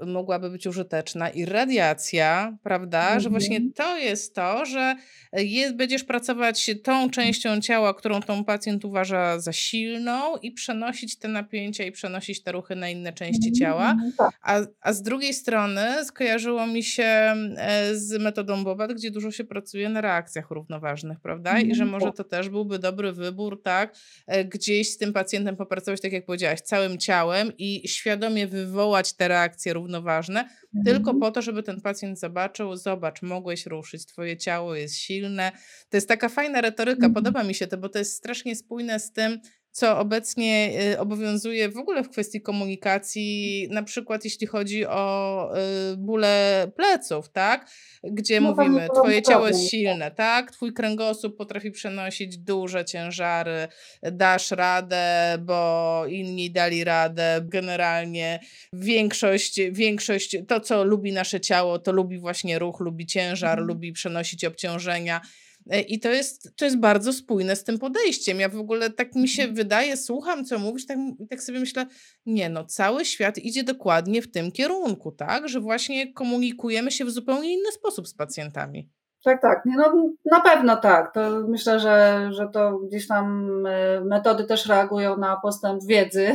mogłaby 0.06 0.50
być 0.50 0.68
użyteczna 0.68 1.30
i 1.30 1.46
radiacja, 1.46 2.58
prawda, 2.64 3.20
że 3.20 3.30
właśnie 3.30 3.58
mhm. 3.58 3.74
to 3.74 3.98
jest 3.98 4.36
to, 4.36 4.66
że 4.66 4.96
jest, 5.34 5.76
będziesz 5.76 6.04
pracować 6.04 6.72
tą 6.84 7.10
częścią 7.10 7.62
ciała, 7.62 7.94
którą 7.94 8.22
tą 8.22 8.44
pacjent 8.44 8.86
uważa 8.86 9.40
za 9.40 9.54
silną 9.54 10.38
i 10.38 10.52
przenosić 10.52 11.18
te 11.18 11.28
napięcia 11.28 11.84
i 11.84 11.92
przenosić 11.92 12.44
te 12.44 12.52
ruchy 12.52 12.76
na 12.76 12.90
inne 12.90 13.14
części 13.14 13.52
ciała, 13.52 13.92
mhm, 13.92 14.12
tak. 14.18 14.32
a, 14.42 14.60
a 14.82 14.94
z 14.94 15.02
drugiej 15.02 15.34
strony 15.34 16.06
skojarzyło 16.06 16.68
mi 16.68 16.84
się 16.84 17.04
e, 17.04 17.96
z 17.96 18.22
metodą 18.22 18.64
Bobat, 18.64 18.94
gdzie 18.94 19.12
dużo 19.12 19.32
się 19.32 19.44
pracuje 19.44 19.90
na 19.90 20.02
reakcjach 20.02 20.52
równoważnych, 20.52 21.20
prawda, 21.20 21.60
i 21.60 21.76
że 21.76 21.84
mhm, 21.84 21.90
może 21.90 22.06
tak. 22.06 22.16
to 22.16 22.24
też 22.24 22.50
byłby 22.50 22.80
dobry 22.80 23.12
wybór, 23.12 23.62
tak, 23.64 23.96
e, 24.28 24.46
gdzieś 24.46 24.92
z 24.92 24.98
tym 24.98 25.14
pacjentem 25.14 25.56
popracować, 25.56 26.02
tak 26.02 26.14
jak 26.14 26.26
powiedziałaś, 26.26 26.62
całym 26.62 26.98
ciałem 26.98 27.52
i 27.58 27.88
świadomie 27.88 28.13
świadomie 28.14 28.48
wywołać 28.48 29.14
te 29.14 29.28
reakcje 29.28 29.74
równoważne, 29.74 30.40
mhm. 30.40 30.86
tylko 30.86 31.14
po 31.14 31.32
to, 31.32 31.42
żeby 31.42 31.64
ten 31.64 31.82
pacjent 31.82 32.20
zobaczył, 32.20 32.76
zobacz, 32.76 33.22
mogłeś 33.22 33.66
ruszyć, 33.66 34.06
twoje 34.06 34.38
ciało 34.38 34.76
jest 34.76 34.96
silne. 34.96 35.52
To 35.90 35.98
jest 35.98 36.08
taka 36.08 36.30
fajna 36.30 36.62
retoryka, 36.62 37.06
mhm. 37.06 37.14
podoba 37.14 37.44
mi 37.44 37.56
się 37.56 37.68
to, 37.68 37.78
bo 37.78 37.90
to 37.90 38.00
jest 38.00 38.18
strasznie 38.18 38.56
spójne 38.56 39.00
z 39.00 39.12
tym, 39.12 39.40
co 39.74 40.00
obecnie 40.00 40.72
y, 40.94 41.00
obowiązuje 41.00 41.70
w 41.70 41.78
ogóle 41.78 42.04
w 42.04 42.10
kwestii 42.10 42.42
komunikacji, 42.42 43.68
na 43.72 43.84
przykład 43.84 44.24
jeśli 44.24 44.48
chodzi 44.48 44.86
o 44.86 45.50
y, 45.94 45.98
bóle 45.98 46.68
pleców, 46.76 47.30
tak? 47.30 47.70
Gdzie 48.04 48.42
no, 48.42 48.52
mówimy, 48.52 48.88
twoje 48.94 49.22
ciało 49.22 49.48
jest 49.48 49.70
silne, 49.70 50.12
tak? 50.12 50.52
Twój 50.52 50.74
kręgosłup 50.74 51.38
potrafi 51.38 51.72
przenosić 51.72 52.38
duże 52.38 52.86
ciężary, 52.86 53.68
dasz 54.12 54.52
radę, 54.52 55.38
bo 55.40 56.04
inni 56.10 56.52
dali 56.52 56.84
radę. 56.84 57.42
Generalnie 57.44 58.40
większość, 58.74 59.60
większość, 59.72 60.38
to 60.48 60.60
co 60.60 60.84
lubi 60.84 61.14
nasze 61.14 61.40
ciało, 61.40 61.80
to 61.80 61.92
lubi 61.92 62.20
właśnie 62.20 62.60
ruch, 62.60 62.80
lubi 62.80 63.06
ciężar, 63.06 63.60
mhm. 63.60 63.68
lubi 63.68 63.92
przenosić 63.92 64.46
obciążenia. 64.46 65.22
E, 65.70 65.82
I 65.82 66.00
to 66.00 66.10
jest, 66.10 66.56
to 66.56 66.66
jest 66.66 66.80
bardzo 66.80 67.14
spójne 67.14 67.56
z 67.56 67.64
tym 67.64 67.80
podejściem. 67.80 68.40
Ja 68.40 68.50
w 68.50 68.60
ogóle 68.60 68.90
tak 68.90 69.16
mi 69.16 69.28
się 69.28 69.42
mhm. 69.42 69.56
wydaje, 69.56 69.98
słucham, 69.98 70.46
co 70.46 70.60
mówisz, 70.60 70.86
tak, 70.86 70.98
tak 71.30 71.42
sobie 71.42 71.60
myślę, 71.60 71.86
nie 72.26 72.50
no, 72.50 72.66
cały 72.66 73.06
świat 73.06 73.38
idzie 73.38 73.64
dokładnie 73.64 74.22
w 74.22 74.32
tym 74.32 74.52
kierunku, 74.52 75.12
tak? 75.12 75.50
Że 75.50 75.60
właśnie 75.60 76.14
komunikujemy 76.14 76.92
się 76.92 77.06
w 77.06 77.12
zupełnie 77.12 77.54
inny 77.54 77.72
sposób 77.72 78.08
z 78.08 78.14
pacjentami. 78.14 78.90
Tak, 79.24 79.42
tak. 79.42 79.62
No, 79.66 80.14
na 80.32 80.42
pewno 80.42 80.78
tak. 80.78 81.14
To 81.14 81.48
myślę, 81.48 81.80
że, 81.80 82.28
że 82.32 82.50
to 82.54 82.78
gdzieś 82.78 83.08
tam 83.08 83.48
e, 83.66 84.02
metody 84.02 84.44
też 84.44 84.66
reagują 84.66 85.18
na 85.18 85.40
postęp 85.42 85.84
wiedzy 85.86 86.32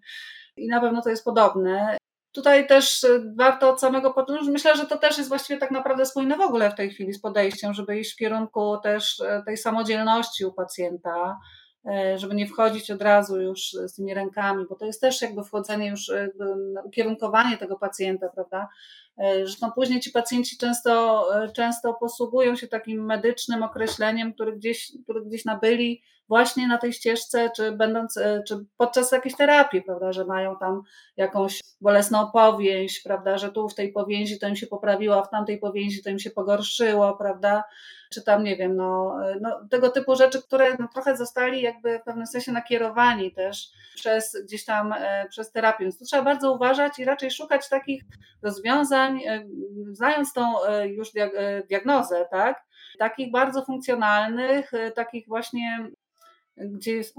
i 0.56 0.68
na 0.68 0.80
pewno 0.80 1.02
to 1.02 1.10
jest 1.10 1.24
podobne. 1.24 1.96
Tutaj 2.32 2.66
też 2.66 3.04
e, 3.04 3.08
warto 3.36 3.70
od 3.70 3.80
samego 3.80 4.14
początku, 4.14 4.52
myślę, 4.52 4.76
że 4.76 4.86
to 4.86 4.98
też 4.98 5.18
jest 5.18 5.28
właściwie 5.28 5.60
tak 5.60 5.70
naprawdę 5.70 6.06
spójne 6.06 6.36
w 6.36 6.40
ogóle 6.40 6.70
w 6.70 6.74
tej 6.74 6.90
chwili 6.90 7.12
z 7.12 7.20
podejściem, 7.20 7.74
żeby 7.74 7.98
iść 7.98 8.12
w 8.12 8.16
kierunku 8.16 8.78
też 8.82 9.20
e, 9.20 9.42
tej 9.46 9.56
samodzielności 9.56 10.44
u 10.44 10.52
pacjenta, 10.52 11.38
żeby 12.16 12.34
nie 12.34 12.46
wchodzić 12.46 12.90
od 12.90 13.02
razu 13.02 13.40
już 13.40 13.72
z 13.72 13.94
tymi 13.94 14.14
rękami, 14.14 14.66
bo 14.68 14.74
to 14.74 14.86
jest 14.86 15.00
też 15.00 15.22
jakby 15.22 15.44
wchodzenie 15.44 15.88
już, 15.88 16.08
jakby 16.08 16.44
ukierunkowanie 16.84 17.56
tego 17.56 17.78
pacjenta, 17.78 18.28
prawda? 18.28 18.68
Zresztą 19.18 19.72
później 19.72 20.00
ci 20.00 20.10
pacjenci 20.10 20.56
często, 20.58 21.26
często 21.56 21.94
posługują 21.94 22.56
się 22.56 22.68
takim 22.68 23.04
medycznym 23.04 23.62
określeniem, 23.62 24.34
który 24.34 24.56
gdzieś, 24.56 24.92
który 25.04 25.24
gdzieś 25.24 25.44
nabyli 25.44 26.02
właśnie 26.32 26.68
na 26.68 26.78
tej 26.78 26.92
ścieżce, 26.92 27.50
czy 27.56 27.72
będąc, 27.72 28.16
e, 28.16 28.42
czy 28.48 28.64
podczas 28.76 29.12
jakiejś 29.12 29.36
terapii, 29.36 29.82
prawda, 29.82 30.12
że 30.12 30.24
mają 30.24 30.56
tam 30.56 30.82
jakąś 31.16 31.60
bolesną 31.80 32.30
powięź, 32.30 33.00
prawda, 33.00 33.38
że 33.38 33.52
tu 33.52 33.68
w 33.68 33.74
tej 33.74 33.92
powięzi 33.92 34.38
to 34.38 34.48
im 34.48 34.56
się 34.56 34.66
poprawiło, 34.66 35.16
a 35.16 35.22
w 35.22 35.30
tamtej 35.30 35.58
powięzi 35.58 36.02
to 36.02 36.10
im 36.10 36.18
się 36.18 36.30
pogorszyło, 36.30 37.16
prawda, 37.16 37.64
czy 38.12 38.22
tam, 38.22 38.44
nie 38.44 38.56
wiem, 38.56 38.76
no, 38.76 39.16
e, 39.24 39.36
no 39.40 39.68
tego 39.70 39.90
typu 39.90 40.16
rzeczy, 40.16 40.42
które 40.42 40.76
no, 40.78 40.88
trochę 40.92 41.16
zostali 41.16 41.62
jakby 41.62 41.98
w 41.98 42.02
pewnym 42.02 42.26
sensie 42.26 42.52
nakierowani 42.52 43.32
też 43.32 43.68
przez 43.94 44.36
gdzieś 44.44 44.64
tam, 44.64 44.92
e, 44.92 45.26
przez 45.28 45.52
terapię, 45.52 45.84
więc 45.84 45.98
tu 45.98 46.04
trzeba 46.04 46.22
bardzo 46.22 46.52
uważać 46.52 46.98
i 46.98 47.04
raczej 47.04 47.30
szukać 47.30 47.68
takich 47.68 48.02
rozwiązań, 48.42 49.20
znając 49.92 50.32
tą 50.32 50.54
już 50.84 51.10
diagnozę, 51.68 52.26
tak, 52.30 52.64
takich 52.98 53.30
bardzo 53.30 53.64
funkcjonalnych, 53.64 54.72
takich 54.94 55.28
właśnie 55.28 55.90
gdzie 56.56 56.92
jest 56.92 57.14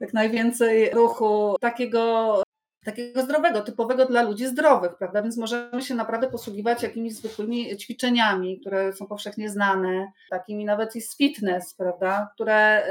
jak 0.00 0.12
najwięcej 0.12 0.90
ruchu 0.90 1.56
takiego 1.60 2.42
takiego 2.84 3.22
zdrowego, 3.22 3.60
typowego 3.60 4.06
dla 4.06 4.22
ludzi 4.22 4.46
zdrowych, 4.46 4.96
prawda? 4.96 5.22
Więc 5.22 5.36
możemy 5.36 5.82
się 5.82 5.94
naprawdę 5.94 6.30
posługiwać 6.30 6.82
jakimiś 6.82 7.14
zwykłymi 7.14 7.76
ćwiczeniami, 7.76 8.60
które 8.60 8.92
są 8.92 9.06
powszechnie 9.06 9.50
znane, 9.50 10.12
takimi 10.30 10.64
nawet 10.64 10.96
i 10.96 11.00
z 11.00 11.16
fitness, 11.16 11.74
prawda? 11.74 12.30
Które 12.34 12.86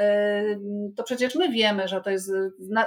to 0.96 1.04
przecież 1.04 1.36
my 1.36 1.50
wiemy, 1.50 1.88
że 1.88 2.02
to 2.02 2.10
jest, 2.10 2.32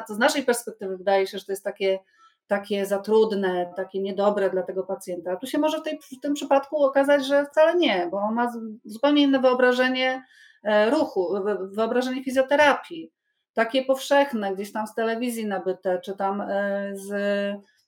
to 0.08 0.14
z 0.14 0.18
naszej 0.18 0.42
perspektywy 0.42 0.96
wydaje 0.96 1.26
się, 1.26 1.38
że 1.38 1.44
to 1.44 1.52
jest 1.52 1.64
takie, 1.64 1.98
takie 2.46 2.86
za 2.86 2.98
trudne, 2.98 3.72
takie 3.76 4.00
niedobre 4.00 4.50
dla 4.50 4.62
tego 4.62 4.82
pacjenta. 4.82 5.32
A 5.32 5.36
tu 5.36 5.46
się 5.46 5.58
może 5.58 5.80
w, 5.80 5.82
tej, 5.82 5.98
w 6.18 6.20
tym 6.20 6.34
przypadku 6.34 6.84
okazać, 6.84 7.26
że 7.26 7.46
wcale 7.46 7.74
nie, 7.74 8.08
bo 8.10 8.18
on 8.18 8.34
ma 8.34 8.52
zupełnie 8.84 9.22
inne 9.22 9.40
wyobrażenie 9.40 10.22
E, 10.62 10.90
ruchu, 10.90 11.34
wyobrażenie 11.72 12.24
fizjoterapii, 12.24 13.10
takie 13.54 13.84
powszechne, 13.84 14.54
gdzieś 14.54 14.72
tam 14.72 14.86
z 14.86 14.94
telewizji 14.94 15.46
nabyte, 15.46 16.00
czy 16.00 16.16
tam 16.16 16.40
e, 16.40 16.92
z, 16.94 17.08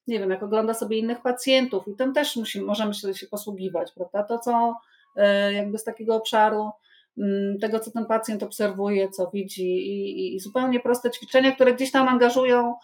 nie 0.07 0.19
wiem, 0.19 0.31
jak 0.31 0.43
ogląda 0.43 0.75
sobie 0.75 0.99
innych 0.99 1.23
pacjentów 1.23 1.89
i 1.89 1.97
tym 1.97 2.13
też 2.13 2.37
musimy, 2.37 2.67
możemy 2.67 2.95
się, 2.95 3.27
posługiwać, 3.31 3.93
prawda? 3.93 4.23
To, 4.23 4.39
co 4.39 4.77
e, 5.17 5.53
jakby 5.53 5.79
z 5.79 5.85
takiego 5.85 6.17
obszaru 6.17 6.71
mm, 7.19 7.59
tego, 7.59 7.81
co 7.81 7.91
ten 7.91 8.07
pacjent 8.07 8.43
obserwuje, 8.43 9.09
co 9.09 9.31
widzi 9.31 9.67
i, 9.67 10.35
i 10.35 10.41
zupełnie 10.41 10.81
proste 10.81 11.11
ćwiczenia, 11.11 11.53
które 11.53 11.75
gdzieś 11.75 11.91
tam 11.91 12.09
angażują 12.09 12.75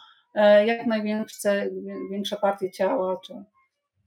jak 0.66 0.86
największe 0.86 1.70
większe 2.10 2.36
partie 2.36 2.70
ciała. 2.70 3.20
Czy, 3.26 3.34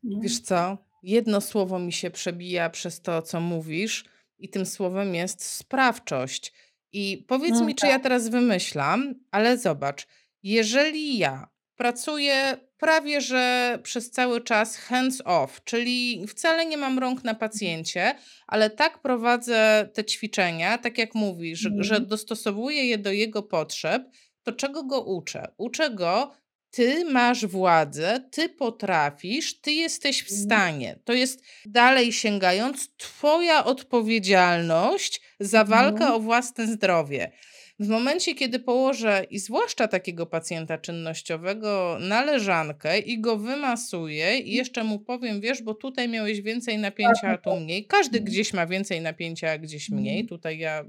Wiesz 0.04 0.40
co? 0.40 0.78
Jedno 1.04 1.42
słowo 1.42 1.80
mi 1.80 1.94
się 1.94 2.12
przebija 2.12 2.70
przez 2.70 3.02
to, 3.02 3.22
co 3.22 3.40
mówisz 3.40 4.06
i 4.40 4.50
tym 4.50 4.66
słowem 4.66 5.16
jest 5.16 5.44
sprawczość. 5.44 6.54
I 6.94 7.26
powiedz 7.28 7.60
No 7.60 7.66
mi, 7.66 7.76
czy 7.76 7.86
ja 7.88 7.94
tak. 7.94 8.04
teraz 8.04 8.30
wymyślam, 8.30 9.16
ale 9.32 9.58
zobacz, 9.58 10.08
jeżeli 10.44 11.18
ja 11.18 11.48
pracuję 11.76 12.58
prawie 12.78 13.22
że 13.22 13.80
przez 13.84 14.12
cały 14.12 14.42
czas 14.42 14.78
hands 14.78 15.22
off, 15.26 15.64
czyli 15.64 16.26
wcale 16.28 16.66
nie 16.66 16.78
mam 16.78 17.00
rąk 17.00 17.24
na 17.24 17.32
Mhm. 17.32 17.38
pacjencie, 17.40 18.16
ale 18.48 18.70
tak 18.70 19.02
prowadzę 19.02 19.90
te 19.94 20.06
ćwiczenia, 20.06 20.78
tak 20.78 20.98
jak 20.98 21.16
mówisz, 21.16 21.60
że, 21.60 21.70
że 21.78 21.96
Mhm. 21.96 22.10
dostosowuję 22.10 22.86
je 22.88 22.98
do 22.98 23.12
jego 23.12 23.44
potrzeb, 23.44 24.04
to 24.44 24.52
czego 24.52 24.84
go 24.84 25.02
uczę? 25.02 25.48
Uczę 25.58 25.90
go 25.90 26.32
ty 26.74 27.06
masz 27.06 27.46
władzę, 27.46 28.24
ty 28.32 28.50
potrafisz, 28.50 29.62
ty 29.62 29.72
jesteś 29.72 30.24
w 30.24 30.32
Mhm. 30.32 30.42
stanie. 30.46 31.00
To 31.06 31.14
jest 31.14 31.44
dalej 31.66 32.14
sięgając, 32.14 32.90
twoja 32.98 33.66
odpowiedzialność 33.66 35.22
za 35.40 35.64
walkę 35.64 35.94
Mhm. 36.04 36.12
o 36.14 36.20
własne 36.20 36.68
zdrowie. 36.68 37.32
W 37.80 37.88
momencie, 37.88 38.36
kiedy 38.36 38.60
położę 38.60 39.26
i 39.30 39.40
zwłaszcza 39.40 39.88
takiego 39.88 40.26
pacjenta 40.26 40.78
czynnościowego 40.78 41.98
na 42.00 42.24
leżankę 42.26 43.00
i 43.00 43.22
go 43.22 43.38
wymasuję 43.38 44.38
i 44.38 44.56
jeszcze 44.56 44.84
mu 44.84 45.00
powiem, 45.00 45.42
wiesz, 45.42 45.62
bo 45.62 45.74
tutaj 45.74 46.10
miałeś 46.10 46.42
więcej 46.42 46.78
napięcia, 46.78 47.28
a 47.30 47.38
tu 47.38 47.50
tak. 47.50 47.60
mniej. 47.60 47.86
Każdy 47.86 48.18
Mhm. 48.18 48.26
gdzieś 48.26 48.54
ma 48.54 48.68
więcej 48.68 49.02
napięcia, 49.02 49.52
a 49.52 49.58
gdzieś 49.58 49.90
mniej. 49.90 50.20
Mhm. 50.20 50.28
Tutaj 50.28 50.58
ja 50.60 50.86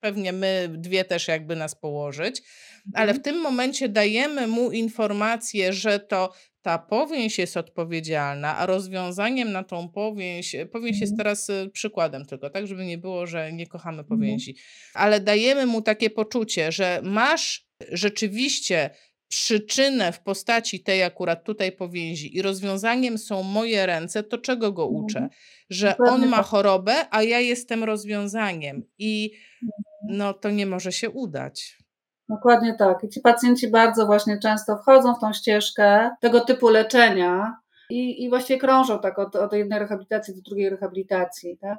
pewnie 0.00 0.32
my 0.32 0.68
dwie 0.78 1.04
też 1.04 1.28
jakby 1.28 1.56
nas 1.56 1.74
położyć, 1.74 2.42
ale 2.94 3.12
w 3.14 3.16
Mhm. 3.16 3.22
tym 3.22 3.42
momencie 3.42 3.88
dajemy 3.88 4.46
mu 4.46 4.70
informację, 4.70 5.72
że 5.72 6.00
to 6.00 6.32
ta 6.62 6.78
powięź 6.78 7.38
jest 7.38 7.56
odpowiedzialna, 7.56 8.56
a 8.56 8.66
rozwiązaniem 8.66 9.52
na 9.52 9.64
tą 9.64 9.88
powięź, 9.88 10.56
powięź 10.72 11.00
jest 11.00 11.12
Mhm. 11.12 11.16
teraz 11.16 11.50
y, 11.50 11.70
przykładem 11.72 12.26
tylko, 12.26 12.50
tak, 12.50 12.66
żeby 12.66 12.84
nie 12.84 12.98
było, 12.98 13.26
że 13.26 13.52
nie 13.52 13.66
kochamy 13.66 13.98
Mhm. 14.00 14.08
powięzi, 14.18 14.56
ale 14.94 15.20
dajemy 15.20 15.66
mu 15.66 15.82
takie 15.82 16.10
poczucie, 16.10 16.72
że 16.72 17.00
masz 17.04 17.66
rzeczywiście 17.92 18.90
przyczynę 19.28 20.12
w 20.12 20.20
postaci 20.20 20.80
tej 20.82 21.02
akurat 21.02 21.44
tutaj 21.44 21.72
powięzi 21.72 22.36
i 22.36 22.42
rozwiązaniem 22.42 23.18
są 23.18 23.42
moje 23.42 23.86
ręce, 23.86 24.22
to 24.22 24.38
czego 24.38 24.72
go 24.72 24.86
uczę? 24.86 25.28
Że 25.70 25.96
on 25.98 26.26
ma 26.26 26.36
tak. 26.36 26.46
chorobę, 26.46 26.94
a 27.10 27.22
ja 27.22 27.40
jestem 27.40 27.84
rozwiązaniem 27.84 28.82
i 28.98 29.30
no 30.08 30.34
to 30.34 30.50
nie 30.50 30.66
może 30.66 30.92
się 30.92 31.10
udać. 31.10 31.78
Dokładnie 32.32 32.74
tak. 32.74 33.04
I 33.04 33.08
ci 33.08 33.20
pacjenci 33.20 33.70
bardzo 33.70 34.06
właśnie 34.06 34.38
często 34.38 34.76
wchodzą 34.76 35.14
w 35.14 35.20
tą 35.20 35.32
ścieżkę 35.32 36.10
tego 36.20 36.40
typu 36.40 36.68
leczenia 36.68 37.56
i, 37.90 38.24
i 38.24 38.28
właściwie 38.28 38.58
krążą 38.58 38.98
tak 38.98 39.18
od, 39.18 39.36
od 39.36 39.52
jednej 39.52 39.78
rehabilitacji 39.78 40.34
do 40.34 40.40
drugiej 40.42 40.70
rehabilitacji, 40.70 41.58
tak? 41.58 41.78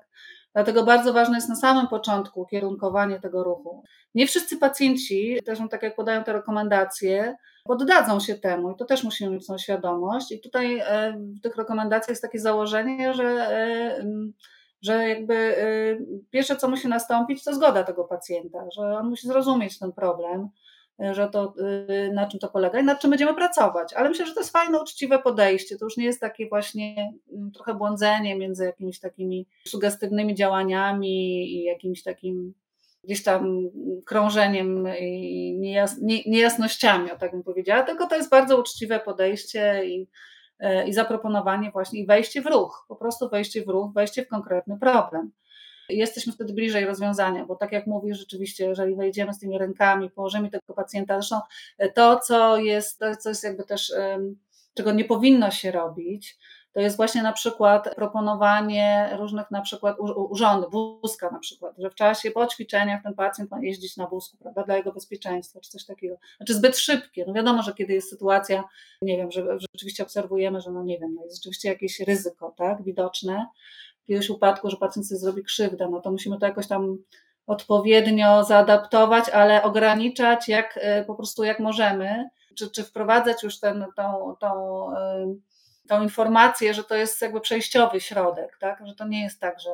Dlatego 0.54 0.84
bardzo 0.84 1.14
ważne 1.14 1.36
jest 1.36 1.50
na 1.50 1.56
samym 1.56 1.88
początku 1.88 2.46
kierunkowanie 2.46 3.20
tego 3.20 3.44
ruchu. 3.44 3.84
Nie 4.16 4.28
wszyscy 4.28 4.58
pacjenci, 4.58 5.40
też 5.46 5.60
tak 5.72 5.84
jak 5.84 5.96
podają 5.96 6.24
te 6.24 6.34
rekomendacje, 6.34 7.36
poddadzą 7.64 8.20
się 8.20 8.36
temu 8.36 8.72
i 8.72 8.76
to 8.76 8.86
też 8.86 9.04
musimy 9.04 9.32
mieć 9.32 9.48
tą 9.48 9.58
świadomość. 9.58 10.32
I 10.32 10.40
tutaj 10.40 10.80
e, 10.80 11.14
w 11.18 11.42
tych 11.42 11.56
rekomendacjach 11.56 12.10
jest 12.10 12.22
takie 12.22 12.40
założenie, 12.40 13.14
że 13.14 13.26
e, 13.26 14.04
że 14.84 15.10
jakby 15.10 15.34
y, 15.34 16.06
pierwsze, 16.30 16.56
co 16.56 16.70
musi 16.70 16.88
nastąpić, 16.88 17.44
to 17.44 17.54
zgoda 17.54 17.84
tego 17.84 18.04
pacjenta, 18.04 18.66
że 18.78 18.82
on 18.82 19.10
musi 19.10 19.28
zrozumieć 19.28 19.80
ten 19.80 19.92
problem, 19.92 20.50
y, 21.02 21.14
że 21.14 21.30
to, 21.30 21.54
y, 21.90 22.12
na 22.14 22.28
czym 22.28 22.40
to 22.40 22.50
polega 22.50 22.80
i 22.80 22.84
nad 22.84 23.00
czym 23.00 23.10
będziemy 23.10 23.34
pracować. 23.34 23.94
Ale 23.94 24.10
myślę, 24.10 24.26
że 24.26 24.34
to 24.34 24.40
jest 24.40 24.52
fajne, 24.52 24.82
uczciwe 24.82 25.20
podejście. 25.20 25.78
To 25.78 25.86
już 25.86 25.98
nie 25.98 26.06
jest 26.06 26.22
takie 26.22 26.50
właśnie 26.50 27.14
mm, 27.34 27.52
trochę 27.52 27.74
błądzenie 27.74 28.36
między 28.36 28.66
jakimiś 28.66 29.00
takimi 29.00 29.48
sugestywnymi 29.68 30.36
działaniami 30.36 31.44
i 31.54 31.64
jakimś 31.64 32.04
takim 32.04 32.54
gdzieś 33.04 33.24
tam 33.24 33.70
krążeniem 34.06 34.88
i 35.00 35.58
niejas, 35.60 36.02
nie, 36.02 36.24
niejasnościami, 36.26 37.12
o 37.12 37.18
tak 37.18 37.32
bym 37.32 37.44
powiedziała, 37.44 37.84
tylko 37.84 38.08
to 38.08 38.16
jest 38.16 38.30
bardzo 38.30 38.60
uczciwe 38.60 39.00
podejście 39.00 39.86
i 39.86 40.08
i 40.86 40.94
zaproponowanie 40.94 41.72
właśnie 41.72 42.00
i 42.00 42.06
wejście 42.06 42.42
w 42.42 42.46
ruch, 42.46 42.86
po 42.88 42.96
prostu 42.96 43.30
wejście 43.30 43.66
w 43.66 43.68
ruch, 43.68 43.94
wejście 43.94 44.26
w 44.26 44.28
konkretny 44.28 44.78
problem. 44.80 45.32
Jesteśmy 45.90 46.34
wtedy 46.34 46.54
bliżej 46.54 46.86
rozwiązania, 46.86 47.46
bo 47.46 47.56
tak 47.56 47.72
jak 47.72 47.88
mówisz, 47.88 48.20
rzeczywiście, 48.20 48.66
jeżeli 48.66 48.96
wejdziemy 48.96 49.34
z 49.34 49.40
tymi 49.40 49.58
rękami, 49.58 50.10
położymy 50.10 50.50
tego 50.50 50.74
pacjenta, 50.76 51.14
zresztą 51.14 51.40
e, 51.78 51.90
to, 51.90 52.20
co 52.20 52.58
jest, 52.58 53.00
to, 53.00 53.16
co 53.16 53.30
jest 53.30 53.44
jakby 53.44 53.64
też, 53.64 53.94
czego 54.74 54.92
nie 54.92 55.06
powinno 55.06 55.52
się 55.52 55.72
robić, 55.72 56.38
to 56.74 56.80
jest 56.80 56.98
właśnie 56.98 57.24
na 57.24 57.34
przykład 57.34 57.96
proponowanie 57.96 59.10
różnych 59.20 59.52
na 59.52 59.62
przykład 59.62 59.98
urządów, 60.16 60.72
wózka 61.02 61.30
na 61.32 61.40
przykład, 61.40 61.76
że 61.78 61.90
w 61.90 61.96
czasie 61.96 62.32
po 62.32 62.48
ćwiczeniach 62.48 63.04
ten 63.04 63.14
pacjent 63.14 63.52
ma 63.52 63.60
jeździć 63.62 63.98
na 63.98 64.08
wózku, 64.08 64.38
prawda, 64.38 64.64
dla 64.64 64.78
jego 64.78 64.92
bezpieczeństwa, 64.92 65.60
czy 65.60 65.70
coś 65.70 65.86
takiego. 65.86 66.16
Znaczy 66.38 66.54
zbyt 66.54 66.78
szybkie. 66.78 67.26
No 67.28 67.34
wiadomo, 67.34 67.64
że 67.64 67.74
kiedy 67.74 67.94
jest 67.94 68.10
sytuacja, 68.10 68.64
nie 69.02 69.18
wiem, 69.18 69.32
że, 69.32 69.60
rzeczywiście 69.60 70.04
obserwujemy, 70.04 70.62
że 70.62 70.72
no 70.72 70.84
nie 70.84 71.00
wiem, 71.00 71.16
no 71.16 71.24
jest 71.24 71.36
rzeczywiście 71.36 71.70
jakieś 71.70 72.00
ryzyko, 72.00 72.54
tak, 72.58 72.84
widoczne, 72.84 73.48
jakiegoś 74.08 74.30
upadku, 74.30 74.70
że 74.70 74.78
pacjent 74.78 75.08
sobie 75.08 75.20
zrobi 75.20 75.44
krzywdę, 75.44 75.88
no 75.92 76.02
to 76.02 76.12
musimy 76.12 76.40
to 76.40 76.46
jakoś 76.46 76.68
tam 76.68 76.98
odpowiednio 77.48 78.44
zaadaptować, 78.44 79.30
ale 79.30 79.64
ograniczać 79.64 80.50
jak 80.50 80.80
e, 80.82 81.06
po 81.06 81.16
prostu 81.16 81.44
jak 81.44 81.60
możemy, 81.60 82.30
czy, 82.56 82.72
czy 82.72 82.84
wprowadzać 82.84 83.44
już 83.44 83.60
ten, 83.60 83.86
tą, 83.96 84.36
tą 84.40 84.88
tą 85.88 86.04
informację, 86.04 86.74
że 86.74 86.84
to 86.84 86.96
jest 86.96 87.22
jakby 87.22 87.42
przejściowy 87.42 88.02
środek, 88.02 88.58
tak? 88.60 88.88
że 88.88 88.96
to 88.96 89.08
nie 89.08 89.24
jest 89.24 89.40
tak, 89.40 89.60
że 89.60 89.70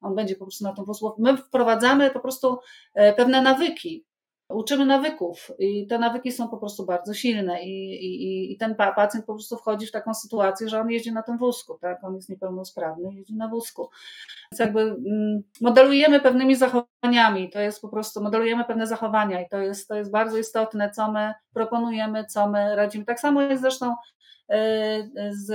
on 0.00 0.14
będzie 0.14 0.34
po 0.34 0.44
prostu 0.44 0.64
na 0.64 0.72
tym 0.72 0.84
wózku. 0.84 1.14
My 1.18 1.36
wprowadzamy 1.36 2.10
po 2.10 2.20
prostu 2.20 2.58
e, 2.94 3.12
pewne 3.12 3.42
nawyki, 3.42 4.06
uczymy 4.48 4.86
nawyków 4.86 5.50
i 5.58 5.86
te 5.86 5.98
nawyki 5.98 6.32
są 6.32 6.48
po 6.48 6.58
prostu 6.58 6.86
bardzo 6.86 7.14
silne 7.14 7.62
i, 7.62 7.94
i, 7.94 8.52
i 8.52 8.56
ten 8.56 8.74
pacjent 8.74 9.26
po 9.26 9.34
prostu 9.34 9.56
wchodzi 9.56 9.86
w 9.86 9.92
taką 9.92 10.14
sytuację, 10.14 10.68
że 10.68 10.80
on 10.80 10.90
jeździ 10.90 11.12
na 11.12 11.22
tym 11.22 11.38
wózku, 11.38 11.78
tak? 11.80 12.04
on 12.04 12.14
jest 12.14 12.28
niepełnosprawny, 12.28 13.14
jeździ 13.14 13.36
na 13.36 13.48
wózku. 13.48 13.90
Więc 14.52 14.60
jakby 14.60 14.80
mm, 14.80 15.42
modelujemy 15.60 16.20
pewnymi 16.20 16.56
zachowaniami, 16.56 17.50
to 17.50 17.60
jest 17.60 17.80
po 17.82 17.88
prostu, 17.88 18.22
modelujemy 18.22 18.64
pewne 18.64 18.86
zachowania 18.86 19.40
i 19.42 19.48
to 19.48 19.58
jest, 19.58 19.88
to 19.88 19.94
jest 19.94 20.10
bardzo 20.10 20.38
istotne, 20.38 20.90
co 20.90 21.12
my 21.12 21.34
proponujemy, 21.54 22.24
co 22.24 22.48
my 22.48 22.76
radzimy. 22.76 23.04
Tak 23.04 23.20
samo 23.20 23.42
jest 23.42 23.62
zresztą 23.62 23.94
z 25.30 25.50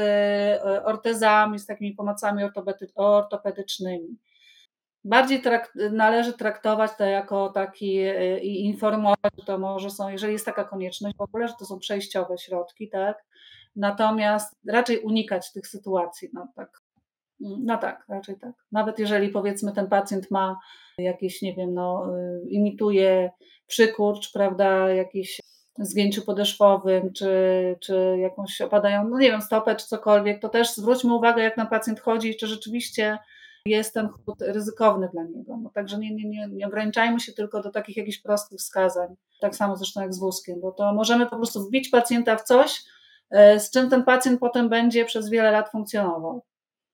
ortezami, 0.86 1.60
z 1.60 1.66
takimi 1.66 1.94
pomocami 1.94 2.44
ortopedycznymi. 2.96 4.18
bardziej 5.04 5.42
trakt, 5.42 5.72
należy 5.92 6.34
traktować 6.34 6.92
to 6.98 7.06
jako 7.06 7.50
taki 7.50 8.00
e, 8.00 8.40
i 8.40 8.66
informować, 8.66 9.32
że 9.40 9.46
to 9.46 9.58
może 9.58 9.90
są, 9.90 10.10
jeżeli 10.10 10.34
jest 10.34 10.46
taka 10.46 10.64
konieczność 10.64 11.18
w 11.18 11.22
ogóle, 11.22 11.48
że 11.48 11.54
to 11.60 11.66
są 11.66 11.80
przejściowe 11.80 12.38
środki, 12.38 12.90
tak? 12.90 13.26
Natomiast 13.76 14.56
raczej 14.68 15.00
unikać 15.00 15.52
tych 15.54 15.68
sytuacji, 15.68 16.30
no 16.34 16.48
tak. 16.56 16.82
No 17.40 17.78
tak, 17.78 18.06
raczej 18.10 18.40
tak. 18.40 18.52
Nawet 18.72 19.00
jeżeli 19.00 19.30
powiedzmy 19.30 19.72
ten 19.72 19.88
pacjent 19.88 20.32
ma 20.32 20.60
jakieś, 20.98 21.42
nie 21.42 21.56
wiem, 21.56 21.74
no, 21.74 22.08
imituje 22.48 23.32
przykurcz, 23.68 24.34
prawda, 24.34 24.90
jakiś 24.90 25.40
zgięciu 25.80 26.22
podeszwowym, 26.22 27.14
czy, 27.14 27.32
czy 27.80 28.18
jakąś 28.20 28.62
opadają, 28.62 29.10
no 29.10 29.20
nie 29.20 29.32
wiem, 29.32 29.42
stopę, 29.42 29.76
czy 29.76 29.88
cokolwiek, 29.88 30.42
to 30.42 30.50
też 30.50 30.76
zwróćmy 30.76 31.14
uwagę, 31.14 31.44
jak 31.44 31.58
na 31.58 31.66
pacjent 31.66 32.00
chodzi, 32.00 32.36
czy 32.36 32.48
rzeczywiście 32.48 33.18
jest 33.66 33.94
ten 33.94 34.08
chód 34.08 34.42
ryzykowny 34.42 35.10
dla 35.14 35.24
niego. 35.24 35.58
No, 35.58 35.70
także 35.70 35.98
nie, 35.98 36.16
nie, 36.16 36.30
nie, 36.30 36.48
nie 36.48 36.68
ograniczajmy 36.68 37.20
się 37.20 37.34
tylko 37.34 37.62
do 37.62 37.72
takich 37.72 37.98
jakichś 37.98 38.18
prostych 38.18 38.60
wskazań, 38.60 39.16
tak 39.42 39.56
samo 39.56 39.76
zresztą 39.76 40.02
jak 40.02 40.14
z 40.14 40.20
wózkiem, 40.20 40.62
bo 40.62 40.72
to 40.72 40.94
możemy 40.94 41.26
po 41.26 41.36
prostu 41.36 41.68
wbić 41.68 41.90
pacjenta 41.90 42.36
w 42.38 42.44
coś, 42.44 42.84
e, 43.30 43.60
z 43.60 43.72
czym 43.72 43.90
ten 43.90 44.04
pacjent 44.04 44.40
potem 44.40 44.70
będzie 44.70 45.06
przez 45.06 45.30
wiele 45.30 45.52
lat 45.52 45.72
funkcjonował. 45.72 46.44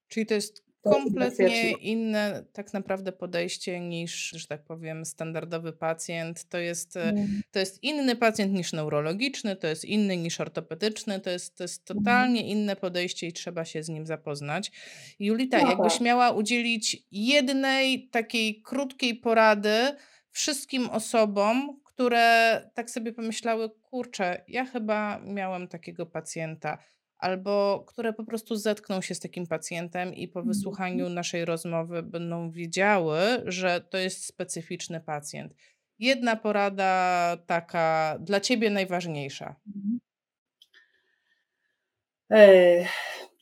Czyli 0.08 0.26
to 0.26 0.34
jest 0.34 0.64
kompletnie 0.84 1.72
inne 1.72 2.44
tak 2.52 2.72
naprawdę 2.72 3.12
podejście 3.12 3.80
niż, 3.80 4.30
że 4.36 4.46
tak 4.46 4.64
powiem, 4.64 5.04
standardowy 5.04 5.72
pacjent. 5.72 6.48
To 6.48 6.58
jest, 6.58 6.96
mm. 6.96 7.42
to 7.50 7.58
jest 7.58 7.82
inny 7.82 8.16
pacjent 8.16 8.52
niż 8.52 8.72
neurologiczny, 8.72 9.56
to 9.56 9.66
jest 9.66 9.84
inny 9.84 10.16
niż 10.16 10.40
ortopedyczny, 10.40 11.20
to 11.20 11.30
jest, 11.30 11.56
to 11.56 11.64
jest 11.64 11.90
mhm. 11.90 12.04
totalnie 12.04 12.48
inne 12.48 12.76
podejście 12.76 13.26
i 13.26 13.32
trzeba 13.32 13.64
się 13.64 13.82
z 13.82 13.88
nim 13.88 14.06
zapoznać. 14.06 14.72
Julita, 15.18 15.62
no 15.62 15.68
jakbyś 15.68 15.92
tak. 15.92 16.00
miała 16.02 16.30
udzielić 16.30 17.06
jednej 17.10 18.08
takiej 18.08 18.62
krótkiej 18.62 19.14
porady 19.14 19.96
wszystkim 20.30 20.90
osobom, 20.90 21.80
które 21.84 22.60
tak 22.74 22.90
sobie 22.90 23.12
pomyślały, 23.12 23.70
kurczę, 23.70 24.44
ja 24.48 24.64
chyba 24.64 25.20
miałem 25.26 25.68
takiego 25.68 26.06
pacjenta 26.06 26.78
albo 27.18 27.84
które 27.88 28.12
po 28.12 28.24
prostu 28.24 28.56
zetkną 28.56 29.00
się 29.00 29.14
z 29.14 29.20
takim 29.20 29.46
pacjentem 29.46 30.14
i 30.14 30.28
po 30.28 30.40
mhm. 30.40 30.54
wysłuchaniu 30.54 31.08
naszej 31.08 31.44
rozmowy 31.44 32.02
będą 32.02 32.50
wiedziały, 32.50 33.18
że 33.44 33.80
to 33.80 33.98
jest 33.98 34.26
specyficzny 34.26 35.00
pacjent. 35.00 35.54
Jedna 35.98 36.36
porada 36.36 37.36
taka 37.46 38.16
dla 38.20 38.40
ciebie 38.40 38.70
najważniejsza. 38.70 39.54
Mhm. 39.66 39.98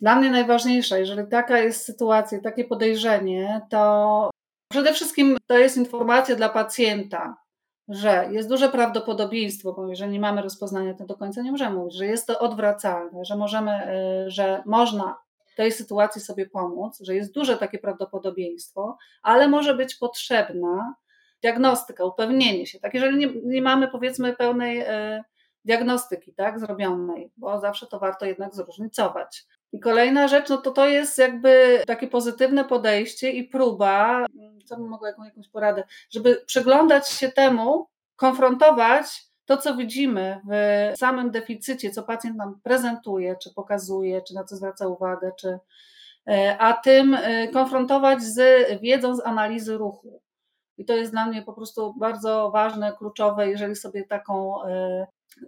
Dla 0.00 0.16
mnie 0.16 0.30
najważniejsza, 0.30 0.98
jeżeli 0.98 1.28
taka 1.28 1.58
jest 1.58 1.84
sytuacja, 1.84 2.40
takie 2.40 2.64
podejrzenie, 2.64 3.60
to 3.70 4.30
przede 4.70 4.92
wszystkim 4.92 5.36
to 5.46 5.58
jest 5.58 5.76
informacja 5.76 6.36
dla 6.36 6.48
pacjenta, 6.48 7.41
że 7.88 8.28
jest 8.30 8.48
duże 8.48 8.68
prawdopodobieństwo, 8.68 9.72
bo 9.72 9.88
jeżeli 9.88 10.12
nie 10.12 10.20
mamy 10.20 10.42
rozpoznania, 10.42 10.94
to 10.94 11.04
do 11.04 11.16
końca 11.16 11.42
nie 11.42 11.50
możemy 11.50 11.76
mówić, 11.76 11.94
że 11.94 12.06
jest 12.06 12.26
to 12.26 12.38
odwracalne, 12.38 13.24
że 13.24 13.36
możemy, 13.36 13.72
y, 14.26 14.30
że 14.30 14.62
można 14.66 15.18
tej 15.56 15.72
sytuacji 15.72 16.20
sobie 16.20 16.46
pomóc, 16.46 16.98
że 17.00 17.14
jest 17.14 17.34
duże 17.34 17.56
takie 17.56 17.78
prawdopodobieństwo, 17.78 18.96
ale 19.22 19.48
może 19.48 19.74
być 19.74 19.94
potrzebna 19.94 20.94
diagnostyka, 21.42 22.04
upewnienie 22.04 22.66
się. 22.66 22.80
Tak, 22.80 22.94
jeżeli 22.94 23.16
nie, 23.16 23.28
nie 23.44 23.62
mamy 23.62 23.88
powiedzmy 23.88 24.36
pełnej 24.36 24.80
y, 24.80 25.22
diagnostyki, 25.64 26.34
tak, 26.34 26.60
zrobionej, 26.60 27.32
bo 27.36 27.60
zawsze 27.60 27.86
to 27.86 27.98
warto 27.98 28.26
jednak 28.26 28.54
zróżnicować. 28.54 29.46
I 29.72 29.80
kolejna 29.80 30.28
rzecz, 30.28 30.48
no 30.48 30.58
to 30.58 30.70
to 30.70 30.88
jest 30.88 31.18
jakby 31.18 31.82
takie 31.86 32.06
pozytywne 32.08 32.64
podejście 32.64 33.30
i 33.30 33.44
próba, 33.44 34.26
co 34.64 34.76
bym 34.76 34.88
mogła 34.88 35.08
jaką, 35.08 35.24
jakąś 35.24 35.48
poradę, 35.48 35.84
żeby 36.10 36.42
przyglądać 36.46 37.08
się 37.08 37.28
temu, 37.28 37.88
konfrontować 38.16 39.32
to, 39.44 39.56
co 39.56 39.76
widzimy 39.76 40.40
w 40.44 40.98
samym 40.98 41.30
deficycie, 41.30 41.90
co 41.90 42.02
pacjent 42.02 42.36
nam 42.36 42.60
prezentuje, 42.62 43.36
czy 43.36 43.54
pokazuje, 43.54 44.22
czy 44.22 44.34
na 44.34 44.44
co 44.44 44.56
zwraca 44.56 44.86
uwagę, 44.86 45.32
czy, 45.38 45.58
e, 46.28 46.56
a 46.58 46.72
tym 46.72 47.14
e, 47.14 47.48
konfrontować 47.48 48.22
z 48.22 48.40
wiedzą 48.80 49.16
z 49.16 49.26
analizy 49.26 49.78
ruchu. 49.78 50.20
I 50.78 50.84
to 50.84 50.96
jest 50.96 51.12
dla 51.12 51.26
mnie 51.26 51.42
po 51.42 51.52
prostu 51.52 51.94
bardzo 51.94 52.50
ważne, 52.50 52.92
kluczowe, 52.98 53.48
jeżeli 53.48 53.76
sobie 53.76 54.04
taką 54.04 54.64
e, 54.64 55.06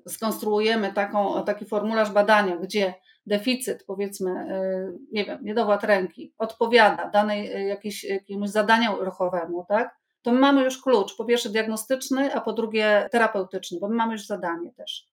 skonstruujemy 0.08 0.92
taką, 0.92 1.44
taki 1.44 1.64
formularz 1.64 2.10
badania, 2.10 2.56
gdzie 2.56 2.94
deficyt, 3.26 3.84
powiedzmy, 3.86 4.30
y, 4.30 4.98
nie 5.12 5.24
wiem, 5.24 5.38
niedowład 5.42 5.84
ręki, 5.84 6.34
odpowiada 6.38 7.10
danej 7.10 7.56
y, 7.56 7.64
jakiejś, 7.64 8.04
jakiemuś 8.04 8.50
zadaniu 8.50 9.04
ruchowemu, 9.04 9.64
tak? 9.68 9.96
To 10.22 10.32
my 10.32 10.38
mamy 10.38 10.64
już 10.64 10.82
klucz, 10.82 11.16
po 11.16 11.24
pierwsze 11.24 11.48
diagnostyczny, 11.48 12.34
a 12.34 12.40
po 12.40 12.52
drugie 12.52 13.08
terapeutyczny, 13.12 13.78
bo 13.80 13.88
my 13.88 13.94
mamy 13.94 14.12
już 14.12 14.26
zadanie 14.26 14.72
też 14.72 15.08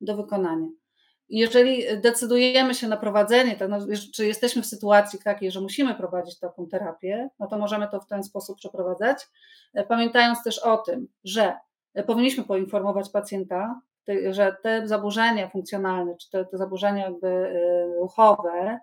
do 0.00 0.16
wykonania. 0.16 0.66
Jeżeli 1.28 2.00
decydujemy 2.00 2.74
się 2.74 2.88
na 2.88 2.96
prowadzenie, 2.96 3.56
to, 3.56 3.68
no, 3.68 3.78
czy 4.14 4.26
jesteśmy 4.26 4.62
w 4.62 4.66
sytuacji 4.66 5.18
takiej, 5.18 5.50
że 5.50 5.60
musimy 5.60 5.94
prowadzić 5.94 6.38
taką 6.38 6.66
terapię, 6.66 7.28
no 7.38 7.46
to 7.46 7.58
możemy 7.58 7.88
to 7.88 8.00
w 8.00 8.06
ten 8.06 8.22
sposób 8.22 8.56
przeprowadzać, 8.56 9.28
e, 9.74 9.84
pamiętając 9.84 10.42
też 10.42 10.58
o 10.58 10.76
tym, 10.76 11.08
że 11.24 11.56
e, 11.94 12.02
powinniśmy 12.02 12.44
poinformować 12.44 13.10
pacjenta 13.10 13.80
że 14.30 14.56
te 14.62 14.88
zaburzenia 14.88 15.48
funkcjonalne, 15.48 16.16
czy 16.16 16.30
te, 16.30 16.44
te 16.44 16.58
zaburzenia 16.58 17.04
jakby 17.04 17.28
y, 17.28 18.00
ruchowe 18.00 18.78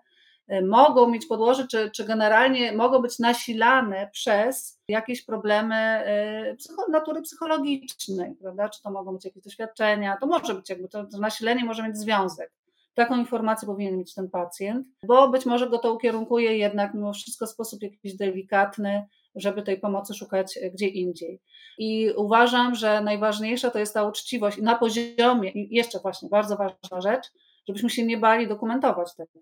y, 0.52 0.62
mogą 0.66 1.08
mieć 1.08 1.26
podłoże, 1.26 1.66
czy, 1.66 1.90
czy 1.90 2.04
generalnie 2.04 2.72
mogą 2.72 3.02
być 3.02 3.18
nasilane 3.18 4.08
przez 4.12 4.80
jakieś 4.88 5.24
problemy 5.24 6.04
y, 6.52 6.56
psycho, 6.56 6.86
natury 6.90 7.22
psychologicznej, 7.22 8.34
prawda? 8.40 8.68
Czy 8.68 8.82
to 8.82 8.90
mogą 8.90 9.12
być 9.12 9.24
jakieś 9.24 9.42
doświadczenia, 9.42 10.16
to 10.20 10.26
może 10.26 10.54
być 10.54 10.70
jakby, 10.70 10.88
to, 10.88 11.04
to 11.04 11.18
nasilenie 11.18 11.64
może 11.64 11.82
mieć 11.82 11.96
związek. 11.96 12.52
Taką 12.94 13.16
informację 13.16 13.66
powinien 13.66 13.98
mieć 13.98 14.14
ten 14.14 14.30
pacjent, 14.30 14.86
bo 15.06 15.28
być 15.28 15.46
może 15.46 15.70
go 15.70 15.78
to 15.78 15.94
ukierunkuje 15.94 16.58
jednak 16.58 16.94
mimo 16.94 17.12
wszystko 17.12 17.46
w 17.46 17.50
sposób 17.50 17.82
jakiś 17.82 18.16
delikatny, 18.16 19.06
żeby 19.34 19.62
tej 19.62 19.80
pomocy 19.80 20.14
szukać 20.14 20.58
gdzie 20.74 20.88
indziej. 20.88 21.40
I 21.78 22.12
uważam, 22.16 22.74
że 22.74 23.00
najważniejsza 23.00 23.70
to 23.70 23.78
jest 23.78 23.94
ta 23.94 24.08
uczciwość 24.08 24.58
na 24.58 24.74
poziomie, 24.74 25.50
i 25.50 25.74
jeszcze 25.74 25.98
właśnie 25.98 26.28
bardzo 26.28 26.56
ważna 26.56 27.00
rzecz, 27.00 27.26
żebyśmy 27.68 27.90
się 27.90 28.06
nie 28.06 28.18
bali 28.18 28.48
dokumentować 28.48 29.14
tego. 29.14 29.40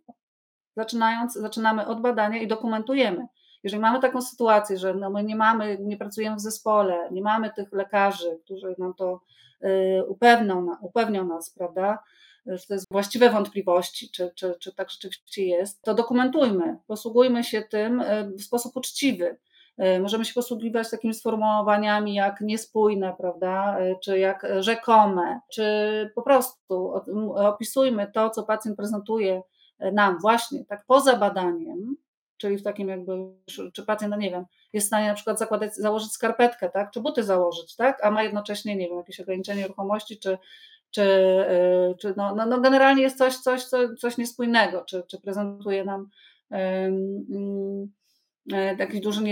Zaczynając, 0.77 1.35
zaczynamy 1.35 1.87
od 1.87 2.01
badania 2.01 2.43
i 2.43 2.47
dokumentujemy. 2.47 3.27
Jeżeli 3.63 3.81
mamy 3.81 4.01
taką 4.01 4.23
sytuację, 4.23 4.79
że 4.79 4.95
no 4.95 5.11
my 5.11 5.25
nie 5.25 5.37
mamy, 5.37 5.79
nie 5.81 5.97
pracujemy 5.97 6.37
w 6.37 6.41
zespole, 6.41 7.09
nie 7.11 7.23
mamy 7.23 7.51
tych 7.57 7.73
lekarzy, 7.73 8.39
którzy 8.45 8.75
nam 8.79 8.95
to 8.95 9.21
y, 9.65 10.05
upewnią, 10.09 10.77
upewnią 10.81 11.27
nas, 11.27 11.51
prawda, 11.51 11.99
że 12.47 12.67
to 12.67 12.75
jest 12.75 12.87
właściwe 12.91 13.31
wątpliwości, 13.31 14.11
czy, 14.11 14.33
czy, 14.35 14.55
czy 14.61 14.75
tak 14.75 14.91
rzeczywiście 14.91 15.45
jest, 15.45 15.83
to 15.83 15.95
dokumentujmy, 15.95 16.77
posługujmy 16.87 17.45
się 17.45 17.63
tym 17.63 18.01
y, 18.01 18.33
w 18.39 18.43
sposób 18.43 18.77
uczciwy. 18.77 19.39
E, 19.81 20.01
możemy 20.01 20.25
się 20.25 20.35
posługiwać 20.35 20.91
takimi 20.91 21.15
sformułowaniami 21.15 22.15
jak 22.15 22.41
niespójne, 22.41 23.15
prawda, 23.19 23.79
e, 23.79 23.97
czy 24.05 24.19
jak 24.19 24.47
rzekome, 24.59 25.41
czy 25.53 25.65
po 26.15 26.23
prostu 26.23 26.93
opisujmy 27.35 28.11
to, 28.15 28.31
co 28.31 28.43
pacjent 28.43 28.77
prezentuje 28.77 29.43
e, 29.79 29.93
nam 29.93 30.19
właśnie 30.19 30.65
tak 30.65 30.85
poza 30.87 31.17
badaniem, 31.17 31.97
czyli 32.37 32.59
w 32.59 32.63
takim 32.63 32.89
jakby, 32.89 33.13
czy 33.73 33.83
pacjent, 33.87 34.11
no 34.11 34.17
nie 34.17 34.31
wiem, 34.31 34.45
jest 34.73 34.87
w 34.87 34.89
stanie 34.89 35.09
na 35.09 35.15
przykład 35.15 35.39
zakładać, 35.39 35.75
założyć 35.75 36.13
skarpetkę, 36.13 36.71
tak, 36.71 36.91
czy 36.91 37.01
buty 37.01 37.23
założyć, 37.23 37.77
tak, 37.77 38.05
a 38.05 38.11
ma 38.11 38.23
jednocześnie, 38.23 38.77
nie 38.77 38.89
wiem, 38.89 38.99
jakieś 38.99 39.21
ograniczenie 39.21 39.67
ruchomości, 39.67 40.19
czy, 40.19 40.39
czy, 40.91 41.05
czy 42.01 42.15
no, 42.17 42.35
no, 42.35 42.47
no 42.47 42.61
generalnie 42.61 43.03
jest 43.03 43.19
coś, 43.19 43.37
coś, 43.37 43.63
coś 43.99 44.19
niespójnego, 44.19 44.85
czy, 44.85 45.03
czy 45.09 45.21
prezentuje 45.21 45.85
nam 45.85 46.09
jakiś 48.79 49.01
duży 49.01 49.23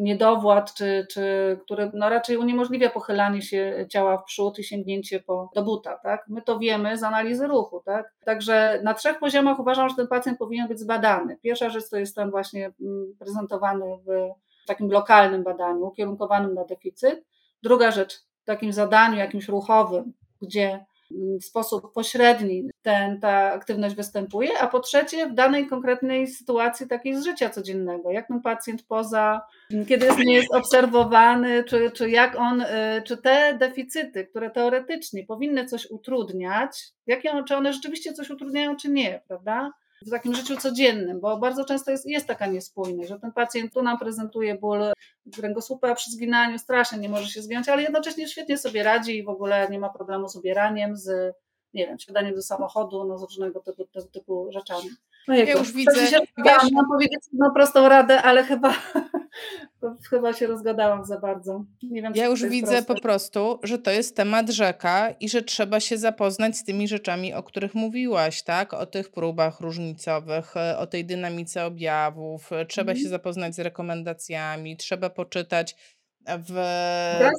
niedowład, 0.00 0.74
czy, 0.74 1.06
czy, 1.10 1.58
który 1.64 1.90
no 1.94 2.08
raczej 2.08 2.36
uniemożliwia 2.36 2.90
pochylanie 2.90 3.42
się 3.42 3.86
ciała 3.90 4.18
w 4.18 4.24
przód 4.24 4.58
i 4.58 4.64
sięgnięcie 4.64 5.20
po, 5.20 5.50
do 5.54 5.62
buta. 5.62 5.98
Tak? 6.02 6.24
My 6.28 6.42
to 6.42 6.58
wiemy 6.58 6.98
z 6.98 7.02
analizy 7.02 7.46
ruchu. 7.46 7.82
Tak? 7.84 8.14
Także 8.24 8.80
na 8.84 8.94
trzech 8.94 9.18
poziomach 9.18 9.58
uważam, 9.60 9.88
że 9.88 9.94
ten 9.96 10.06
pacjent 10.06 10.38
powinien 10.38 10.68
być 10.68 10.80
zbadany. 10.80 11.36
Pierwsza 11.42 11.70
rzecz 11.70 11.90
to 11.90 11.96
jest 11.96 12.16
ten 12.16 12.30
właśnie 12.30 12.72
mm, 12.80 13.14
prezentowany 13.18 13.98
w 14.06 14.28
takim 14.66 14.90
lokalnym 14.90 15.42
badaniu, 15.42 15.86
ukierunkowanym 15.86 16.54
na 16.54 16.64
deficyt. 16.64 17.24
Druga 17.62 17.90
rzecz 17.90 18.18
w 18.42 18.44
takim 18.44 18.72
zadaniu 18.72 19.16
jakimś 19.16 19.48
ruchowym, 19.48 20.12
gdzie 20.42 20.86
w 21.10 21.44
sposób 21.44 21.92
pośredni 21.92 22.70
ten, 22.82 23.20
ta 23.20 23.52
aktywność 23.52 23.94
występuje, 23.94 24.58
a 24.60 24.66
po 24.66 24.80
trzecie 24.80 25.26
w 25.26 25.34
danej 25.34 25.66
konkretnej 25.66 26.26
sytuacji 26.26 26.88
takiej 26.88 27.16
z 27.16 27.24
życia 27.24 27.50
codziennego, 27.50 28.10
jak 28.10 28.28
ten 28.28 28.42
pacjent 28.42 28.86
poza, 28.86 29.40
kiedy 29.88 30.06
jest, 30.06 30.18
nie 30.18 30.34
jest 30.34 30.54
obserwowany, 30.54 31.64
czy, 31.64 31.90
czy 31.90 32.10
jak 32.10 32.36
on, 32.36 32.60
y, 32.60 32.66
czy 33.04 33.16
te 33.16 33.56
deficyty, 33.58 34.26
które 34.26 34.50
teoretycznie 34.50 35.24
powinny 35.24 35.66
coś 35.66 35.90
utrudniać, 35.90 36.92
one, 37.32 37.44
czy 37.44 37.56
one 37.56 37.72
rzeczywiście 37.72 38.12
coś 38.12 38.30
utrudniają, 38.30 38.76
czy 38.76 38.90
nie, 38.90 39.22
prawda? 39.28 39.72
W 40.06 40.10
takim 40.10 40.34
życiu 40.34 40.56
codziennym, 40.56 41.20
bo 41.20 41.38
bardzo 41.38 41.64
często 41.64 41.90
jest, 41.90 42.06
jest 42.06 42.26
taka 42.26 42.46
niespójność, 42.46 43.08
że 43.08 43.20
ten 43.20 43.32
pacjent 43.32 43.74
tu 43.74 43.82
nam 43.82 43.98
prezentuje 43.98 44.54
ból 44.54 44.92
kręgosłupa 45.36 45.94
przy 45.94 46.10
zginaniu, 46.10 46.58
strasznie 46.58 46.98
nie 46.98 47.08
może 47.08 47.26
się 47.26 47.42
zginąć, 47.42 47.68
ale 47.68 47.82
jednocześnie 47.82 48.28
świetnie 48.28 48.58
sobie 48.58 48.82
radzi 48.82 49.18
i 49.18 49.24
w 49.24 49.28
ogóle 49.28 49.68
nie 49.70 49.78
ma 49.78 49.88
problemu 49.88 50.28
z 50.28 50.36
ubieraniem, 50.36 50.96
z 50.96 51.34
nie 51.74 51.86
wiem, 51.86 51.98
siadaniem 51.98 52.34
do 52.34 52.42
samochodu, 52.42 53.04
no 53.04 53.18
z 53.18 53.22
różnego 53.22 53.60
typu, 53.60 53.84
typu, 53.84 54.08
typu 54.08 54.48
rzeczami. 54.52 54.88
No 55.28 55.34
ja 55.34 55.52
już 55.52 55.72
widzę, 55.72 56.06
się 56.06 56.18
wiesz... 56.44 56.72
Mam 56.72 56.88
powiedzieć 56.88 57.20
no 57.32 57.50
prostą 57.50 57.88
radę, 57.88 58.22
ale 58.22 58.44
chyba, 58.44 58.74
chyba 60.10 60.32
się 60.32 60.46
rozgadałam 60.46 61.04
za 61.04 61.20
bardzo. 61.20 61.64
Nie 61.82 62.02
wiem, 62.02 62.12
ja 62.16 62.26
już 62.26 62.44
widzę 62.44 62.72
proste. 62.72 62.94
po 62.94 63.00
prostu, 63.00 63.58
że 63.62 63.78
to 63.78 63.90
jest 63.90 64.16
temat 64.16 64.50
rzeka 64.50 65.10
i 65.10 65.28
że 65.28 65.42
trzeba 65.42 65.80
się 65.80 65.98
zapoznać 65.98 66.56
z 66.56 66.64
tymi 66.64 66.88
rzeczami, 66.88 67.34
o 67.34 67.42
których 67.42 67.74
mówiłaś, 67.74 68.42
tak? 68.42 68.74
O 68.74 68.86
tych 68.86 69.10
próbach 69.10 69.60
różnicowych, 69.60 70.54
o 70.78 70.86
tej 70.86 71.04
dynamice 71.04 71.66
objawów. 71.66 72.50
Trzeba 72.68 72.92
mm. 72.92 73.02
się 73.02 73.08
zapoznać 73.08 73.54
z 73.54 73.58
rekomendacjami, 73.58 74.76
trzeba 74.76 75.10
poczytać 75.10 75.76
w 76.26 76.54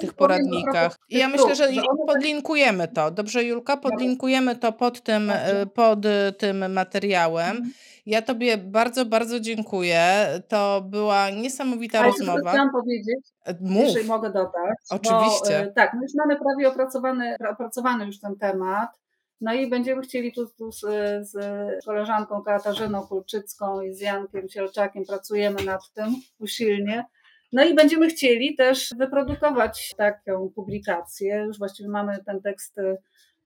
tych 0.01 0.13
poradnikach. 0.13 0.95
I 1.09 1.17
ja 1.17 1.27
myślę, 1.27 1.55
że 1.55 1.67
tak 1.67 1.85
podlinkujemy 2.07 2.87
to. 2.87 3.11
Dobrze, 3.11 3.43
Julka? 3.43 3.77
Podlinkujemy 3.77 4.55
to 4.55 4.71
pod 4.71 5.01
tym, 5.03 5.29
e, 5.29 5.65
pod 5.65 5.99
tym 6.37 6.73
materiałem. 6.73 7.49
Mhm. 7.49 7.73
Ja 8.05 8.21
Tobie 8.21 8.57
bardzo, 8.57 9.05
bardzo 9.05 9.39
dziękuję. 9.39 10.27
To 10.47 10.81
była 10.81 11.29
niesamowita 11.29 11.99
A 11.99 12.03
rozmowa. 12.03 12.49
Chciałam 12.49 12.71
powiedzieć, 12.71 13.19
e, 13.45 13.55
Mów. 13.61 13.83
jeżeli 13.83 14.07
mogę 14.07 14.29
dodać. 14.29 14.77
Oczywiście. 14.89 15.65
Bo, 15.65 15.73
tak, 15.73 15.93
my 15.93 15.99
już 16.01 16.11
mamy 16.17 16.39
prawie 16.39 16.69
opracowany, 16.69 17.35
opracowany 17.51 18.05
już 18.05 18.19
ten 18.19 18.35
temat. 18.35 18.89
No 19.41 19.53
i 19.53 19.69
będziemy 19.69 20.01
chcieli 20.01 20.33
tu, 20.33 20.47
tu 20.57 20.71
z, 20.71 20.79
z, 21.29 21.35
koleżanką 21.85 22.41
Katarzyną 22.41 23.07
Kulczycką 23.07 23.81
i 23.81 23.93
z 23.93 24.01
Jankiem 24.01 24.49
Sielczakiem 24.49 25.05
pracujemy 25.05 25.63
nad 25.63 25.91
tym 25.93 26.15
usilnie 26.39 27.05
no 27.51 27.65
i 27.65 27.75
będziemy 27.75 28.07
chcieli 28.07 28.55
też 28.55 28.93
wyprodukować 28.97 29.93
taką 29.97 30.49
publikację. 30.55 31.43
Już 31.47 31.57
właściwie 31.57 31.89
mamy 31.89 32.23
ten 32.25 32.41
tekst 32.41 32.77
y, 32.77 32.97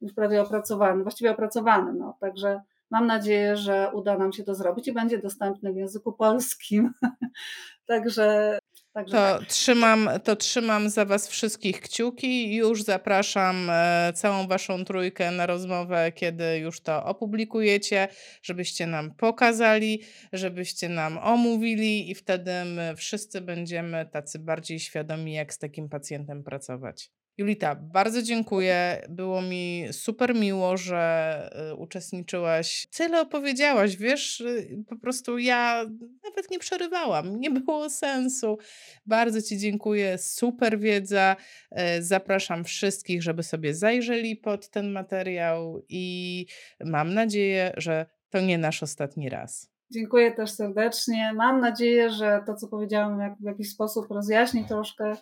już 0.01 0.13
prawie 0.13 0.41
opracowany, 0.41 1.03
właściwie 1.03 1.31
opracowany. 1.31 1.93
No, 1.93 2.17
także 2.19 2.61
mam 2.89 3.07
nadzieję, 3.07 3.55
że 3.55 3.91
uda 3.93 4.17
nam 4.17 4.33
się 4.33 4.43
to 4.43 4.55
zrobić 4.55 4.87
i 4.87 4.93
będzie 4.93 5.17
dostępny 5.17 5.73
w 5.73 5.77
języku 5.77 6.13
polskim. 6.13 6.93
także 7.85 8.59
Także 8.93 9.11
to, 9.11 9.39
tak. 9.39 9.47
trzymam, 9.47 10.09
to 10.23 10.35
trzymam 10.35 10.89
za 10.89 11.05
Was 11.05 11.27
wszystkich 11.27 11.81
kciuki 11.81 12.55
już 12.55 12.83
zapraszam 12.83 13.69
e, 13.69 14.13
całą 14.15 14.47
Waszą 14.47 14.85
trójkę 14.85 15.31
na 15.31 15.45
rozmowę, 15.45 16.11
kiedy 16.11 16.57
już 16.57 16.81
to 16.81 17.05
opublikujecie, 17.05 18.07
żebyście 18.41 18.87
nam 18.87 19.11
pokazali, 19.11 20.01
żebyście 20.33 20.89
nam 20.89 21.17
omówili 21.17 22.11
i 22.11 22.15
wtedy 22.15 22.51
my 22.65 22.93
wszyscy 22.95 23.41
będziemy 23.41 24.05
tacy 24.05 24.39
bardziej 24.39 24.79
świadomi, 24.79 25.33
jak 25.33 25.53
z 25.53 25.57
takim 25.57 25.89
pacjentem 25.89 26.43
pracować. 26.43 27.11
Julita, 27.37 27.75
bardzo 27.75 28.21
dziękuję. 28.21 29.01
Było 29.09 29.41
mi 29.41 29.85
super 29.91 30.35
miło, 30.35 30.77
że 30.77 31.49
y, 31.71 31.75
uczestniczyłaś. 31.75 32.87
Tyle 32.97 33.21
opowiedziałaś, 33.21 33.97
wiesz, 33.97 34.41
y, 34.41 34.83
po 34.89 34.95
prostu 34.95 35.37
ja 35.37 35.85
nawet 36.23 36.51
nie 36.51 36.59
przerywałam, 36.59 37.39
nie 37.39 37.51
było 37.51 37.89
sensu. 37.89 38.57
Bardzo 39.05 39.41
Ci 39.41 39.57
dziękuję, 39.57 40.17
super 40.17 40.79
wiedza. 40.79 41.35
E, 41.71 42.01
zapraszam 42.01 42.63
wszystkich, 42.63 43.23
żeby 43.23 43.43
sobie 43.43 43.73
zajrzeli 43.73 44.35
pod 44.35 44.69
ten 44.69 44.91
materiał 44.91 45.81
i 45.89 46.45
mam 46.85 47.13
nadzieję, 47.13 47.73
że 47.77 48.05
to 48.29 48.39
nie 48.39 48.57
nasz 48.57 48.83
ostatni 48.83 49.29
raz. 49.29 49.73
Dziękuję 49.91 50.31
też 50.31 50.51
serdecznie. 50.51 51.33
Mam 51.35 51.59
nadzieję, 51.59 52.09
że 52.09 52.43
to, 52.45 52.55
co 52.55 52.67
powiedziałam, 52.67 53.35
w 53.39 53.45
jakiś 53.45 53.69
sposób 53.69 54.11
rozjaśni 54.11 54.65
troszkę 54.65 55.13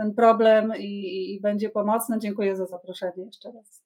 ten 0.00 0.14
problem 0.14 0.72
i, 0.78 1.34
i 1.34 1.40
będzie 1.40 1.70
pomocne. 1.70 2.18
Dziękuję 2.18 2.56
za 2.56 2.66
zaproszenie 2.66 3.24
jeszcze 3.24 3.52
raz. 3.52 3.82